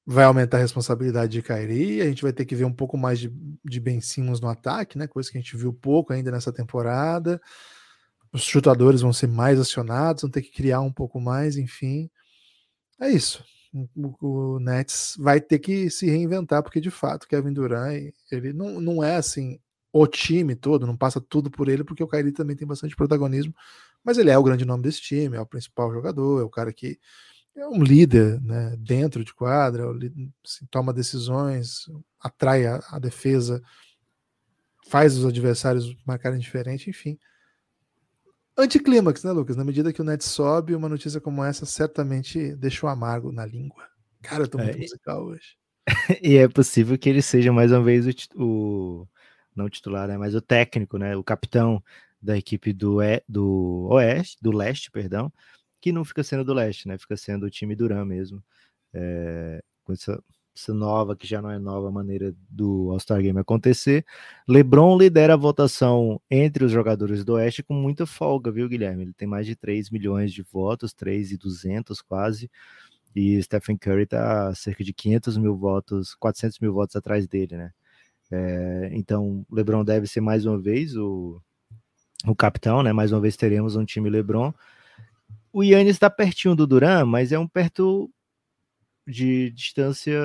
Vai 0.06 0.26
aumentar 0.26 0.58
a 0.58 0.62
responsabilidade 0.62 1.32
de 1.32 1.42
Kyrie, 1.42 2.02
a 2.02 2.06
gente 2.06 2.24
vai 2.24 2.34
ter 2.34 2.46
que 2.46 2.56
ver 2.56 2.66
um 2.66 2.74
pouco 2.74 2.98
mais 2.98 3.20
de, 3.20 3.32
de 3.64 3.80
Ben 3.80 4.02
Simmons 4.02 4.42
no 4.42 4.48
ataque, 4.48 4.98
né? 4.98 5.08
Coisa 5.08 5.32
que 5.32 5.38
a 5.38 5.42
gente 5.42 5.56
viu 5.56 5.72
pouco 5.72 6.14
ainda 6.14 6.32
nessa 6.32 6.52
temporada 6.52 7.40
os 8.32 8.44
chutadores 8.44 9.02
vão 9.02 9.12
ser 9.12 9.28
mais 9.28 9.60
acionados, 9.60 10.22
vão 10.22 10.32
ter 10.32 10.42
que 10.42 10.52
criar 10.52 10.82
um 10.82 10.92
pouco 10.92 11.20
mais, 11.20 11.58
enfim. 11.58 12.10
É 13.00 13.10
isso. 13.10 13.44
O, 13.96 14.56
o 14.56 14.60
Nets 14.60 15.16
vai 15.18 15.40
ter 15.42 15.60
que 15.60 15.90
se 15.90 16.08
reinventar, 16.08 16.64
porque 16.64 16.82
de 16.82 16.92
fato 16.92 17.28
Kevin 17.28 17.54
Durant, 17.54 18.12
ele 18.32 18.54
não, 18.54 18.80
não 18.80 19.04
é 19.04 19.16
assim 19.16 19.60
o 19.92 20.08
time 20.08 20.56
todo, 20.56 20.86
não 20.86 20.96
passa 20.96 21.20
tudo 21.20 21.50
por 21.50 21.68
ele, 21.68 21.84
porque 21.84 22.04
o 22.04 22.08
Kyrie 22.08 22.32
também 22.32 22.56
tem 22.56 22.68
bastante 22.68 22.96
protagonismo, 22.96 23.54
mas 24.04 24.18
ele 24.18 24.30
é 24.30 24.38
o 24.38 24.44
grande 24.44 24.66
nome 24.66 24.84
desse 24.84 25.02
time, 25.02 25.36
é 25.36 25.42
o 25.42 25.46
principal 25.46 25.92
jogador, 25.92 26.42
é 26.42 26.44
o 26.44 26.50
cara 26.50 26.72
que 26.72 27.00
é 27.56 27.68
um 27.68 27.84
líder 27.84 28.40
né, 28.42 28.76
dentro 28.80 29.24
de 29.24 29.34
quadra, 29.34 29.86
assim, 30.46 30.66
toma 30.70 30.94
decisões, 30.94 31.86
atrai 32.20 32.66
a, 32.66 32.80
a 32.92 33.00
defesa, 33.00 33.62
faz 34.88 35.18
os 35.18 35.26
adversários 35.26 35.96
marcarem 36.06 36.40
diferente, 36.40 36.90
enfim 36.90 37.18
anticlímax, 38.62 39.24
né, 39.24 39.32
Lucas? 39.32 39.56
Na 39.56 39.64
medida 39.64 39.94
que 39.94 40.02
o 40.02 40.06
net 40.06 40.24
sobe, 40.24 40.76
uma 40.76 40.90
notícia 40.90 41.22
como 41.22 41.44
essa 41.44 41.66
certamente 41.66 42.56
deixou 42.56 42.90
amargo 42.90 43.32
na 43.32 43.46
língua. 43.46 43.88
Cara, 44.22 44.44
eu 44.44 44.48
tô 44.48 44.58
muito 44.58 44.76
é, 44.76 44.82
musical 44.82 45.24
hoje. 45.24 45.58
e 46.22 46.36
é 46.36 46.48
possível 46.48 46.98
que 46.98 47.10
ele 47.10 47.22
seja 47.22 47.52
mais 47.52 47.72
uma 47.72 47.82
vez 47.82 48.06
o, 48.06 48.44
o 48.44 49.08
não 49.60 49.70
titular, 49.70 50.08
né, 50.08 50.18
mas 50.18 50.36
o 50.36 50.42
técnico, 50.42 50.98
né, 50.98 51.16
o 51.16 51.24
capitão 51.24 51.84
da 52.22 52.38
equipe 52.38 52.74
do, 52.74 53.02
e, 53.02 53.24
do 53.28 53.88
Oeste, 53.92 54.38
do 54.42 54.52
Leste, 54.52 54.92
perdão, 54.92 55.32
que 55.82 55.92
não 55.92 56.04
fica 56.04 56.24
sendo 56.24 56.44
do 56.44 56.54
Leste, 56.54 56.88
né, 56.88 56.98
fica 56.98 57.16
sendo 57.18 57.46
o 57.46 57.50
time 57.50 57.76
Duran 57.76 58.06
mesmo. 58.06 58.44
É, 58.94 59.62
com 59.84 59.94
essa 59.94 60.22
essa 60.60 60.74
nova, 60.74 61.16
que 61.16 61.26
já 61.26 61.42
não 61.42 61.50
é 61.50 61.58
nova 61.58 61.90
maneira 61.92 62.36
do 62.50 62.92
All-Star 62.92 63.22
Game 63.22 63.40
acontecer. 63.40 64.06
LeBron 64.48 64.98
lidera 64.98 65.34
a 65.34 65.38
votação 65.38 66.22
entre 66.30 66.66
os 66.66 66.72
jogadores 66.72 67.24
do 67.24 67.34
Oeste 67.34 67.64
com 67.64 67.74
muita 67.74 68.06
folga, 68.06 68.52
viu, 68.52 68.68
Guilherme? 68.68 69.04
Ele 69.04 69.14
tem 69.14 69.28
mais 69.28 69.46
de 69.46 69.56
3 69.56 69.90
milhões 69.90 70.34
de 70.34 70.44
votos, 70.44 70.94
3,200 70.94 72.02
quase, 72.02 72.52
e 73.16 73.42
Stephen 73.42 73.78
Curry 73.78 74.04
está 74.04 74.54
cerca 74.56 74.84
de 74.84 74.94
500 74.94 75.38
mil 75.38 75.56
votos, 75.56 76.16
400 76.16 76.60
mil 76.60 76.74
votos 76.74 76.96
atrás 76.96 77.28
dele, 77.28 77.58
né? 77.58 77.72
É, 78.32 78.90
então, 78.94 79.46
LeBron 79.52 79.84
deve 79.84 80.08
ser 80.08 80.22
mais 80.22 80.46
uma 80.46 80.58
vez 80.58 80.96
o, 80.96 81.42
o 82.26 82.36
capitão, 82.36 82.84
né? 82.84 82.94
Mais 82.94 83.12
uma 83.12 83.20
vez 83.20 83.36
teremos 83.36 83.76
um 83.76 83.86
time 83.86 84.10
LeBron. 84.10 84.54
O 85.52 85.64
Yannis 85.64 85.96
está 85.96 86.10
pertinho 86.10 86.56
do 86.56 86.68
Duran, 86.68 87.06
mas 87.06 87.32
é 87.32 87.40
um 87.40 87.48
perto 87.48 88.10
de 89.08 89.50
distância 89.52 90.20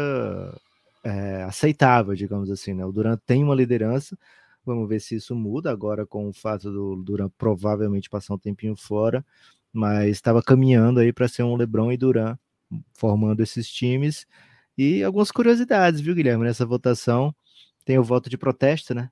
é, 1.03 1.43
aceitável, 1.45 2.15
digamos 2.15 2.51
assim. 2.51 2.75
Né? 2.75 2.85
O 2.85 2.93
Durant 2.93 3.19
tem 3.27 3.43
uma 3.43 3.55
liderança, 3.55 4.17
Vamos 4.65 4.89
ver 4.89 5.01
se 5.01 5.17
isso 5.17 5.35
muda 5.35 5.71
agora 5.71 6.07
com 6.07 6.29
o 6.29 6.33
fato 6.33 6.71
do 6.73 6.97
Duran 6.97 7.29
provavelmente 7.37 8.09
passar 8.09 8.35
um 8.35 8.39
tempinho 8.39 8.75
fora, 8.75 9.25
mas 9.73 10.11
estava 10.13 10.43
caminhando 10.43 11.01
aí 11.01 11.13
para 11.13 11.29
ser 11.29 11.43
um 11.43 11.55
LeBron 11.55 11.93
e 11.93 11.97
Duran 11.99 12.37
formando 12.95 13.43
esses 13.43 13.69
times. 13.69 14.27
E 14.77 15.03
algumas 15.05 15.31
curiosidades, 15.31 16.01
viu, 16.01 16.15
Guilherme, 16.15 16.45
nessa 16.45 16.65
votação. 16.65 17.35
Tem 17.85 17.99
o 17.99 18.05
voto 18.05 18.31
de 18.31 18.39
protesto, 18.39 18.95
né? 18.95 19.11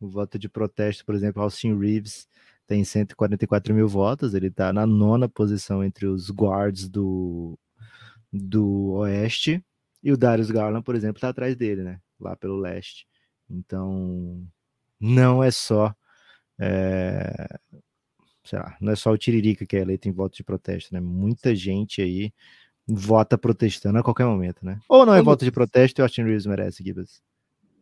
O 0.00 0.08
voto 0.08 0.38
de 0.38 0.48
protesto, 0.48 1.04
por 1.04 1.14
exemplo, 1.14 1.42
Austin 1.42 1.78
Reeves 1.78 2.28
tem 2.66 2.84
144 2.84 3.74
mil 3.74 3.88
votos, 3.88 4.34
ele 4.34 4.48
está 4.48 4.72
na 4.72 4.86
nona 4.86 5.28
posição 5.28 5.82
entre 5.82 6.06
os 6.06 6.30
guards 6.30 6.88
do, 6.88 7.58
do 8.32 8.92
Oeste, 8.92 9.64
e 10.02 10.12
o 10.12 10.16
Darius 10.16 10.50
Garland, 10.50 10.84
por 10.84 10.94
exemplo, 10.94 11.16
está 11.16 11.30
atrás 11.30 11.56
dele, 11.56 11.82
né? 11.82 12.00
Lá 12.20 12.36
pelo 12.36 12.58
leste. 12.58 13.06
Então, 13.50 14.46
não 15.00 15.42
é 15.42 15.50
só. 15.50 15.94
É, 16.58 17.58
sei 18.44 18.58
lá, 18.58 18.76
não 18.80 18.92
é 18.92 18.96
só 18.96 19.10
o 19.10 19.18
Tiririca 19.18 19.66
que 19.66 19.76
é 19.76 19.80
eleito 19.80 20.08
em 20.08 20.12
voto 20.12 20.36
de 20.36 20.44
protesto, 20.44 20.92
né? 20.92 21.00
Muita 21.00 21.54
gente 21.54 22.00
aí 22.02 22.32
vota 22.86 23.36
protestando 23.36 23.98
a 23.98 24.02
qualquer 24.02 24.24
momento, 24.24 24.64
né? 24.64 24.78
Ou 24.88 25.04
não 25.04 25.14
é 25.14 25.22
voto 25.22 25.44
de 25.44 25.52
protesto 25.52 26.00
e 26.00 26.02
o 26.02 26.04
Austin 26.04 26.22
Reeves 26.22 26.46
merece, 26.46 26.82
Gibbs? 26.82 27.22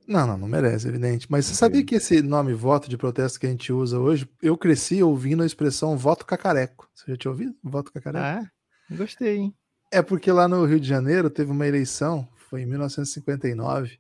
Não, 0.06 0.26
não, 0.26 0.38
não 0.38 0.48
merece, 0.48 0.86
evidente. 0.86 1.26
Mas 1.28 1.46
você 1.46 1.54
sabia 1.54 1.84
que 1.84 1.96
esse 1.96 2.22
nome 2.22 2.52
voto 2.54 2.88
de 2.88 2.96
protesto 2.96 3.40
que 3.40 3.46
a 3.46 3.50
gente 3.50 3.72
usa 3.72 3.98
hoje, 3.98 4.28
eu 4.40 4.56
cresci 4.56 5.02
ouvindo 5.02 5.42
a 5.42 5.46
expressão 5.46 5.96
voto 5.96 6.24
cacareco. 6.24 6.88
Você 6.94 7.10
já 7.10 7.16
tinha 7.16 7.30
ouvido? 7.30 7.54
Voto 7.62 7.92
cacareco? 7.92 8.24
Ah, 8.24 8.50
gostei, 8.94 9.36
hein? 9.36 9.54
É 9.92 10.02
porque 10.02 10.30
lá 10.30 10.46
no 10.46 10.64
Rio 10.64 10.78
de 10.78 10.88
Janeiro 10.88 11.28
teve 11.28 11.50
uma 11.50 11.66
eleição, 11.66 12.28
foi 12.48 12.62
em 12.62 12.66
1959, 12.66 13.98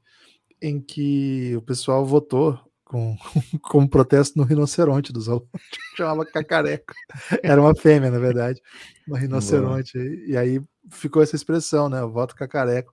em 0.62 0.80
que 0.80 1.54
o 1.56 1.62
pessoal 1.62 2.04
votou 2.04 2.58
com, 2.84 3.16
com 3.62 3.86
protesto 3.86 4.38
no 4.38 4.44
rinoceronte 4.44 5.12
dos 5.12 5.28
alunos, 5.28 5.48
chamava 5.96 6.24
cacareco. 6.24 6.94
Era 7.42 7.60
uma 7.60 7.74
fêmea, 7.74 8.10
na 8.10 8.18
verdade, 8.18 8.60
uma 9.06 9.18
rinoceronte. 9.18 9.98
E 10.26 10.36
aí 10.36 10.62
ficou 10.90 11.22
essa 11.22 11.36
expressão, 11.36 11.88
né? 11.88 12.00
Voto 12.02 12.34
cacareco. 12.34 12.92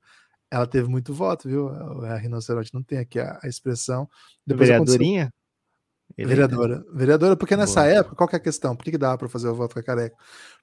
Ela 0.54 0.68
teve 0.68 0.88
muito 0.88 1.12
voto, 1.16 1.49
viu? 1.49 1.68
A 2.06 2.16
rinoceronte 2.16 2.72
não 2.76 2.84
tem 2.84 2.99
aqui 2.99 3.20
a, 3.20 3.39
a 3.41 3.47
expressão. 3.47 4.08
Depois 4.45 4.70
Vereadorinha? 4.70 5.24
Aconteceu... 5.24 6.28
Vereadora. 6.30 6.86
Vereadora, 6.93 7.36
porque 7.36 7.58
nessa 7.58 7.82
Boa. 7.82 7.93
época, 7.93 8.16
qual 8.16 8.30
que 8.30 8.36
é 8.36 8.38
a 8.38 8.39
questão? 8.39 8.76
Por 8.76 8.84
que, 8.84 8.91
que 8.91 8.97
dava 8.99 9.18
para 9.18 9.28
fazer 9.28 9.47
o 9.47 9.56
voto 9.56 9.74
cacareco? 9.74 10.16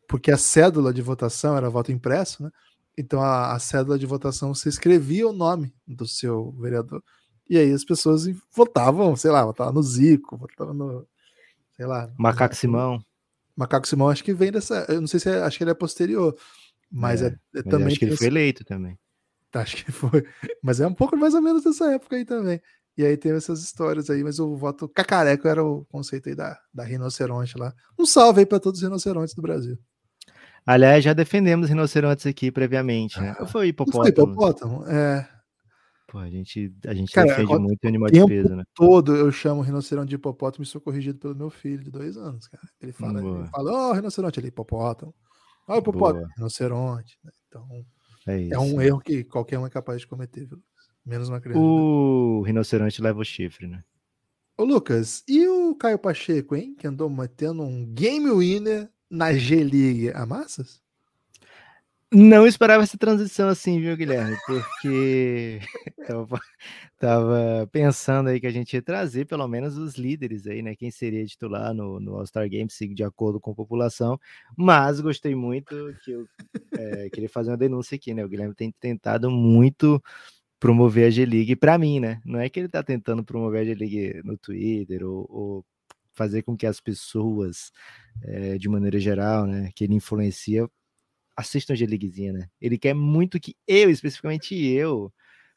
Porque 0.07 0.31
a 0.31 0.37
cédula 0.37 0.95
de 0.95 1.03
votação 1.03 1.57
era 1.57 1.69
voto 1.69 1.91
impresso, 1.91 2.45
né? 2.45 2.51
Então 2.97 3.21
a, 3.21 3.53
a 3.53 3.59
cédula 3.59 3.99
de 3.99 4.07
votação 4.07 4.55
você 4.55 4.69
escrevia 4.69 5.27
o 5.27 5.33
nome 5.33 5.75
do 5.85 6.07
seu 6.07 6.53
vereador. 6.53 7.03
E 7.49 7.59
aí 7.59 7.73
as 7.73 7.85
pessoas 7.85 8.27
votavam, 8.55 9.17
sei 9.17 9.33
lá, 9.33 9.45
votavam 9.45 9.73
no 9.73 9.83
Zico, 9.83 10.37
votavam 10.37 10.73
no. 10.73 11.09
Sei 11.73 11.85
lá. 11.85 12.09
Macaco 12.17 12.55
Simão. 12.55 13.05
Macaco 13.57 13.89
Simão 13.89 14.09
acho 14.09 14.23
que 14.23 14.33
vem 14.33 14.53
dessa. 14.53 14.87
Eu 14.89 15.01
não 15.01 15.09
sei 15.09 15.19
se 15.19 15.29
é, 15.29 15.43
acho 15.43 15.59
que 15.59 15.65
ele 15.65 15.73
é 15.73 15.75
posterior. 15.75 16.37
Mas 16.89 17.23
é, 17.23 17.27
é, 17.27 17.29
é 17.29 17.35
mas 17.55 17.65
também. 17.65 17.87
Acho 17.89 17.99
que 17.99 18.05
ele 18.05 18.17
foi 18.17 18.29
eleito 18.29 18.65
também. 18.65 18.97
Acho 19.55 19.85
que 19.85 19.93
foi. 19.93 20.25
Mas 20.63 20.81
é 20.81 20.87
um 20.87 20.95
pouco 20.95 21.17
mais 21.17 21.35
ou 21.35 21.43
menos 21.43 21.65
dessa 21.65 21.93
época 21.93 22.17
aí 22.17 22.25
também. 22.25 22.61
E 22.97 23.05
aí 23.05 23.17
teve 23.17 23.39
essas 23.39 23.63
histórias 23.63 24.11
aí, 24.11 24.23
mas 24.23 24.39
o 24.39 24.57
voto 24.57 24.89
cacareco 24.89 25.49
era 25.49 25.65
o 25.65 25.85
conceito 25.87 26.29
aí 26.29 26.35
da, 26.35 26.59
da 26.73 26.85
rinoceronte 26.85 27.57
lá. 27.57 27.73
Um 27.99 28.05
salve 28.05 28.41
aí 28.41 28.47
para 28.47 28.61
todos 28.61 28.81
os 28.81 28.85
rinocerontes 28.85 29.35
do 29.35 29.43
Brasil. 29.43 29.79
Aliás, 30.67 31.03
já 31.03 31.13
defendemos 31.13 31.69
rinocerontes 31.69 32.27
aqui 32.27 32.53
previamente, 32.53 33.19
né? 33.19 33.35
Ah, 33.39 33.47
foi 33.47 33.69
hipopótamo. 33.69 34.03
Foi 34.03 34.11
hipopótamo, 34.11 34.87
é. 34.87 35.27
Pô, 36.07 36.19
a 36.19 36.29
gente, 36.29 36.75
a 36.87 36.93
gente 36.93 37.13
Cara, 37.13 37.29
defende 37.29 37.59
muito 37.59 37.87
animal 37.87 38.11
de 38.11 38.27
peso, 38.27 38.57
né? 38.57 38.65
todo 38.75 39.15
eu 39.15 39.31
chamo 39.31 39.63
rinoceronte 39.63 40.09
de 40.09 40.17
hipopótamo 40.17 40.65
e 40.65 40.67
sou 40.67 40.81
corrigido 40.81 41.19
pelo 41.19 41.37
meu 41.37 41.51
filho 41.51 41.85
de 41.85 41.91
dois 41.91 42.17
anos, 42.17 42.49
cara. 42.49 42.69
Ele 42.81 42.93
fala, 42.93 43.21
ele 43.21 43.47
fala, 43.47 43.73
ó, 43.73 43.91
oh, 43.91 43.93
rinoceronte, 43.93 44.41
ele 44.41 44.49
hipopótamo. 44.49 45.15
Ó, 45.69 45.75
oh, 45.75 45.79
hipopótamo, 45.79 46.21
Boa. 46.21 46.35
rinoceronte. 46.37 47.17
Né? 47.25 47.31
Então, 47.49 47.67
é, 48.27 48.49
é, 48.51 48.59
um 48.59 48.81
erro 48.81 49.01
que 49.01 49.25
qualquer 49.25 49.59
um 49.59 49.67
é 49.67 49.71
capaz 49.71 50.01
de 50.01 50.07
cometer, 50.07 50.47
viu? 50.47 50.63
menos 51.05 51.29
uma 51.29 51.41
criança. 51.41 51.61
O 51.61 52.43
rinoceronte 52.43 53.03
leva 53.03 53.21
o 53.21 53.25
chifre, 53.25 53.67
né? 53.67 53.83
Ô, 54.57 54.65
Lucas, 54.65 55.25
e 55.27 55.47
o 55.49 55.75
Caio 55.75 55.99
Pacheco, 55.99 56.55
hein? 56.55 56.75
Que 56.79 56.87
andou 56.87 57.09
metendo 57.09 57.63
um 57.63 57.87
game 57.87 58.31
winner 58.31 58.91
na 59.11 59.33
G-League 59.33 60.11
a 60.11 60.27
massas? 60.27 60.83
Não 62.13 62.45
esperava 62.45 62.83
essa 62.83 62.99
transição 62.99 63.49
assim, 63.49 63.81
viu, 63.81 63.97
Guilherme? 63.97 64.37
Porque 64.45 65.61
tava, 66.09 66.41
tava, 66.99 67.69
pensando 67.71 68.31
aí 68.31 68.41
que 68.41 68.49
a 68.49 68.51
gente 68.51 68.75
ia 68.75 68.83
trazer 68.83 69.27
pelo 69.27 69.47
menos 69.47 69.79
os 69.79 69.95
líderes 69.95 70.45
aí, 70.45 70.61
né? 70.61 70.75
Quem 70.75 70.91
seria 70.91 71.25
titular 71.25 71.73
no, 71.73 72.01
no 72.01 72.17
All-Star 72.17 72.51
Games, 72.51 72.77
de 72.95 73.05
acordo 73.05 73.39
com 73.39 73.53
a 73.53 73.55
população. 73.55 74.19
Mas 74.57 75.01
gostei 75.01 75.37
muito 75.37 75.95
que 76.05 76.11
eu 76.11 76.27
é, 76.77 77.09
queria 77.11 77.29
fazer 77.29 77.51
uma 77.51 77.57
denúncia 77.57 77.95
aqui, 77.95 78.13
né? 78.13 78.25
O 78.25 78.29
Guilherme 78.29 78.57
tem 78.57 78.73
tentado 78.73 79.31
muito 79.31 80.03
promover 80.59 81.07
a 81.07 81.11
G-League 81.11 81.55
para 81.55 81.79
mim, 81.79 82.01
né? 82.01 82.21
Não 82.25 82.41
é 82.41 82.49
que 82.49 82.59
ele 82.59 82.69
tá 82.69 82.83
tentando 82.83 83.25
promover 83.25 83.61
a 83.61 83.65
G-League 83.65 84.21
no 84.25 84.37
Twitter 84.37 85.05
ou, 85.07 85.27
ou 85.31 85.67
fazer 86.13 86.43
com 86.43 86.57
que 86.57 86.67
as 86.67 86.81
pessoas, 86.81 87.71
é, 88.23 88.59
de 88.59 88.69
maneira 88.69 88.99
geral, 88.99 89.47
né, 89.47 89.71
que 89.75 89.85
ele 89.85 89.95
influencia, 89.95 90.69
assistam 91.41 91.75
G-Leaguezinha, 91.75 92.33
né? 92.33 92.49
Ele 92.61 92.79
quer 92.79 92.95
muito 92.95 93.41
que 93.41 93.57
eu, 93.67 93.91
especificamente 93.91 94.55
eu, 94.55 95.13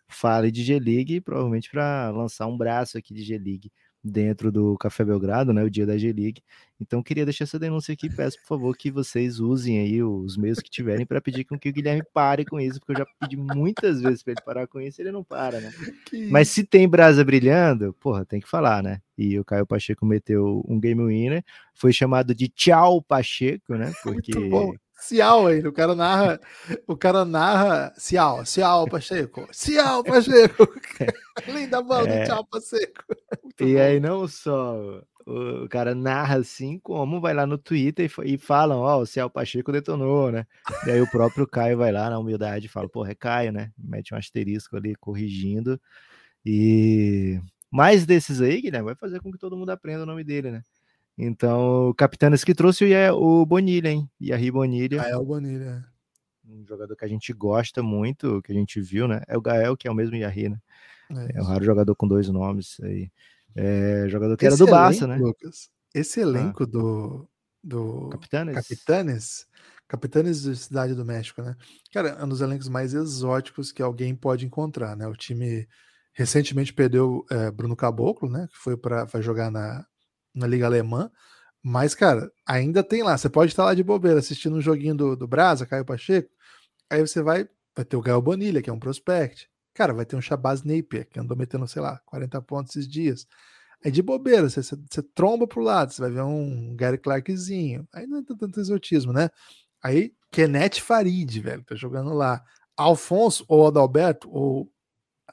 fale 0.08 0.52
de 0.52 0.64
G-League, 0.64 1.22
provavelmente 1.22 1.70
para 1.70 2.10
lançar 2.12 2.48
um 2.48 2.58
braço 2.58 2.98
aqui 2.98 3.14
de 3.14 3.24
G-League 3.24 3.72
dentro 4.04 4.52
do 4.52 4.78
Café 4.78 5.06
Belgrado, 5.06 5.54
né, 5.54 5.64
o 5.64 5.70
dia 5.70 5.86
da 5.86 5.98
G-League. 5.98 6.44
Então 6.80 7.02
queria 7.02 7.24
deixar 7.24 7.46
essa 7.46 7.58
denúncia 7.58 7.94
aqui, 7.94 8.10
peço 8.10 8.38
por 8.42 8.48
favor 8.48 8.76
que 8.76 8.92
vocês 8.92 9.40
usem 9.40 9.80
aí 9.80 10.04
os 10.04 10.36
meios 10.36 10.60
que 10.60 10.70
tiverem 10.70 11.06
para 11.06 11.22
pedir 11.22 11.46
com 11.46 11.58
que 11.58 11.70
o 11.70 11.74
Guilherme 11.74 12.04
pare 12.14 12.44
com 12.44 12.60
isso, 12.60 12.80
porque 12.80 12.92
eu 12.92 12.98
já 12.98 13.06
pedi 13.18 13.38
muitas 13.38 14.02
vezes 14.02 14.22
para 14.22 14.34
ele 14.34 14.42
parar 14.42 14.68
com 14.68 14.82
isso, 14.82 15.02
ele 15.02 15.12
não 15.12 15.24
para, 15.24 15.62
né? 15.62 15.72
Que... 16.06 16.28
Mas 16.28 16.50
se 16.50 16.66
tem 16.66 16.88
brasa 16.88 17.24
brilhando, 17.24 17.94
porra, 17.94 18.26
tem 18.26 18.42
que 18.42 18.50
falar, 18.50 18.84
né? 18.84 19.00
E 19.18 19.40
o 19.40 19.46
Caio 19.46 19.66
Pacheco 19.66 20.06
meteu 20.06 20.64
um 20.68 20.78
game 20.78 21.02
winner, 21.06 21.44
foi 21.74 21.94
chamado 21.94 22.36
de 22.36 22.50
Tchau 22.50 23.02
Pacheco, 23.02 23.76
né? 23.76 23.94
Porque 24.04 24.34
Cial 25.04 25.47
aí, 25.47 25.66
o 25.68 25.74
cara 25.74 25.93
narra, 25.93 26.39
o 26.88 26.95
cara 26.95 27.26
narra 27.26 27.93
Cial, 27.97 28.45
Cial 28.45 28.88
Pacheco, 28.88 29.47
Cial 29.51 30.04
Pacheco, 30.04 30.68
além 31.47 31.68
da 31.68 31.82
bola 31.82 32.08
é... 32.08 32.22
do 32.22 32.26
Cial 32.26 32.45
Pacheco. 32.45 33.04
Muito 33.43 33.64
e 33.64 33.74
bom. 33.74 33.82
aí 33.82 33.99
não 33.99 34.28
só 34.28 35.01
o 35.26 35.68
cara 35.70 35.95
narra 35.95 36.38
assim, 36.38 36.80
como 36.80 37.22
vai 37.22 37.34
lá 37.34 37.45
no 37.45 37.58
Twitter 37.58 38.10
e, 38.24 38.34
e 38.34 38.38
falam, 38.38 38.80
ó, 38.80 38.97
oh, 38.97 39.01
o 39.01 39.06
Cial 39.06 39.30
Pacheco 39.30 39.72
detonou, 39.72 40.32
né? 40.32 40.45
E 40.86 40.91
aí 40.91 41.01
o 41.01 41.10
próprio 41.10 41.47
Caio 41.47 41.78
vai 41.78 41.91
lá 41.91 42.10
na 42.10 42.20
humildade 42.20 42.66
e 42.66 42.70
fala, 42.70 42.89
porra, 42.89 43.12
é 43.12 43.16
Caio, 43.16 43.51
né? 43.51 43.72
Mete 43.78 44.14
um 44.14 44.18
asterisco 44.18 44.76
ali 44.76 44.95
corrigindo. 44.95 45.80
E 46.45 47.39
mais 47.72 48.06
desses 48.06 48.41
aí, 48.41 48.62
Guilherme, 48.62 48.86
vai 48.86 48.95
fazer 48.95 49.20
com 49.22 49.32
que 49.32 49.38
todo 49.38 49.58
mundo 49.58 49.70
aprenda 49.70 50.04
o 50.04 50.06
nome 50.06 50.24
dele, 50.24 50.51
né? 50.51 50.62
Então, 51.18 51.89
o 51.89 51.93
Capitanes 51.93 52.43
que 52.43 52.55
trouxe 52.55 52.86
o 53.11 53.45
Bonilha, 53.45 53.89
hein? 53.89 54.09
Yahri 54.22 54.51
Bonilha. 54.51 55.01
Gael 55.01 55.24
Bonilha. 55.24 55.86
Um 56.45 56.66
jogador 56.66 56.95
que 56.95 57.05
a 57.05 57.07
gente 57.07 57.32
gosta 57.32 57.82
muito, 57.82 58.41
que 58.41 58.51
a 58.51 58.55
gente 58.55 58.82
viu, 58.82 59.07
né? 59.07 59.22
É 59.28 59.38
o 59.38 59.41
Gael, 59.41 59.78
que 59.78 59.88
é 59.88 59.91
o 59.91 59.95
mesmo 59.95 60.16
Yahri, 60.16 60.49
né? 60.49 60.57
É, 61.11 61.38
é 61.38 61.41
um 61.41 61.45
raro 61.45 61.64
jogador 61.64 61.95
com 61.95 62.07
dois 62.07 62.28
nomes 62.30 62.78
aí. 62.82 63.11
É, 63.55 64.07
jogador 64.09 64.36
que 64.36 64.45
Esse 64.45 64.55
era 64.55 64.66
do 64.66 64.72
Barça, 64.72 65.05
né? 65.05 65.18
Lucas, 65.18 65.70
esse 65.93 66.20
ah. 66.20 66.24
elenco 66.24 66.64
ah. 66.64 66.66
do, 66.66 67.30
do 67.64 68.09
Capitanes. 68.09 68.55
Capitanes, 68.55 69.47
Capitanes 69.88 70.43
da 70.43 70.55
Cidade 70.55 70.95
do 70.95 71.05
México, 71.05 71.41
né? 71.41 71.55
Cara, 71.93 72.09
é 72.09 72.24
um 72.24 72.28
dos 72.30 72.41
elencos 72.41 72.68
mais 72.68 72.93
exóticos 72.93 73.72
que 73.72 73.82
alguém 73.82 74.16
pode 74.16 74.45
encontrar, 74.45 74.97
né? 74.97 75.07
O 75.07 75.16
time 75.16 75.68
recentemente 76.14 76.74
perdeu 76.74 77.26
é, 77.30 77.51
Bruno 77.51 77.76
Caboclo, 77.76 78.30
né? 78.30 78.47
Que 78.51 78.57
foi 78.57 78.76
para 78.76 79.22
jogar 79.22 79.51
na, 79.51 79.86
na 80.34 80.48
Liga 80.48 80.66
Alemã. 80.66 81.12
Mas, 81.62 81.96
cara, 81.96 82.32
ainda 82.46 82.84
tem 82.84 83.04
lá. 83.04 83.18
Você 83.18 83.30
pode 83.30 83.52
estar 83.52 83.64
lá 83.66 83.74
de 83.74 83.84
bobeira 83.84 84.20
assistindo 84.20 84.56
um 84.58 84.62
joguinho 84.62 84.96
do, 84.96 85.16
do 85.16 85.28
Brasa, 85.28 85.66
Caio 85.66 85.86
Pacheco. 85.86 86.30
Aí 86.90 87.02
você 87.02 87.22
vai, 87.22 87.48
vai 87.76 87.86
ter 87.86 87.96
o 87.96 88.02
Gael 88.02 88.22
Bonilha, 88.22 88.62
que 88.62 88.70
é 88.70 88.74
um 88.74 88.80
prospect. 88.80 89.50
Cara, 89.74 89.94
vai 89.94 90.06
ter 90.06 90.16
um 90.16 90.22
Shabazz 90.22 90.64
Napier, 90.64 91.08
que 91.10 91.20
andou 91.20 91.38
metendo, 91.38 91.68
sei 91.68 91.82
lá, 91.82 92.00
40 92.06 92.42
pontos 92.42 92.76
esses 92.76 92.88
dias. 92.88 93.26
Aí 93.84 93.92
de 93.92 94.02
bobeira, 94.02 94.50
você, 94.50 94.62
você, 94.62 94.76
você 94.90 95.02
tromba 95.02 95.48
pro 95.48 95.62
lado, 95.62 95.92
você 95.92 96.02
vai 96.02 96.12
ver 96.12 96.22
um 96.22 96.76
Gary 96.76 96.98
Clarkzinho. 96.98 97.88
Aí 97.94 98.06
não 98.08 98.20
é 98.20 98.24
tanto 98.24 98.60
exotismo, 98.60 99.12
né? 99.12 99.30
Aí, 99.82 100.14
Kenneth 100.32 100.80
Farid, 100.82 101.40
velho, 101.42 101.64
tá 101.64 101.76
jogando 101.76 102.14
lá. 102.14 102.44
Alfonso 102.78 103.46
ou 103.48 103.68
Adalberto 103.68 104.30
ou 104.32 104.72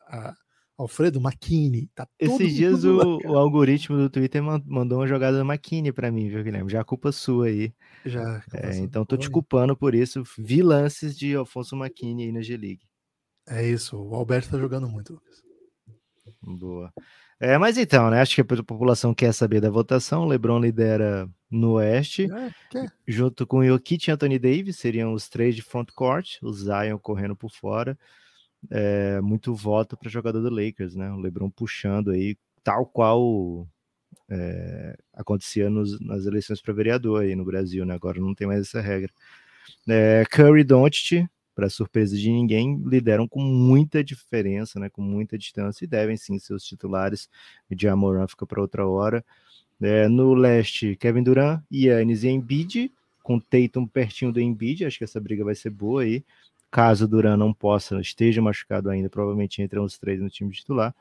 a, 0.09 0.35
Alfredo 0.81 1.21
McKinney. 1.21 1.89
Tá 1.95 2.09
Esses 2.19 2.55
dias 2.55 2.85
o, 2.85 3.19
o, 3.25 3.37
algoritmo 3.37 3.97
do 3.97 4.09
Twitter 4.09 4.43
mandou 4.43 4.99
uma 4.99 5.07
jogada 5.07 5.39
do 5.39 5.45
McKinney 5.45 5.93
para 5.93 6.11
mim, 6.11 6.29
viu, 6.29 6.43
Guilherme? 6.43 6.71
Já 6.71 6.81
é 6.81 6.85
culpa 6.85 7.13
sua 7.13 7.47
aí. 7.47 7.73
Já. 8.05 8.43
É, 8.55 8.77
então 8.79 9.05
tô 9.05 9.17
te 9.17 9.29
culpando 9.29 9.77
por 9.77 9.95
isso. 9.95 10.23
Vi 10.39 10.63
lances 10.63 11.17
de 11.19 11.35
Alfonso 11.35 11.77
McKinney 11.77 12.27
aí 12.27 12.33
na 12.33 12.41
G-League. 12.41 12.81
É 13.47 13.67
isso, 13.67 13.97
o 13.97 14.15
Alberto 14.15 14.51
tá 14.51 14.59
jogando 14.59 14.89
muito, 14.89 15.15
Lucas. 15.15 15.43
Boa. 16.43 16.93
É, 17.39 17.59
mas 17.59 17.77
então, 17.77 18.11
né? 18.11 18.21
Acho 18.21 18.35
que 18.35 18.41
a 18.41 18.63
população 18.63 19.15
quer 19.15 19.33
saber 19.33 19.61
da 19.61 19.71
votação. 19.71 20.27
LeBron 20.27 20.61
lidera 20.61 21.29
no 21.51 21.73
Oeste, 21.73 22.29
é, 22.31 22.87
junto 23.09 23.47
com 23.47 23.65
Jokic 23.65 24.09
e 24.09 24.13
Anthony 24.13 24.39
Davis, 24.39 24.77
seriam 24.77 25.13
os 25.13 25.29
três 25.29 25.57
de 25.57 25.63
front 25.63 25.89
court, 25.95 26.37
o 26.43 26.53
Zion 26.53 26.99
correndo 26.99 27.35
por 27.35 27.51
fora. 27.51 27.99
É, 28.69 29.21
muito 29.21 29.55
voto 29.55 29.97
para 29.97 30.11
jogador 30.11 30.41
do 30.41 30.51
Lakers, 30.51 30.95
né? 30.95 31.11
O 31.13 31.21
LeBron 31.21 31.49
puxando 31.51 32.11
aí, 32.11 32.37
tal 32.63 32.85
qual 32.85 33.67
é, 34.29 34.97
acontecia 35.15 35.71
nos, 35.71 36.01
nas 36.01 36.27
eleições 36.27 36.61
para 36.61 36.75
vereador 36.75 37.23
aí 37.23 37.35
no 37.35 37.45
Brasil, 37.45 37.87
né? 37.87 37.95
Agora 37.95 38.21
não 38.21 38.35
tem 38.35 38.47
mais 38.47 38.61
essa 38.61 38.81
regra. 38.81 39.11
É, 39.89 40.25
Curry 40.31 40.65
Doncic 40.65 41.29
para 41.61 41.69
surpresa 41.69 42.17
de 42.17 42.31
ninguém, 42.31 42.83
lideram 42.87 43.29
com 43.29 43.43
muita 43.43 44.03
diferença, 44.03 44.81
né, 44.81 44.89
com 44.89 45.03
muita 45.03 45.37
distância, 45.37 45.85
e 45.85 45.87
devem 45.87 46.17
sim 46.17 46.39
ser 46.39 46.55
os 46.55 46.65
titulares. 46.65 47.29
O 47.71 47.79
Jamoran 47.79 48.27
fica 48.27 48.47
para 48.47 48.63
outra 48.63 48.87
hora. 48.87 49.23
É, 49.79 50.09
no 50.09 50.33
leste, 50.33 50.97
Kevin 50.97 51.23
Durant, 51.23 51.63
Yannis 51.71 52.23
e 52.23 52.29
Embiid, 52.29 52.93
com 53.23 53.39
Tatum 53.39 53.87
pertinho 53.87 54.33
do 54.33 54.41
Embiid, 54.41 54.87
acho 54.87 54.97
que 54.97 55.05
essa 55.05 55.21
briga 55.21 55.45
vai 55.45 55.55
ser 55.55 55.69
boa 55.69 56.03
aí. 56.03 56.25
Caso 56.71 57.09
Durant 57.09 57.39
não 57.39 57.53
possa, 57.53 58.01
esteja 58.01 58.41
machucado 58.41 58.91
ainda, 58.91 59.11
provavelmente 59.11 59.61
entram 59.61 59.85
os 59.85 59.99
três 59.99 60.21
no 60.21 60.31
time 60.31 60.53
titular. 60.53 60.95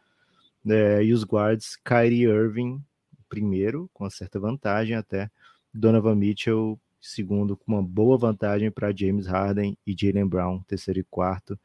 É, 0.67 1.03
e 1.03 1.13
os 1.13 1.23
guards, 1.23 1.77
Kyrie 1.77 2.23
Irving, 2.23 2.83
primeiro, 3.29 3.89
com 3.93 4.03
uma 4.03 4.09
certa 4.09 4.39
vantagem 4.39 4.95
até. 4.95 5.29
Donovan 5.73 6.15
Mitchell, 6.15 6.79
segundo 6.99 7.55
com 7.55 7.71
uma 7.71 7.83
boa 7.83 8.17
vantagem 8.17 8.71
para 8.71 8.95
James 8.95 9.27
Harden 9.27 9.77
e 9.85 9.95
Jalen 9.97 10.27
Brown, 10.27 10.61
terceiro 10.63 10.99
e 10.99 11.03
quarto. 11.03 11.57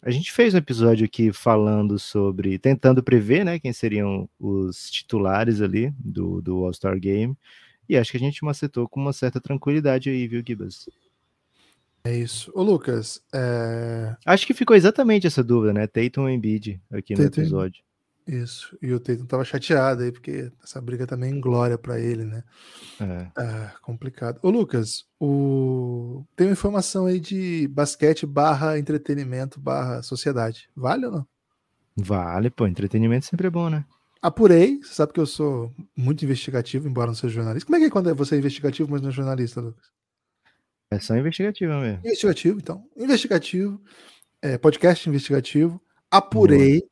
A 0.00 0.10
gente 0.10 0.32
fez 0.32 0.52
um 0.52 0.58
episódio 0.58 1.04
aqui 1.04 1.32
falando 1.32 1.98
sobre, 1.98 2.58
tentando 2.58 3.02
prever, 3.02 3.44
né, 3.44 3.60
quem 3.60 3.72
seriam 3.72 4.28
os 4.40 4.90
titulares 4.90 5.60
ali 5.60 5.94
do, 5.96 6.42
do 6.42 6.64
All-Star 6.64 6.98
Game, 6.98 7.36
e 7.88 7.96
acho 7.96 8.10
que 8.10 8.16
a 8.16 8.20
gente 8.20 8.44
macetou 8.44 8.88
com 8.88 9.00
uma 9.00 9.12
certa 9.12 9.40
tranquilidade 9.40 10.10
aí, 10.10 10.26
viu, 10.26 10.42
Gibas? 10.44 10.88
É 12.04 12.16
isso. 12.16 12.50
Ô, 12.54 12.62
Lucas, 12.62 13.22
é... 13.32 14.16
Acho 14.26 14.46
que 14.46 14.54
ficou 14.54 14.74
exatamente 14.74 15.26
essa 15.26 15.42
dúvida, 15.42 15.72
né? 15.72 15.86
Tatum 15.86 16.28
e 16.28 16.34
Embiid 16.34 16.82
aqui 16.90 17.14
no 17.14 17.22
episódio. 17.22 17.82
Isso. 18.26 18.76
E 18.80 18.92
o 18.92 19.00
Tatum 19.00 19.26
tava 19.26 19.44
chateado 19.44 20.02
aí, 20.02 20.12
porque 20.12 20.50
essa 20.62 20.80
briga 20.80 21.06
também 21.06 21.40
glória 21.40 21.76
para 21.76 22.00
ele, 22.00 22.24
né? 22.24 22.42
É. 23.00 23.40
é. 23.40 23.70
complicado. 23.82 24.38
Ô, 24.42 24.50
Lucas, 24.50 25.04
o... 25.20 26.24
tem 26.36 26.48
uma 26.48 26.52
informação 26.52 27.06
aí 27.06 27.20
de 27.20 27.68
basquete 27.68 28.26
barra 28.26 28.78
entretenimento 28.78 29.60
barra 29.60 30.02
sociedade. 30.02 30.68
Vale 30.74 31.06
ou 31.06 31.12
não? 31.12 31.26
Vale, 31.96 32.50
pô. 32.50 32.66
Entretenimento 32.66 33.26
sempre 33.26 33.46
é 33.46 33.50
bom, 33.50 33.68
né? 33.68 33.84
Apurei. 34.20 34.80
Você 34.82 34.94
sabe 34.94 35.12
que 35.12 35.20
eu 35.20 35.26
sou 35.26 35.72
muito 35.96 36.24
investigativo, 36.24 36.88
embora 36.88 37.08
não 37.08 37.14
seja 37.14 37.34
jornalista. 37.34 37.66
Como 37.66 37.76
é 37.76 37.80
que 37.80 37.86
é 37.86 37.90
quando 37.90 38.14
você 38.14 38.36
é 38.36 38.38
investigativo, 38.38 38.90
mas 38.90 39.02
não 39.02 39.08
é 39.08 39.12
jornalista, 39.12 39.60
Lucas? 39.60 39.90
É 40.92 41.00
só 41.00 41.16
investigativo 41.16 41.72
mesmo. 41.80 42.00
Investigativo, 42.00 42.58
então. 42.58 42.84
Investigativo. 42.94 43.80
É, 44.42 44.58
podcast 44.58 45.08
investigativo. 45.08 45.80
Apurei. 46.10 46.82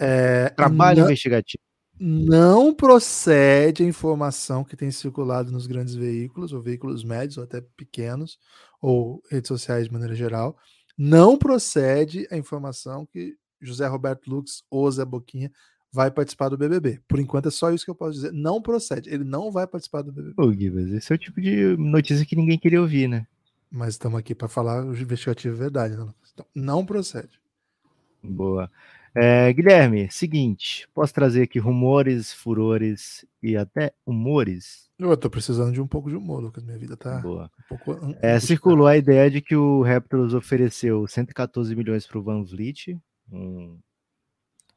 É, 0.00 0.48
Trabalho 0.48 0.98
não, 0.98 1.04
investigativo. 1.06 1.62
Não 2.00 2.74
procede 2.74 3.84
a 3.84 3.86
informação 3.86 4.64
que 4.64 4.76
tem 4.76 4.90
circulado 4.90 5.52
nos 5.52 5.68
grandes 5.68 5.94
veículos, 5.94 6.52
ou 6.52 6.60
veículos 6.60 7.04
médios, 7.04 7.38
ou 7.38 7.44
até 7.44 7.60
pequenos, 7.76 8.36
ou 8.82 9.22
redes 9.30 9.46
sociais 9.46 9.84
de 9.84 9.92
maneira 9.92 10.16
geral. 10.16 10.56
Não 10.98 11.38
procede 11.38 12.26
a 12.32 12.36
informação 12.36 13.06
que 13.06 13.36
José 13.60 13.86
Roberto 13.86 14.28
Lux 14.28 14.64
ou 14.68 14.90
Zé 14.90 15.04
Boquinha 15.04 15.52
vai 15.92 16.10
participar 16.10 16.48
do 16.48 16.56
BBB. 16.56 17.00
Por 17.08 17.18
enquanto 17.18 17.48
é 17.48 17.50
só 17.50 17.72
isso 17.72 17.84
que 17.84 17.90
eu 17.90 17.94
posso 17.94 18.12
dizer. 18.12 18.32
Não 18.32 18.62
procede. 18.62 19.10
Ele 19.10 19.24
não 19.24 19.50
vai 19.50 19.66
participar 19.66 20.02
do 20.02 20.12
BBB. 20.12 20.34
Ô, 20.36 20.52
Gibas, 20.52 20.90
esse 20.90 21.12
é 21.12 21.16
o 21.16 21.18
tipo 21.18 21.40
de 21.40 21.76
notícia 21.76 22.24
que 22.24 22.36
ninguém 22.36 22.58
queria 22.58 22.80
ouvir, 22.80 23.08
né? 23.08 23.26
Mas 23.70 23.90
estamos 23.90 24.18
aqui 24.18 24.34
para 24.34 24.48
falar 24.48 24.84
o 24.84 24.96
investigativo 24.96 25.56
verdade. 25.56 25.96
Né? 25.96 26.06
Então, 26.32 26.46
não 26.54 26.84
procede. 26.84 27.40
Boa. 28.22 28.70
É, 29.14 29.52
Guilherme, 29.52 30.08
seguinte, 30.10 30.88
posso 30.94 31.12
trazer 31.12 31.42
aqui 31.42 31.58
rumores, 31.58 32.32
furores 32.32 33.24
e 33.42 33.56
até 33.56 33.92
humores? 34.06 34.88
Eu 34.98 35.16
tô 35.16 35.28
precisando 35.28 35.72
de 35.72 35.80
um 35.80 35.86
pouco 35.86 36.10
de 36.10 36.16
humor, 36.16 36.40
Lucas. 36.40 36.62
Minha 36.62 36.78
vida 36.78 36.96
tá 36.96 37.18
Boa. 37.18 37.50
um 37.72 37.76
pouco. 37.76 38.16
É, 38.20 38.38
circulou 38.38 38.86
a 38.86 38.96
ideia 38.96 39.30
de 39.30 39.40
que 39.40 39.56
o 39.56 39.82
Raptors 39.82 40.34
ofereceu 40.34 41.06
114 41.06 41.74
milhões 41.74 42.06
para 42.06 42.18
o 42.18 42.22
Van 42.22 42.44
Vliet, 42.44 42.96
um, 43.32 43.78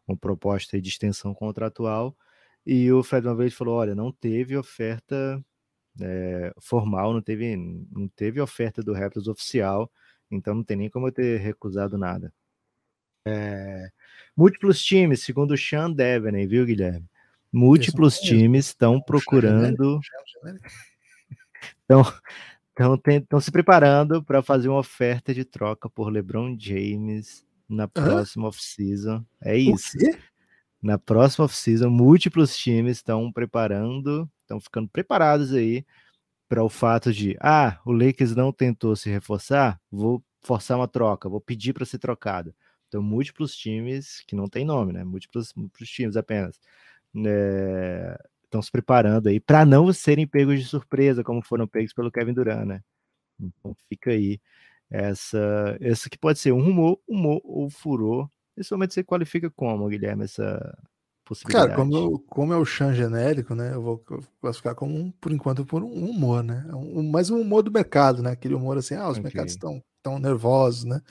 uma 0.08 0.18
proposta 0.18 0.80
de 0.82 0.90
extensão 0.90 1.34
contratual, 1.34 2.16
e 2.66 2.92
o 2.92 3.04
Fred 3.04 3.26
Van 3.26 3.36
Vliet 3.36 3.54
falou: 3.54 3.76
olha, 3.76 3.96
não 3.96 4.12
teve 4.12 4.56
oferta 4.56 5.44
é, 6.02 6.54
formal, 6.60 7.14
não 7.14 7.22
teve, 7.22 7.56
não 7.92 8.08
teve 8.08 8.40
oferta 8.40 8.82
do 8.82 8.94
Raptors 8.94 9.28
oficial, 9.28 9.92
então 10.32 10.56
não 10.56 10.64
tem 10.64 10.78
nem 10.78 10.90
como 10.90 11.08
eu 11.08 11.12
ter 11.12 11.40
recusado 11.40 11.98
nada. 11.98 12.34
É, 13.26 13.90
múltiplos 14.36 14.84
times, 14.84 15.24
segundo 15.24 15.54
o 15.54 15.58
Sean 15.58 15.92
Devaney, 15.92 16.48
viu, 16.48 16.66
Guilherme? 16.66 17.06
Múltiplos 17.52 18.18
times 18.20 18.68
estão 18.68 19.00
procurando. 19.00 20.00
Estão 21.82 23.40
se 23.40 23.52
preparando 23.52 24.24
para 24.24 24.42
fazer 24.42 24.70
uma 24.70 24.80
oferta 24.80 25.34
de 25.34 25.46
troca 25.46 25.88
por 25.88 26.10
LeBron 26.10 26.58
James 26.60 27.46
na 27.68 27.88
próxima 27.88 28.48
off-season. 28.48 29.26
É 29.42 29.58
isso. 29.58 29.98
Na 30.82 30.98
próxima 30.98 31.46
off-season, 31.46 31.90
múltiplos 31.90 32.58
times 32.58 32.98
estão 32.98 33.32
preparando, 33.32 34.30
estão 34.42 34.60
ficando 34.60 34.90
preparados 34.90 35.54
aí 35.54 35.86
para 36.48 36.64
o 36.64 36.70
fato 36.70 37.12
de, 37.12 37.38
ah, 37.40 37.80
o 37.86 37.92
Lakers 37.92 38.36
não 38.36 38.52
tentou 38.52 38.96
se 38.96 39.10
reforçar, 39.10 39.80
vou 39.90 40.24
forçar 40.42 40.78
uma 40.78 40.88
troca, 40.88 41.30
vou 41.30 41.42
pedir 41.42 41.74
para 41.74 41.86
ser 41.86 41.98
trocado. 41.98 42.54
Então, 42.88 43.02
múltiplos 43.02 43.56
times, 43.56 44.22
que 44.28 44.36
não 44.36 44.48
tem 44.48 44.64
nome, 44.64 44.94
né? 44.94 45.04
Múltiplos, 45.04 45.52
múltiplos 45.56 45.90
times 45.90 46.16
apenas. 46.16 46.60
Estão 47.16 48.60
é, 48.60 48.62
se 48.62 48.72
preparando 48.72 49.30
aí 49.30 49.40
para 49.40 49.66
não 49.66 49.92
serem 49.92 50.28
pegos 50.28 50.60
de 50.60 50.66
surpresa, 50.66 51.24
como 51.24 51.42
foram 51.42 51.66
pegos 51.68 51.92
pelo 51.92 52.12
Kevin 52.12 52.34
Durant, 52.34 52.68
né? 52.68 52.84
Então 53.40 53.76
fica 53.90 54.12
aí 54.12 54.40
essa, 54.94 55.76
essa 55.82 56.08
que 56.08 56.18
pode 56.20 56.38
ser 56.38 56.52
um 56.52 56.64
rumor, 56.64 57.00
humor 57.08 57.42
ou 57.44 57.68
furor. 57.68 58.30
Nesse 58.56 58.72
momento 58.72 58.94
você 58.94 59.04
qualifica 59.04 59.50
como, 59.50 59.88
Guilherme, 59.88 60.26
essa 60.26 60.78
possibilidade? 61.26 61.70
Cara, 61.70 61.76
como, 61.76 62.20
como 62.20 62.54
é 62.54 62.58
o 62.58 62.64
chão 62.64 62.94
genérico, 62.94 63.56
né? 63.56 63.74
Eu 63.74 63.82
vou 63.82 64.04
classificar 64.40 64.76
como, 64.76 64.96
um, 64.96 65.10
por 65.10 65.32
enquanto, 65.32 65.66
por 65.66 65.82
um 65.82 65.92
humor, 65.92 66.44
né? 66.44 66.64
Um, 66.72 67.10
mais 67.10 67.32
um 67.32 67.42
humor 67.42 67.64
do 67.64 67.72
mercado, 67.72 68.22
né? 68.22 68.32
Aquele 68.32 68.54
humor 68.54 68.78
assim, 68.78 68.94
ah, 68.94 69.08
os 69.08 69.18
okay. 69.18 69.24
mercados 69.24 69.54
estão 69.54 69.84
tão 70.04 70.20
nervosos, 70.20 70.84
né? 70.84 71.02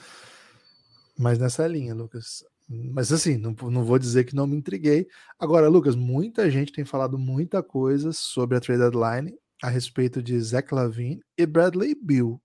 Mas 1.18 1.40
nessa 1.40 1.66
linha, 1.66 1.92
Lucas. 1.92 2.44
Mas 2.68 3.12
assim, 3.12 3.36
não, 3.36 3.52
não 3.68 3.82
vou 3.82 3.98
dizer 3.98 4.22
que 4.22 4.36
não 4.36 4.46
me 4.46 4.56
intriguei. 4.56 5.08
Agora, 5.40 5.68
Lucas, 5.68 5.96
muita 5.96 6.48
gente 6.48 6.72
tem 6.72 6.84
falado 6.84 7.18
muita 7.18 7.64
coisa 7.64 8.12
sobre 8.12 8.56
a 8.56 8.60
trade 8.60 8.80
deadline 8.80 9.34
a 9.60 9.68
respeito 9.68 10.22
de 10.22 10.38
Zach 10.40 10.72
Lavine 10.72 11.20
e 11.36 11.44
Bradley 11.44 11.96
Bill. 12.00 12.40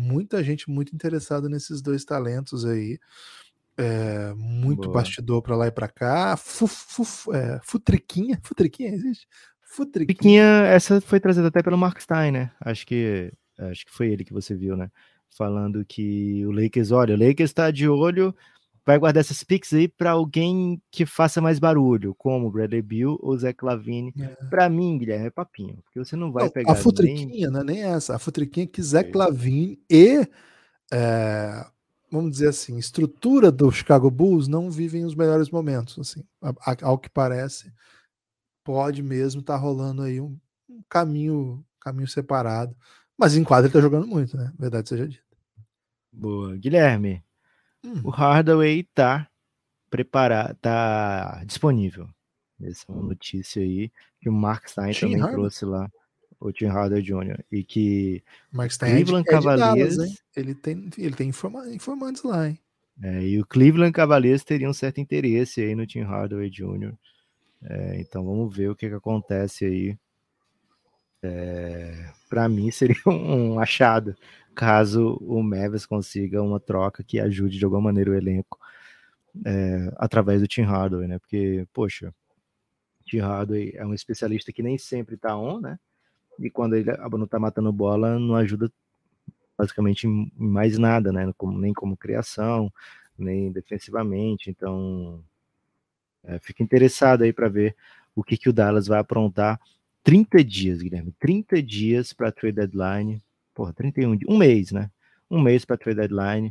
Muita 0.00 0.42
gente 0.42 0.70
muito 0.70 0.94
interessada 0.94 1.48
nesses 1.48 1.82
dois 1.82 2.04
talentos 2.04 2.64
aí. 2.64 2.98
É, 3.76 4.34
muito 4.34 4.82
Boa. 4.82 4.94
bastidor 4.94 5.42
para 5.42 5.56
lá 5.56 5.66
e 5.66 5.70
para 5.70 5.88
cá. 5.88 6.36
Fu, 6.36 6.66
é, 7.32 7.60
futriquinha, 7.62 8.38
futriquinha 8.44 8.90
existe? 8.90 9.26
Futriquinha, 9.62 10.42
essa 10.66 11.00
foi 11.00 11.20
trazida 11.20 11.48
até 11.48 11.62
pelo 11.62 11.78
Mark 11.78 12.00
Stein, 12.00 12.32
né? 12.32 12.50
Acho 12.60 12.86
que 12.86 13.32
acho 13.58 13.84
que 13.84 13.92
foi 13.92 14.08
ele 14.08 14.24
que 14.24 14.32
você 14.32 14.54
viu, 14.56 14.76
né? 14.76 14.90
falando 15.30 15.84
que 15.84 16.44
o 16.46 16.50
Lakers, 16.50 16.90
olha, 16.90 17.14
o 17.14 17.18
Lakers 17.18 17.50
está 17.50 17.70
de 17.70 17.88
olho, 17.88 18.34
vai 18.90 18.98
guardar 18.98 19.20
essas 19.20 19.42
picks 19.42 19.72
aí 19.72 19.88
para 19.88 20.10
alguém 20.12 20.80
que 20.90 21.06
faça 21.06 21.40
mais 21.40 21.58
barulho, 21.58 22.14
como 22.14 22.50
Bradley 22.50 22.82
Bill 22.82 23.18
ou 23.20 23.36
Zach 23.36 23.64
Lavine. 23.64 24.12
É. 24.18 24.26
Para 24.46 24.68
mim, 24.68 24.98
Guilherme, 24.98 25.26
é 25.26 25.30
papinho, 25.30 25.78
porque 25.84 25.98
você 25.98 26.16
não 26.16 26.30
vai 26.32 26.44
não, 26.44 26.50
pegar. 26.50 26.72
A 26.72 26.76
futriquinha, 26.76 27.48
nem... 27.48 27.50
não 27.50 27.60
é 27.60 27.64
nem 27.64 27.82
essa, 27.82 28.16
a 28.16 28.18
futriquinha 28.18 28.64
é 28.64 28.68
que 28.68 28.82
Zach 28.82 29.10
é. 29.10 29.16
Lavine 29.16 29.80
e. 29.90 30.28
É, 30.92 31.66
vamos 32.10 32.32
dizer 32.32 32.48
assim, 32.48 32.76
estrutura 32.76 33.52
do 33.52 33.70
Chicago 33.70 34.10
Bulls 34.10 34.48
não 34.48 34.70
vivem 34.70 35.04
os 35.04 35.14
melhores 35.14 35.50
momentos, 35.50 35.96
assim, 36.00 36.24
ao 36.82 36.98
que 36.98 37.08
parece, 37.08 37.72
pode 38.64 39.00
mesmo 39.00 39.40
estar 39.40 39.54
tá 39.54 39.60
rolando 39.60 40.02
aí 40.02 40.20
um, 40.20 40.36
um 40.68 40.82
caminho, 40.88 41.64
caminho 41.80 42.08
separado 42.08 42.76
mas 43.20 43.36
em 43.36 43.44
quadra 43.44 43.66
ele 43.66 43.74
tá 43.74 43.82
jogando 43.82 44.06
muito, 44.06 44.34
né? 44.34 44.50
Verdade 44.58 44.88
seja 44.88 45.06
dita. 45.06 45.22
Boa. 46.10 46.56
Guilherme, 46.56 47.22
hum. 47.84 48.00
o 48.04 48.10
Hardaway 48.10 48.82
tá 48.94 49.28
preparado, 49.88 50.56
tá 50.60 51.42
disponível. 51.44 52.08
Essa 52.62 52.84
é 52.88 52.92
uma 52.92 53.02
notícia 53.02 53.62
aí 53.62 53.90
que 54.20 54.28
o 54.28 54.32
Mark 54.32 54.68
Stein 54.68 54.92
Tim 54.92 55.00
também 55.00 55.16
Hardaway. 55.16 55.34
trouxe 55.40 55.64
lá, 55.64 55.90
o 56.38 56.52
Tim 56.52 56.66
Hardaway 56.66 57.02
Jr. 57.02 57.44
E 57.50 57.64
que 57.64 58.22
Mark 58.52 58.70
Stein 58.70 58.90
é 58.90 58.94
Cleveland 58.96 59.28
é 59.28 59.30
de, 59.30 59.36
Cavaliers... 59.36 59.96
Dallas, 59.96 60.22
ele 60.36 60.54
tem, 60.54 60.90
ele 60.98 61.14
tem 61.14 61.28
informa, 61.28 61.68
informantes 61.68 62.22
lá, 62.22 62.48
hein? 62.48 62.58
É, 63.02 63.22
e 63.26 63.40
o 63.40 63.46
Cleveland 63.46 63.92
Cavaliers 63.92 64.44
teria 64.44 64.68
um 64.68 64.74
certo 64.74 65.00
interesse 65.00 65.62
aí 65.62 65.74
no 65.74 65.86
Tim 65.86 66.02
Hardaway 66.02 66.50
Jr. 66.50 66.92
É, 67.62 68.00
então 68.00 68.24
vamos 68.24 68.54
ver 68.54 68.70
o 68.70 68.76
que, 68.76 68.88
que 68.88 68.94
acontece 68.94 69.64
aí. 69.64 69.98
É, 71.22 72.10
Para 72.28 72.48
mim 72.48 72.70
seria 72.70 72.96
um 73.06 73.58
achado 73.58 74.16
caso 74.54 75.16
o 75.20 75.42
Mavis 75.42 75.86
consiga 75.86 76.42
uma 76.42 76.60
troca 76.60 77.02
que 77.02 77.18
ajude 77.18 77.58
de 77.58 77.64
alguma 77.64 77.82
maneira 77.82 78.10
o 78.10 78.14
elenco 78.14 78.58
é, 79.44 79.92
através 79.96 80.40
do 80.40 80.48
Tim 80.48 80.62
Hardaway, 80.62 81.08
né? 81.08 81.18
Porque, 81.18 81.66
poxa, 81.72 82.14
Tim 83.04 83.18
Hardaway 83.18 83.72
é 83.74 83.84
um 83.86 83.94
especialista 83.94 84.52
que 84.52 84.62
nem 84.62 84.78
sempre 84.78 85.16
tá 85.16 85.36
on, 85.36 85.60
né? 85.60 85.78
E 86.38 86.50
quando 86.50 86.74
ele 86.74 86.90
não 87.12 87.26
tá 87.26 87.38
matando 87.38 87.72
bola, 87.72 88.18
não 88.18 88.34
ajuda 88.34 88.72
basicamente 89.56 90.06
em 90.06 90.32
mais 90.36 90.78
nada, 90.78 91.12
né? 91.12 91.30
Nem 91.42 91.72
como 91.72 91.96
criação, 91.96 92.72
nem 93.18 93.52
defensivamente. 93.52 94.50
Então, 94.50 95.22
é, 96.24 96.38
fica 96.38 96.62
interessado 96.62 97.22
aí 97.22 97.32
para 97.32 97.48
ver 97.48 97.76
o 98.14 98.22
que, 98.22 98.36
que 98.36 98.48
o 98.48 98.52
Dallas 98.52 98.86
vai 98.86 98.98
aprontar. 98.98 99.60
30 100.02 100.42
dias, 100.42 100.80
Guilherme, 100.80 101.12
30 101.18 101.62
dias 101.62 102.12
para 102.12 102.32
trade 102.32 102.56
deadline. 102.56 103.22
Porra, 103.60 103.74
31 103.74 104.16
dias, 104.16 104.34
um 104.34 104.38
mês, 104.38 104.72
né? 104.72 104.90
Um 105.30 105.38
mês 105.38 105.66
para 105.66 105.76
trade 105.76 105.98
deadline. 105.98 106.50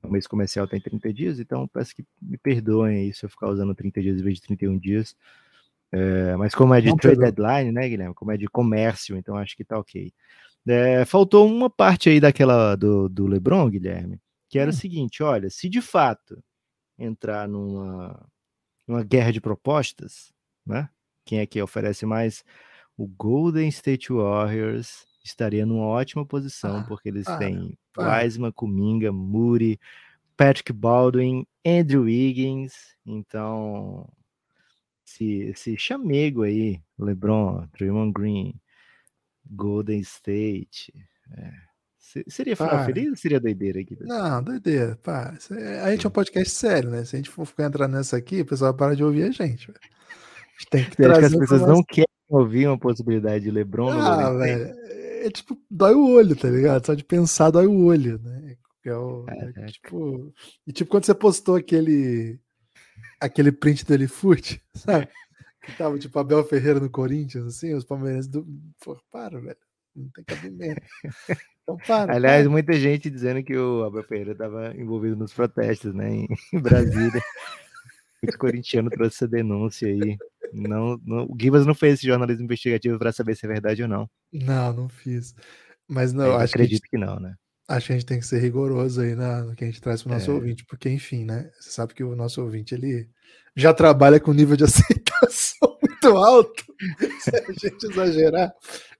O 0.00 0.08
mês 0.08 0.28
comercial 0.28 0.68
tem 0.68 0.80
30 0.80 1.12
dias, 1.12 1.40
então 1.40 1.66
peço 1.66 1.92
que 1.92 2.04
me 2.22 2.38
perdoem 2.38 2.98
aí 2.98 3.12
se 3.12 3.24
eu 3.24 3.28
ficar 3.28 3.48
usando 3.48 3.74
30 3.74 4.00
dias 4.00 4.20
em 4.20 4.22
vez 4.22 4.36
de 4.36 4.42
31 4.42 4.78
dias. 4.78 5.16
É, 5.90 6.36
mas 6.36 6.54
como 6.54 6.72
é 6.72 6.80
de 6.80 6.86
Não 6.86 6.96
trade 6.96 7.18
deadline, 7.18 7.72
né, 7.72 7.88
Guilherme? 7.88 8.14
Como 8.14 8.30
é 8.30 8.36
de 8.36 8.46
comércio, 8.46 9.16
então 9.16 9.36
acho 9.36 9.56
que 9.56 9.64
tá 9.64 9.76
ok. 9.76 10.14
É, 10.68 11.04
faltou 11.04 11.48
uma 11.48 11.68
parte 11.68 12.08
aí 12.08 12.20
daquela 12.20 12.76
do, 12.76 13.08
do 13.08 13.26
LeBron, 13.26 13.68
Guilherme, 13.68 14.20
que 14.48 14.56
era 14.56 14.70
hum. 14.70 14.72
o 14.72 14.76
seguinte: 14.76 15.24
olha, 15.24 15.50
se 15.50 15.68
de 15.68 15.82
fato 15.82 16.40
entrar 16.96 17.48
numa, 17.48 18.24
numa 18.86 19.02
guerra 19.02 19.32
de 19.32 19.40
propostas, 19.40 20.32
né? 20.64 20.88
Quem 21.24 21.40
é 21.40 21.46
que 21.46 21.60
oferece 21.60 22.06
mais? 22.06 22.44
O 22.96 23.08
Golden 23.08 23.68
State 23.68 24.12
Warriors 24.12 25.09
estaria 25.22 25.66
numa 25.66 25.84
ótima 25.84 26.24
posição, 26.24 26.78
ah, 26.78 26.84
porque 26.84 27.08
eles 27.08 27.26
têm 27.38 27.78
Wiseman, 27.96 28.52
Kuminga, 28.52 29.12
Moody, 29.12 29.78
Patrick 30.36 30.72
Baldwin, 30.72 31.46
Andrew 31.66 32.02
Wiggins. 32.02 32.72
Então, 33.04 34.08
esse, 35.06 35.42
esse 35.50 35.76
chamego 35.76 36.42
aí, 36.42 36.80
LeBron, 36.98 37.66
Draymond 37.78 38.12
Green, 38.12 38.54
Golden 39.50 40.00
State. 40.00 40.92
É. 41.36 41.70
Seria 42.28 42.56
pá. 42.56 42.84
feliz 42.84 43.10
ou 43.10 43.16
seria 43.16 43.38
doideira 43.38 43.80
aqui? 43.80 43.96
Não, 44.00 44.42
doideira. 44.42 44.98
Pá. 45.02 45.32
A 45.84 45.90
gente 45.90 46.06
é 46.06 46.08
um 46.08 46.12
podcast 46.12 46.54
sério, 46.54 46.90
né? 46.90 47.04
Se 47.04 47.14
a 47.14 47.18
gente 47.18 47.30
for 47.30 47.44
ficar 47.44 47.66
entrando 47.66 47.92
nessa 47.92 48.16
aqui, 48.16 48.40
o 48.40 48.46
pessoal 48.46 48.74
para 48.74 48.96
de 48.96 49.04
ouvir 49.04 49.24
a 49.24 49.30
gente. 49.30 49.66
Gente 49.66 50.70
tem 50.70 50.84
que 50.84 50.96
que 50.96 51.04
as 51.04 51.36
pessoas 51.36 51.62
não 51.62 51.82
querem 51.84 52.06
ouvir 52.28 52.66
uma 52.66 52.78
possibilidade 52.78 53.44
de 53.44 53.50
LeBron 53.50 53.90
ah, 53.90 54.32
velho, 54.32 54.74
é 55.26 55.30
tipo, 55.30 55.58
dói 55.70 55.94
o 55.94 56.08
olho, 56.08 56.36
tá 56.36 56.48
ligado? 56.48 56.84
Só 56.86 56.94
de 56.94 57.04
pensar 57.04 57.50
dói 57.50 57.66
o 57.66 57.84
olho, 57.84 58.18
né? 58.18 58.56
É 58.84 58.94
o, 58.94 59.26
é, 59.28 59.66
tipo, 59.66 60.32
e 60.66 60.72
tipo 60.72 60.90
quando 60.90 61.04
você 61.04 61.14
postou 61.14 61.56
aquele 61.56 62.40
aquele 63.20 63.52
print 63.52 63.84
do 63.84 63.92
Elifute, 63.92 64.62
sabe? 64.74 65.08
Que 65.62 65.76
tava 65.76 65.98
tipo 65.98 66.18
Abel 66.18 66.42
Ferreira 66.44 66.80
no 66.80 66.88
Corinthians, 66.88 67.44
assim, 67.44 67.74
os 67.74 67.84
palmeirenses 67.84 68.28
do. 68.28 68.46
Pô, 68.82 68.98
para, 69.12 69.38
velho. 69.38 69.56
Não 69.94 70.08
tem 70.10 70.24
cabimento. 70.24 70.80
Então, 71.62 71.76
para, 71.86 72.14
Aliás, 72.14 72.42
para. 72.42 72.50
muita 72.50 72.72
gente 72.72 73.10
dizendo 73.10 73.42
que 73.42 73.56
o 73.56 73.84
Abel 73.84 74.02
Ferreira 74.04 74.32
estava 74.32 74.74
envolvido 74.74 75.16
nos 75.16 75.34
protestos, 75.34 75.94
né, 75.94 76.08
em 76.10 76.28
Brasília. 76.60 77.20
o 78.22 78.38
corintiano 78.38 78.90
trouxe 78.90 79.16
essa 79.16 79.28
denúncia 79.28 79.88
aí. 79.88 80.16
Não, 80.52 81.00
não, 81.04 81.24
o 81.24 81.36
Gibas 81.40 81.64
não 81.64 81.74
fez 81.74 81.94
esse 81.94 82.06
jornalismo 82.06 82.44
investigativo 82.44 82.98
para 82.98 83.12
saber 83.12 83.36
se 83.36 83.46
é 83.46 83.48
verdade 83.48 83.82
ou 83.82 83.88
não. 83.88 84.10
Não, 84.32 84.72
não 84.72 84.88
fiz. 84.88 85.34
Mas 85.88 86.12
não, 86.12 86.36
acho 86.36 86.54
acredito 86.54 86.82
que, 86.82 86.90
que, 86.90 86.98
não, 86.98 87.18
né? 87.18 87.34
Acho 87.68 87.86
que 87.86 87.92
a 87.92 87.96
gente 87.96 88.06
tem 88.06 88.18
que 88.18 88.26
ser 88.26 88.40
rigoroso 88.40 89.00
aí 89.00 89.14
na, 89.14 89.42
no 89.42 89.54
que 89.54 89.64
a 89.64 89.66
gente 89.66 89.80
traz 89.80 90.02
para 90.02 90.10
o 90.10 90.14
nosso 90.14 90.30
é. 90.30 90.34
ouvinte, 90.34 90.64
porque, 90.64 90.88
enfim, 90.88 91.24
né? 91.24 91.50
Você 91.60 91.70
sabe 91.70 91.94
que 91.94 92.02
o 92.02 92.16
nosso 92.16 92.42
ouvinte 92.42 92.74
ele 92.74 93.08
já 93.54 93.72
trabalha 93.72 94.18
com 94.18 94.32
nível 94.32 94.56
de 94.56 94.64
aceitação 94.64 95.78
muito 95.80 96.16
alto. 96.16 96.64
Se 97.20 97.30
a 97.36 97.52
gente 97.52 97.86
exagerar, 97.86 98.52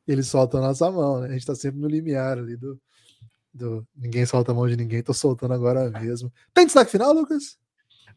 ele 0.06 0.22
solta 0.22 0.58
a 0.58 0.60
nossa 0.60 0.90
mão, 0.90 1.20
né? 1.20 1.28
A 1.28 1.32
gente 1.32 1.40
está 1.40 1.54
sempre 1.54 1.80
no 1.80 1.88
limiar 1.88 2.38
ali 2.38 2.56
do, 2.56 2.80
do 3.52 3.86
ninguém 3.96 4.24
solta 4.26 4.52
a 4.52 4.54
mão 4.54 4.68
de 4.68 4.76
ninguém, 4.76 5.02
tô 5.02 5.12
soltando 5.14 5.54
agora 5.54 5.90
mesmo. 5.90 6.32
Tem 6.54 6.64
destaque 6.64 6.92
final, 6.92 7.12
Lucas? 7.12 7.58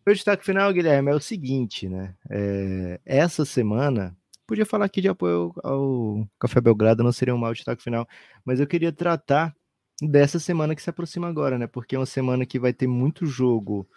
O 0.05 0.11
destaque 0.11 0.43
final, 0.43 0.71
Guilherme, 0.73 1.11
é 1.11 1.15
o 1.15 1.19
seguinte, 1.19 1.87
né? 1.87 2.13
É, 2.29 2.99
essa 3.05 3.45
semana, 3.45 4.15
podia 4.45 4.65
falar 4.65 4.85
aqui 4.85 5.01
de 5.01 5.07
apoio 5.07 5.53
ao 5.63 6.27
Café 6.37 6.59
Belgrado, 6.59 7.03
não 7.03 7.11
seria 7.11 7.33
um 7.33 7.37
mau 7.37 7.53
destaque 7.53 7.81
final, 7.81 8.07
mas 8.43 8.59
eu 8.59 8.67
queria 8.67 8.91
tratar 8.91 9.55
dessa 10.01 10.39
semana 10.39 10.75
que 10.75 10.81
se 10.81 10.89
aproxima 10.89 11.27
agora, 11.29 11.57
né? 11.57 11.67
Porque 11.67 11.95
é 11.95 11.99
uma 11.99 12.05
semana 12.05 12.45
que 12.45 12.59
vai 12.59 12.73
ter 12.73 12.87
muito 12.87 13.25
jogo 13.25 13.87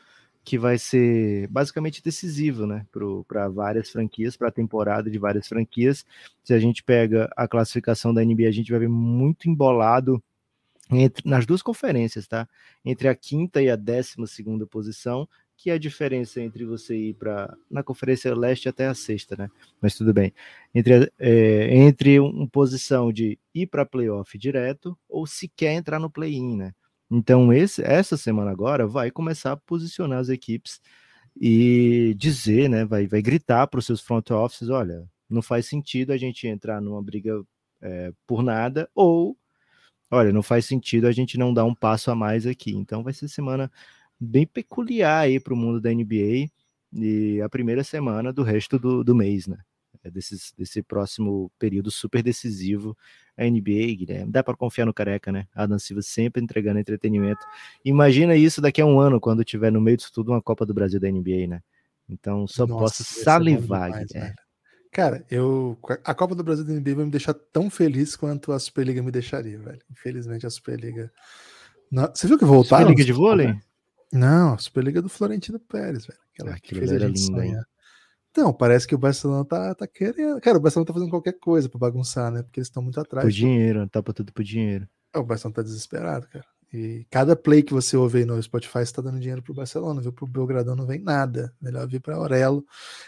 que 0.45 0.57
vai 0.57 0.79
ser 0.79 1.49
basicamente 1.49 2.01
decisivo, 2.01 2.69
né, 2.69 2.87
para 3.27 3.49
várias 3.49 3.91
franquias, 3.91 4.37
para 4.37 4.47
a 4.47 4.53
temporada 4.53 5.11
de 5.11 5.19
várias 5.19 5.49
franquias. 5.49 6.07
Se 6.45 6.55
a 6.55 6.59
gente 6.61 6.85
pega 6.85 7.29
a 7.37 7.49
classificação 7.49 8.15
da 8.15 8.25
NBA, 8.25 8.47
a 8.47 8.53
gente 8.53 8.71
vai 8.71 8.79
ver 8.79 8.89
muito 8.89 9.51
embolado 9.51 10.23
entre, 10.89 11.29
nas 11.29 11.45
duas 11.47 11.63
conferências, 11.63 12.29
tá? 12.29 12.49
Entre 12.85 13.09
a 13.09 13.15
quinta 13.17 13.61
e 13.61 13.69
a 13.69 13.75
décima 13.75 14.25
segunda 14.29 14.65
posição, 14.65 15.29
que 15.57 15.71
é 15.71 15.75
a 15.75 15.79
diferença 15.79 16.41
entre 16.41 16.65
você 16.65 16.95
ir 16.97 17.15
para 17.15 17.57
na 17.71 17.83
Conferência 17.83 18.35
Leste 18.35 18.69
até 18.69 18.87
a 18.87 18.95
sexta, 18.95 19.37
né? 19.37 19.49
Mas 19.81 19.95
tudo 19.97 20.13
bem. 20.13 20.33
Entre, 20.75 21.11
é, 21.19 21.77
entre 21.77 22.21
uma 22.21 22.47
posição 22.47 23.13
de 23.13 23.39
ir 23.55 23.67
para 23.67 23.87
playoff 23.87 24.37
direto 24.37 24.97
ou 25.09 25.27
sequer 25.27 25.73
entrar 25.75 25.99
no 25.99 26.11
play-in, 26.11 26.57
né? 26.57 26.73
Então, 27.11 27.53
esse, 27.53 27.83
essa 27.83 28.17
semana 28.17 28.51
agora 28.51 28.87
vai 28.87 29.11
começar 29.11 29.53
a 29.53 29.57
posicionar 29.57 30.19
as 30.19 30.29
equipes 30.29 30.81
e 31.41 32.15
dizer, 32.19 32.69
né? 32.69 32.85
Vai, 32.85 33.07
vai 33.07 33.23
gritar 33.23 33.67
para 33.69 33.79
os 33.79 33.87
seus 33.87 34.01
front 34.01 34.31
offices: 34.31 34.69
olha, 34.69 35.09
não 35.29 35.43
faz 35.43 35.67
sentido 35.67 36.13
a 36.13 36.17
gente 36.17 36.47
entrar 36.47 36.81
numa 36.81 37.03
briga 37.03 37.43
é, 37.81 38.13
por 38.27 38.43
nada, 38.43 38.89
ou 38.95 39.37
olha, 40.11 40.33
não 40.33 40.43
faz 40.43 40.67
sentido 40.67 41.07
a 41.07 41.13
gente 41.13 41.39
não 41.39 41.53
dar 41.53 41.65
um 41.65 41.75
passo 41.75 42.11
a 42.11 42.15
mais 42.15 42.47
aqui. 42.47 42.73
Então, 42.73 43.03
vai 43.03 43.13
ser 43.13 43.29
semana 43.29 43.71
bem 44.19 44.47
peculiar 44.47 45.21
aí 45.21 45.39
para 45.39 45.55
o 45.55 45.57
mundo 45.57 45.81
da 45.81 45.93
NBA 45.93 46.49
e 46.93 47.41
a 47.43 47.49
primeira 47.49 47.85
semana 47.85 48.33
do 48.33 48.43
resto 48.43 48.79
do, 48.79 49.05
do 49.05 49.15
mês, 49.15 49.47
né? 49.47 49.59
É 50.03 50.11
desse, 50.11 50.37
desse 50.57 50.83
próximo 50.83 51.51
período 51.59 51.91
super 51.91 52.23
decisivo 52.23 52.97
a 53.37 53.45
NBA, 53.45 53.95
Guilherme. 53.97 54.31
Dá 54.31 54.43
para 54.43 54.57
confiar 54.57 54.87
no 54.87 54.95
careca, 54.95 55.33
né? 55.33 55.47
Adam 55.55 55.79
Silva 55.79 56.01
sempre 56.01 56.43
entregando 56.43 56.79
entretenimento. 56.79 57.45
Imagina 57.85 58.37
isso 58.37 58.61
daqui 58.61 58.81
a 58.81 58.87
um 58.87 59.01
ano, 59.01 59.21
quando 59.21 59.45
tiver 59.45 59.71
no 59.71 59.81
meio 59.81 59.97
disso 59.97 60.13
tudo 60.13 60.33
uma 60.33 60.41
Copa 60.41 60.65
do 60.65 60.73
Brasil 60.73 61.01
da 61.01 61.11
NBA, 61.11 61.47
né? 61.49 61.63
Então 62.09 62.47
só 62.47 62.67
Nossa, 62.67 62.81
posso 62.81 63.05
salivar, 63.05 63.91
demais, 63.91 64.07
Guilherme. 64.07 64.37
Cara, 64.93 65.27
eu 65.31 65.77
a 66.05 66.15
Copa 66.15 66.35
do 66.35 66.43
Brasil 66.43 66.65
da 66.65 66.73
NBA 66.73 66.95
vai 66.95 67.05
me 67.05 67.11
deixar 67.11 67.35
tão 67.35 67.69
feliz 67.69 68.17
quanto 68.17 68.53
a 68.53 68.59
Superliga 68.59 69.03
me 69.03 69.11
deixaria, 69.11 69.59
velho. 69.59 69.81
Infelizmente 69.91 70.47
a 70.47 70.51
Superliga. 70.51 71.13
Não... 71.91 72.11
Você 72.15 72.27
viu 72.27 72.39
que 72.39 72.45
voltaram? 72.45 72.85
Superliga 72.85 73.05
de 73.05 73.13
vôlei? 73.13 73.55
Não, 74.13 74.55
a 74.55 74.59
Superliga 74.59 75.03
do 75.03 75.09
Florentino 75.09 75.59
Pérez, 75.59 76.07
velho. 76.07 76.21
Aquela 76.33 76.53
ah, 76.53 76.61
que 76.61 76.75
fez 76.75 76.91
a 76.93 76.99
gente 76.99 77.19
lindo, 77.19 77.39
sonhar. 77.39 77.65
Então, 78.31 78.53
parece 78.53 78.87
que 78.87 78.95
o 78.95 78.99
Barcelona 78.99 79.45
tá, 79.45 79.75
tá 79.75 79.87
querendo. 79.87 80.41
Cara, 80.41 80.59
o 80.59 80.61
Barcelona 80.61 80.87
tá 80.87 80.93
fazendo 80.93 81.11
qualquer 81.11 81.39
coisa 81.39 81.69
pra 81.69 81.79
bagunçar, 81.79 82.31
né? 82.31 82.43
Porque 82.43 82.61
eles 82.61 82.69
estão 82.69 82.83
muito 82.83 83.01
atrás. 83.01 83.25
Por 83.25 83.33
dinheiro, 83.33 83.89
tá 83.89 84.03
pra 84.03 84.13
tudo 84.13 84.33
por 84.33 84.45
dinheiro. 84.45 84.87
É, 85.15 85.19
o 85.19 85.25
Barcelona 85.25 85.57
tá 85.57 85.63
desesperado, 85.63 86.29
cara. 86.29 86.45
E 86.73 87.07
cada 87.11 87.35
play 87.35 87.63
que 87.63 87.73
você 87.73 87.97
ouve 87.97 88.19
aí 88.19 88.25
no 88.27 88.43
Spotify 88.43 88.81
está 88.81 89.01
dando 89.01 89.21
dinheiro 89.21 89.43
pro 89.43 89.55
Barcelona, 89.55 90.01
viu? 90.03 90.13
Pro 90.13 90.27
Belgradão 90.27 90.77
não 90.77 90.87
vem 90.87 91.01
nada. 91.01 91.55
Melhor 91.61 91.89
vir 91.89 92.01
para 92.01 92.17
Aurelo. 92.17 92.67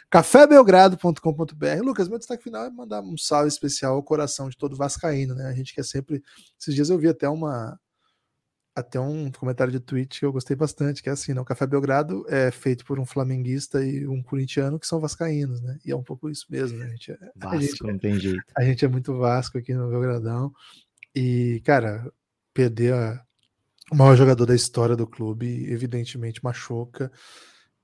cafébelgrado.com.br. 0.09 1.83
Lucas, 1.83 2.09
meu 2.09 2.19
destaque 2.19 2.45
final 2.45 2.65
é 2.65 2.71
mandar 2.71 3.03
um 3.03 3.19
salve 3.19 3.49
especial 3.49 3.97
ao 3.97 4.03
coração 4.03 4.49
de 4.49 4.57
todo 4.57 4.77
vascaíno, 4.77 5.35
né? 5.35 5.47
A 5.47 5.53
gente 5.53 5.75
quer 5.75 5.85
sempre. 5.85 6.23
Esses 6.59 6.75
dias 6.75 6.89
eu 6.89 6.99
vi 6.99 7.09
até 7.09 7.29
uma 7.29 7.79
até 8.79 8.99
um 8.99 9.31
comentário 9.31 9.73
de 9.73 9.81
tweet 9.81 10.21
que 10.21 10.27
eu 10.27 10.33
gostei 10.33 10.57
bastante, 10.57 11.03
que 11.03 11.09
é 11.09 11.13
assim, 11.13 11.35
né? 11.35 11.41
O 11.41 11.45
Café 11.45 11.67
Belgrado 11.67 12.25
é 12.29 12.51
feito 12.51 12.85
por 12.85 12.99
um 12.99 13.05
flamenguista 13.05 13.85
e 13.85 14.07
um 14.07 14.23
corintiano 14.23 14.79
que 14.79 14.87
são 14.87 15.01
vascaínos, 15.01 15.61
né? 15.61 15.79
E 15.85 15.91
é 15.91 15.97
um 15.97 16.03
pouco 16.03 16.31
isso 16.31 16.47
mesmo, 16.49 16.79
né? 16.79 16.87
A 16.87 16.89
gente, 16.91 17.13
é, 17.13 17.19
Vasco, 17.37 17.57
a 17.57 17.61
gente, 17.61 17.83
não 17.85 17.99
tem 17.99 18.19
jeito. 18.19 18.45
A 18.57 18.65
gente 18.65 18.85
é 18.85 18.89
muito 18.89 19.17
Vasco 19.17 19.59
aqui 19.59 19.75
no 19.75 19.89
Belgradão. 19.89 20.53
E, 21.15 21.61
cara, 21.65 22.11
perder 22.55 22.95
a, 22.95 23.23
o 23.91 23.97
maior 23.97 24.17
jogador 24.17 24.47
da 24.47 24.55
história 24.55 24.97
do 24.97 25.07
clube, 25.07 25.71
evidentemente 25.71 26.43
machuca 26.43 27.11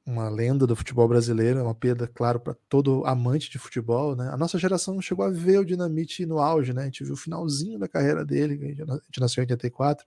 uma 0.07 0.29
lenda 0.29 0.67
do 0.67 0.77
futebol 0.77 1.09
brasileiro, 1.09 1.59
é 1.59 1.63
uma 1.63 1.75
perda, 1.75 2.07
claro, 2.07 2.39
para 2.39 2.55
todo 2.69 3.07
amante 3.07 3.51
de 3.51 3.59
futebol, 3.59 4.15
né? 4.15 4.29
A 4.31 4.37
nossa 4.37 4.59
geração 4.59 4.95
não 4.95 5.01
chegou 5.01 5.25
a 5.25 5.31
ver 5.31 5.59
o 5.59 5.65
Dinamite 5.65 6.27
no 6.27 6.39
auge, 6.39 6.75
né? 6.75 6.83
A 6.83 6.85
gente 6.85 7.05
viu 7.05 7.15
o 7.15 7.17
finalzinho 7.17 7.79
da 7.79 7.89
carreira 7.89 8.25
dele, 8.25 8.55
a 8.87 8.95
gente 8.95 9.21
nasceu 9.21 9.43
em 9.43 9.47
84, 9.47 10.05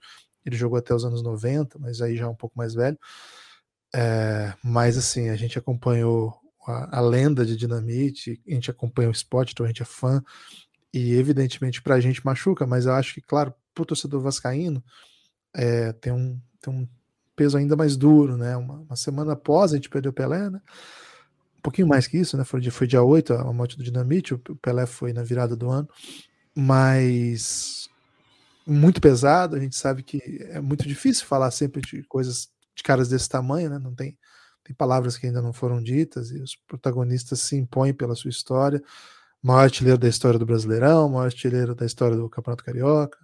ele 0.50 0.58
jogou 0.58 0.78
até 0.78 0.94
os 0.94 1.06
anos 1.06 1.22
90, 1.22 1.78
mas 1.80 2.02
aí 2.02 2.16
já 2.16 2.26
é 2.26 2.28
um 2.28 2.36
pouco 2.36 2.58
mais 2.58 2.74
velho. 2.74 2.98
É, 3.94 4.54
mas 4.64 4.98
assim, 4.98 5.30
a 5.30 5.36
gente 5.36 5.58
acompanhou 5.58 6.34
a, 6.66 6.98
a, 6.98 7.02
lenda 7.02 7.46
de 7.46 7.56
Dinamite, 7.56 8.42
a 8.48 8.54
gente 8.54 8.70
acompanha 8.70 9.10
o 9.10 9.12
esporte, 9.12 9.54
então 9.54 9.66
a 9.66 9.70
gente 9.70 9.82
é 9.82 9.86
fã, 9.86 10.22
e 10.94 11.14
evidentemente 11.14 11.82
pra 11.82 12.00
gente 12.00 12.26
machuca, 12.26 12.66
mas 12.66 12.86
eu 12.86 12.94
acho 12.94 13.14
que, 13.14 13.22
claro, 13.22 13.54
pro 13.74 13.86
torcedor 13.86 14.22
vascaíno, 14.22 14.84
é, 15.56 15.94
tem, 15.94 16.12
um, 16.12 16.40
tem 16.62 16.74
um 16.74 16.88
peso 17.36 17.58
ainda 17.58 17.76
mais 17.76 17.96
duro, 17.96 18.36
né? 18.38 18.56
Uma, 18.58 18.80
uma 18.80 18.96
semana 18.96 19.34
após 19.34 19.72
a 19.72 19.76
gente 19.76 19.90
perdeu 19.90 20.12
o 20.12 20.14
Pelé, 20.14 20.50
né? 20.50 20.62
Um 21.58 21.62
pouquinho 21.62 21.88
mais 21.88 22.08
que 22.08 22.18
isso, 22.18 22.38
né? 22.38 22.44
Foi, 22.44 22.62
foi 22.70 22.88
dia 22.88 23.04
8, 23.04 23.34
a 23.34 23.54
morte 23.54 23.78
do 23.78 23.84
Dinamite, 23.84 24.34
o 24.34 24.40
Pelé 24.40 24.86
foi 24.86 25.14
na 25.14 25.24
virada 25.24 25.56
do 25.56 25.70
ano, 25.70 25.88
mas 26.56 27.90
muito 28.68 29.00
pesado, 29.00 29.56
a 29.56 29.60
gente 29.60 29.76
sabe 29.76 30.04
que 30.04 30.22
é 30.50 30.60
muito 30.60 30.88
difícil 30.88 31.26
falar 31.26 31.52
sempre 31.52 31.82
de 31.82 32.04
coisas 32.04 32.50
de 32.76 32.84
caras 32.84 33.08
desse 33.08 33.30
tamanho, 33.30 33.70
né? 33.70 33.80
Não 33.80 33.96
tem, 33.96 34.18
tem 34.64 34.76
palavras 34.76 35.18
que 35.18 35.26
ainda 35.26 35.42
não 35.42 35.54
foram 35.54 35.82
ditas 35.82 36.32
e 36.32 36.42
os 36.42 36.56
protagonistas 36.68 37.40
se 37.40 37.56
impõem 37.56 37.94
pela 37.94 38.16
sua 38.16 38.30
história. 38.30 38.84
Maior 39.42 39.64
artilheiro 39.64 39.98
da 39.98 40.10
história 40.10 40.38
do 40.38 40.46
Brasileirão, 40.46 41.10
maior 41.10 41.26
artilheiro 41.26 41.74
da 41.74 41.86
história 41.86 42.18
do 42.18 42.30
Campeonato 42.30 42.64
Carioca, 42.64 43.18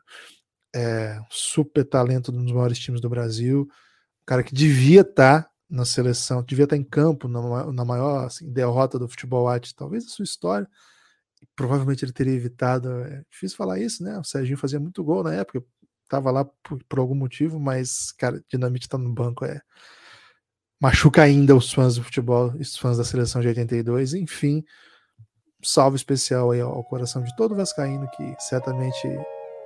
é, 0.73 1.19
super 1.29 1.83
talento 1.83 2.31
um 2.31 2.43
dos 2.43 2.53
maiores 2.53 2.79
times 2.79 3.01
do 3.01 3.09
Brasil, 3.09 3.63
um 3.63 4.25
cara 4.25 4.43
que 4.43 4.55
devia 4.55 5.01
estar 5.01 5.43
tá 5.43 5.49
na 5.69 5.85
seleção, 5.85 6.43
devia 6.43 6.63
estar 6.63 6.75
tá 6.75 6.81
em 6.81 6.83
campo 6.83 7.27
na, 7.27 7.71
na 7.71 7.85
maior 7.85 8.25
assim, 8.25 8.51
derrota 8.51 8.97
do 8.97 9.07
futebol 9.07 9.47
arte, 9.47 9.75
talvez 9.75 10.05
da 10.05 10.11
sua 10.11 10.23
história. 10.23 10.67
Provavelmente 11.55 12.03
ele 12.03 12.11
teria 12.11 12.33
evitado. 12.33 12.89
É 13.03 13.23
difícil 13.29 13.57
falar 13.57 13.79
isso, 13.79 14.03
né? 14.03 14.17
O 14.17 14.23
Serginho 14.23 14.57
fazia 14.57 14.79
muito 14.79 15.03
gol 15.03 15.23
na 15.23 15.33
época, 15.33 15.63
tava 16.07 16.31
lá 16.31 16.45
por, 16.45 16.83
por 16.83 16.99
algum 16.99 17.15
motivo, 17.15 17.59
mas, 17.59 18.11
cara, 18.11 18.43
Dinamite 18.49 18.89
tá 18.89 18.97
no 18.97 19.13
banco 19.13 19.45
é. 19.45 19.61
Machuca 20.79 21.23
ainda 21.23 21.55
os 21.55 21.71
fãs 21.71 21.95
do 21.95 22.03
futebol, 22.03 22.53
os 22.59 22.77
fãs 22.77 22.97
da 22.97 23.03
seleção 23.03 23.41
de 23.41 23.47
82, 23.47 24.13
enfim. 24.13 24.63
Salve 25.63 25.95
especial 25.95 26.51
aí 26.51 26.59
ao 26.59 26.83
coração 26.83 27.23
de 27.23 27.33
todo 27.37 27.55
Vascaíno 27.55 28.09
que 28.17 28.35
certamente 28.39 29.07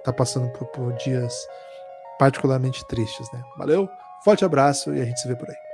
tá 0.04 0.14
passando 0.14 0.48
por, 0.52 0.68
por 0.68 0.94
dias 0.94 1.34
particularmente 2.20 2.86
tristes, 2.88 3.32
né? 3.34 3.42
Valeu, 3.58 3.90
forte 4.24 4.46
abraço 4.46 4.94
e 4.94 5.02
a 5.02 5.06
gente 5.06 5.20
se 5.20 5.28
vê 5.28 5.36
por 5.36 5.50
aí. 5.50 5.67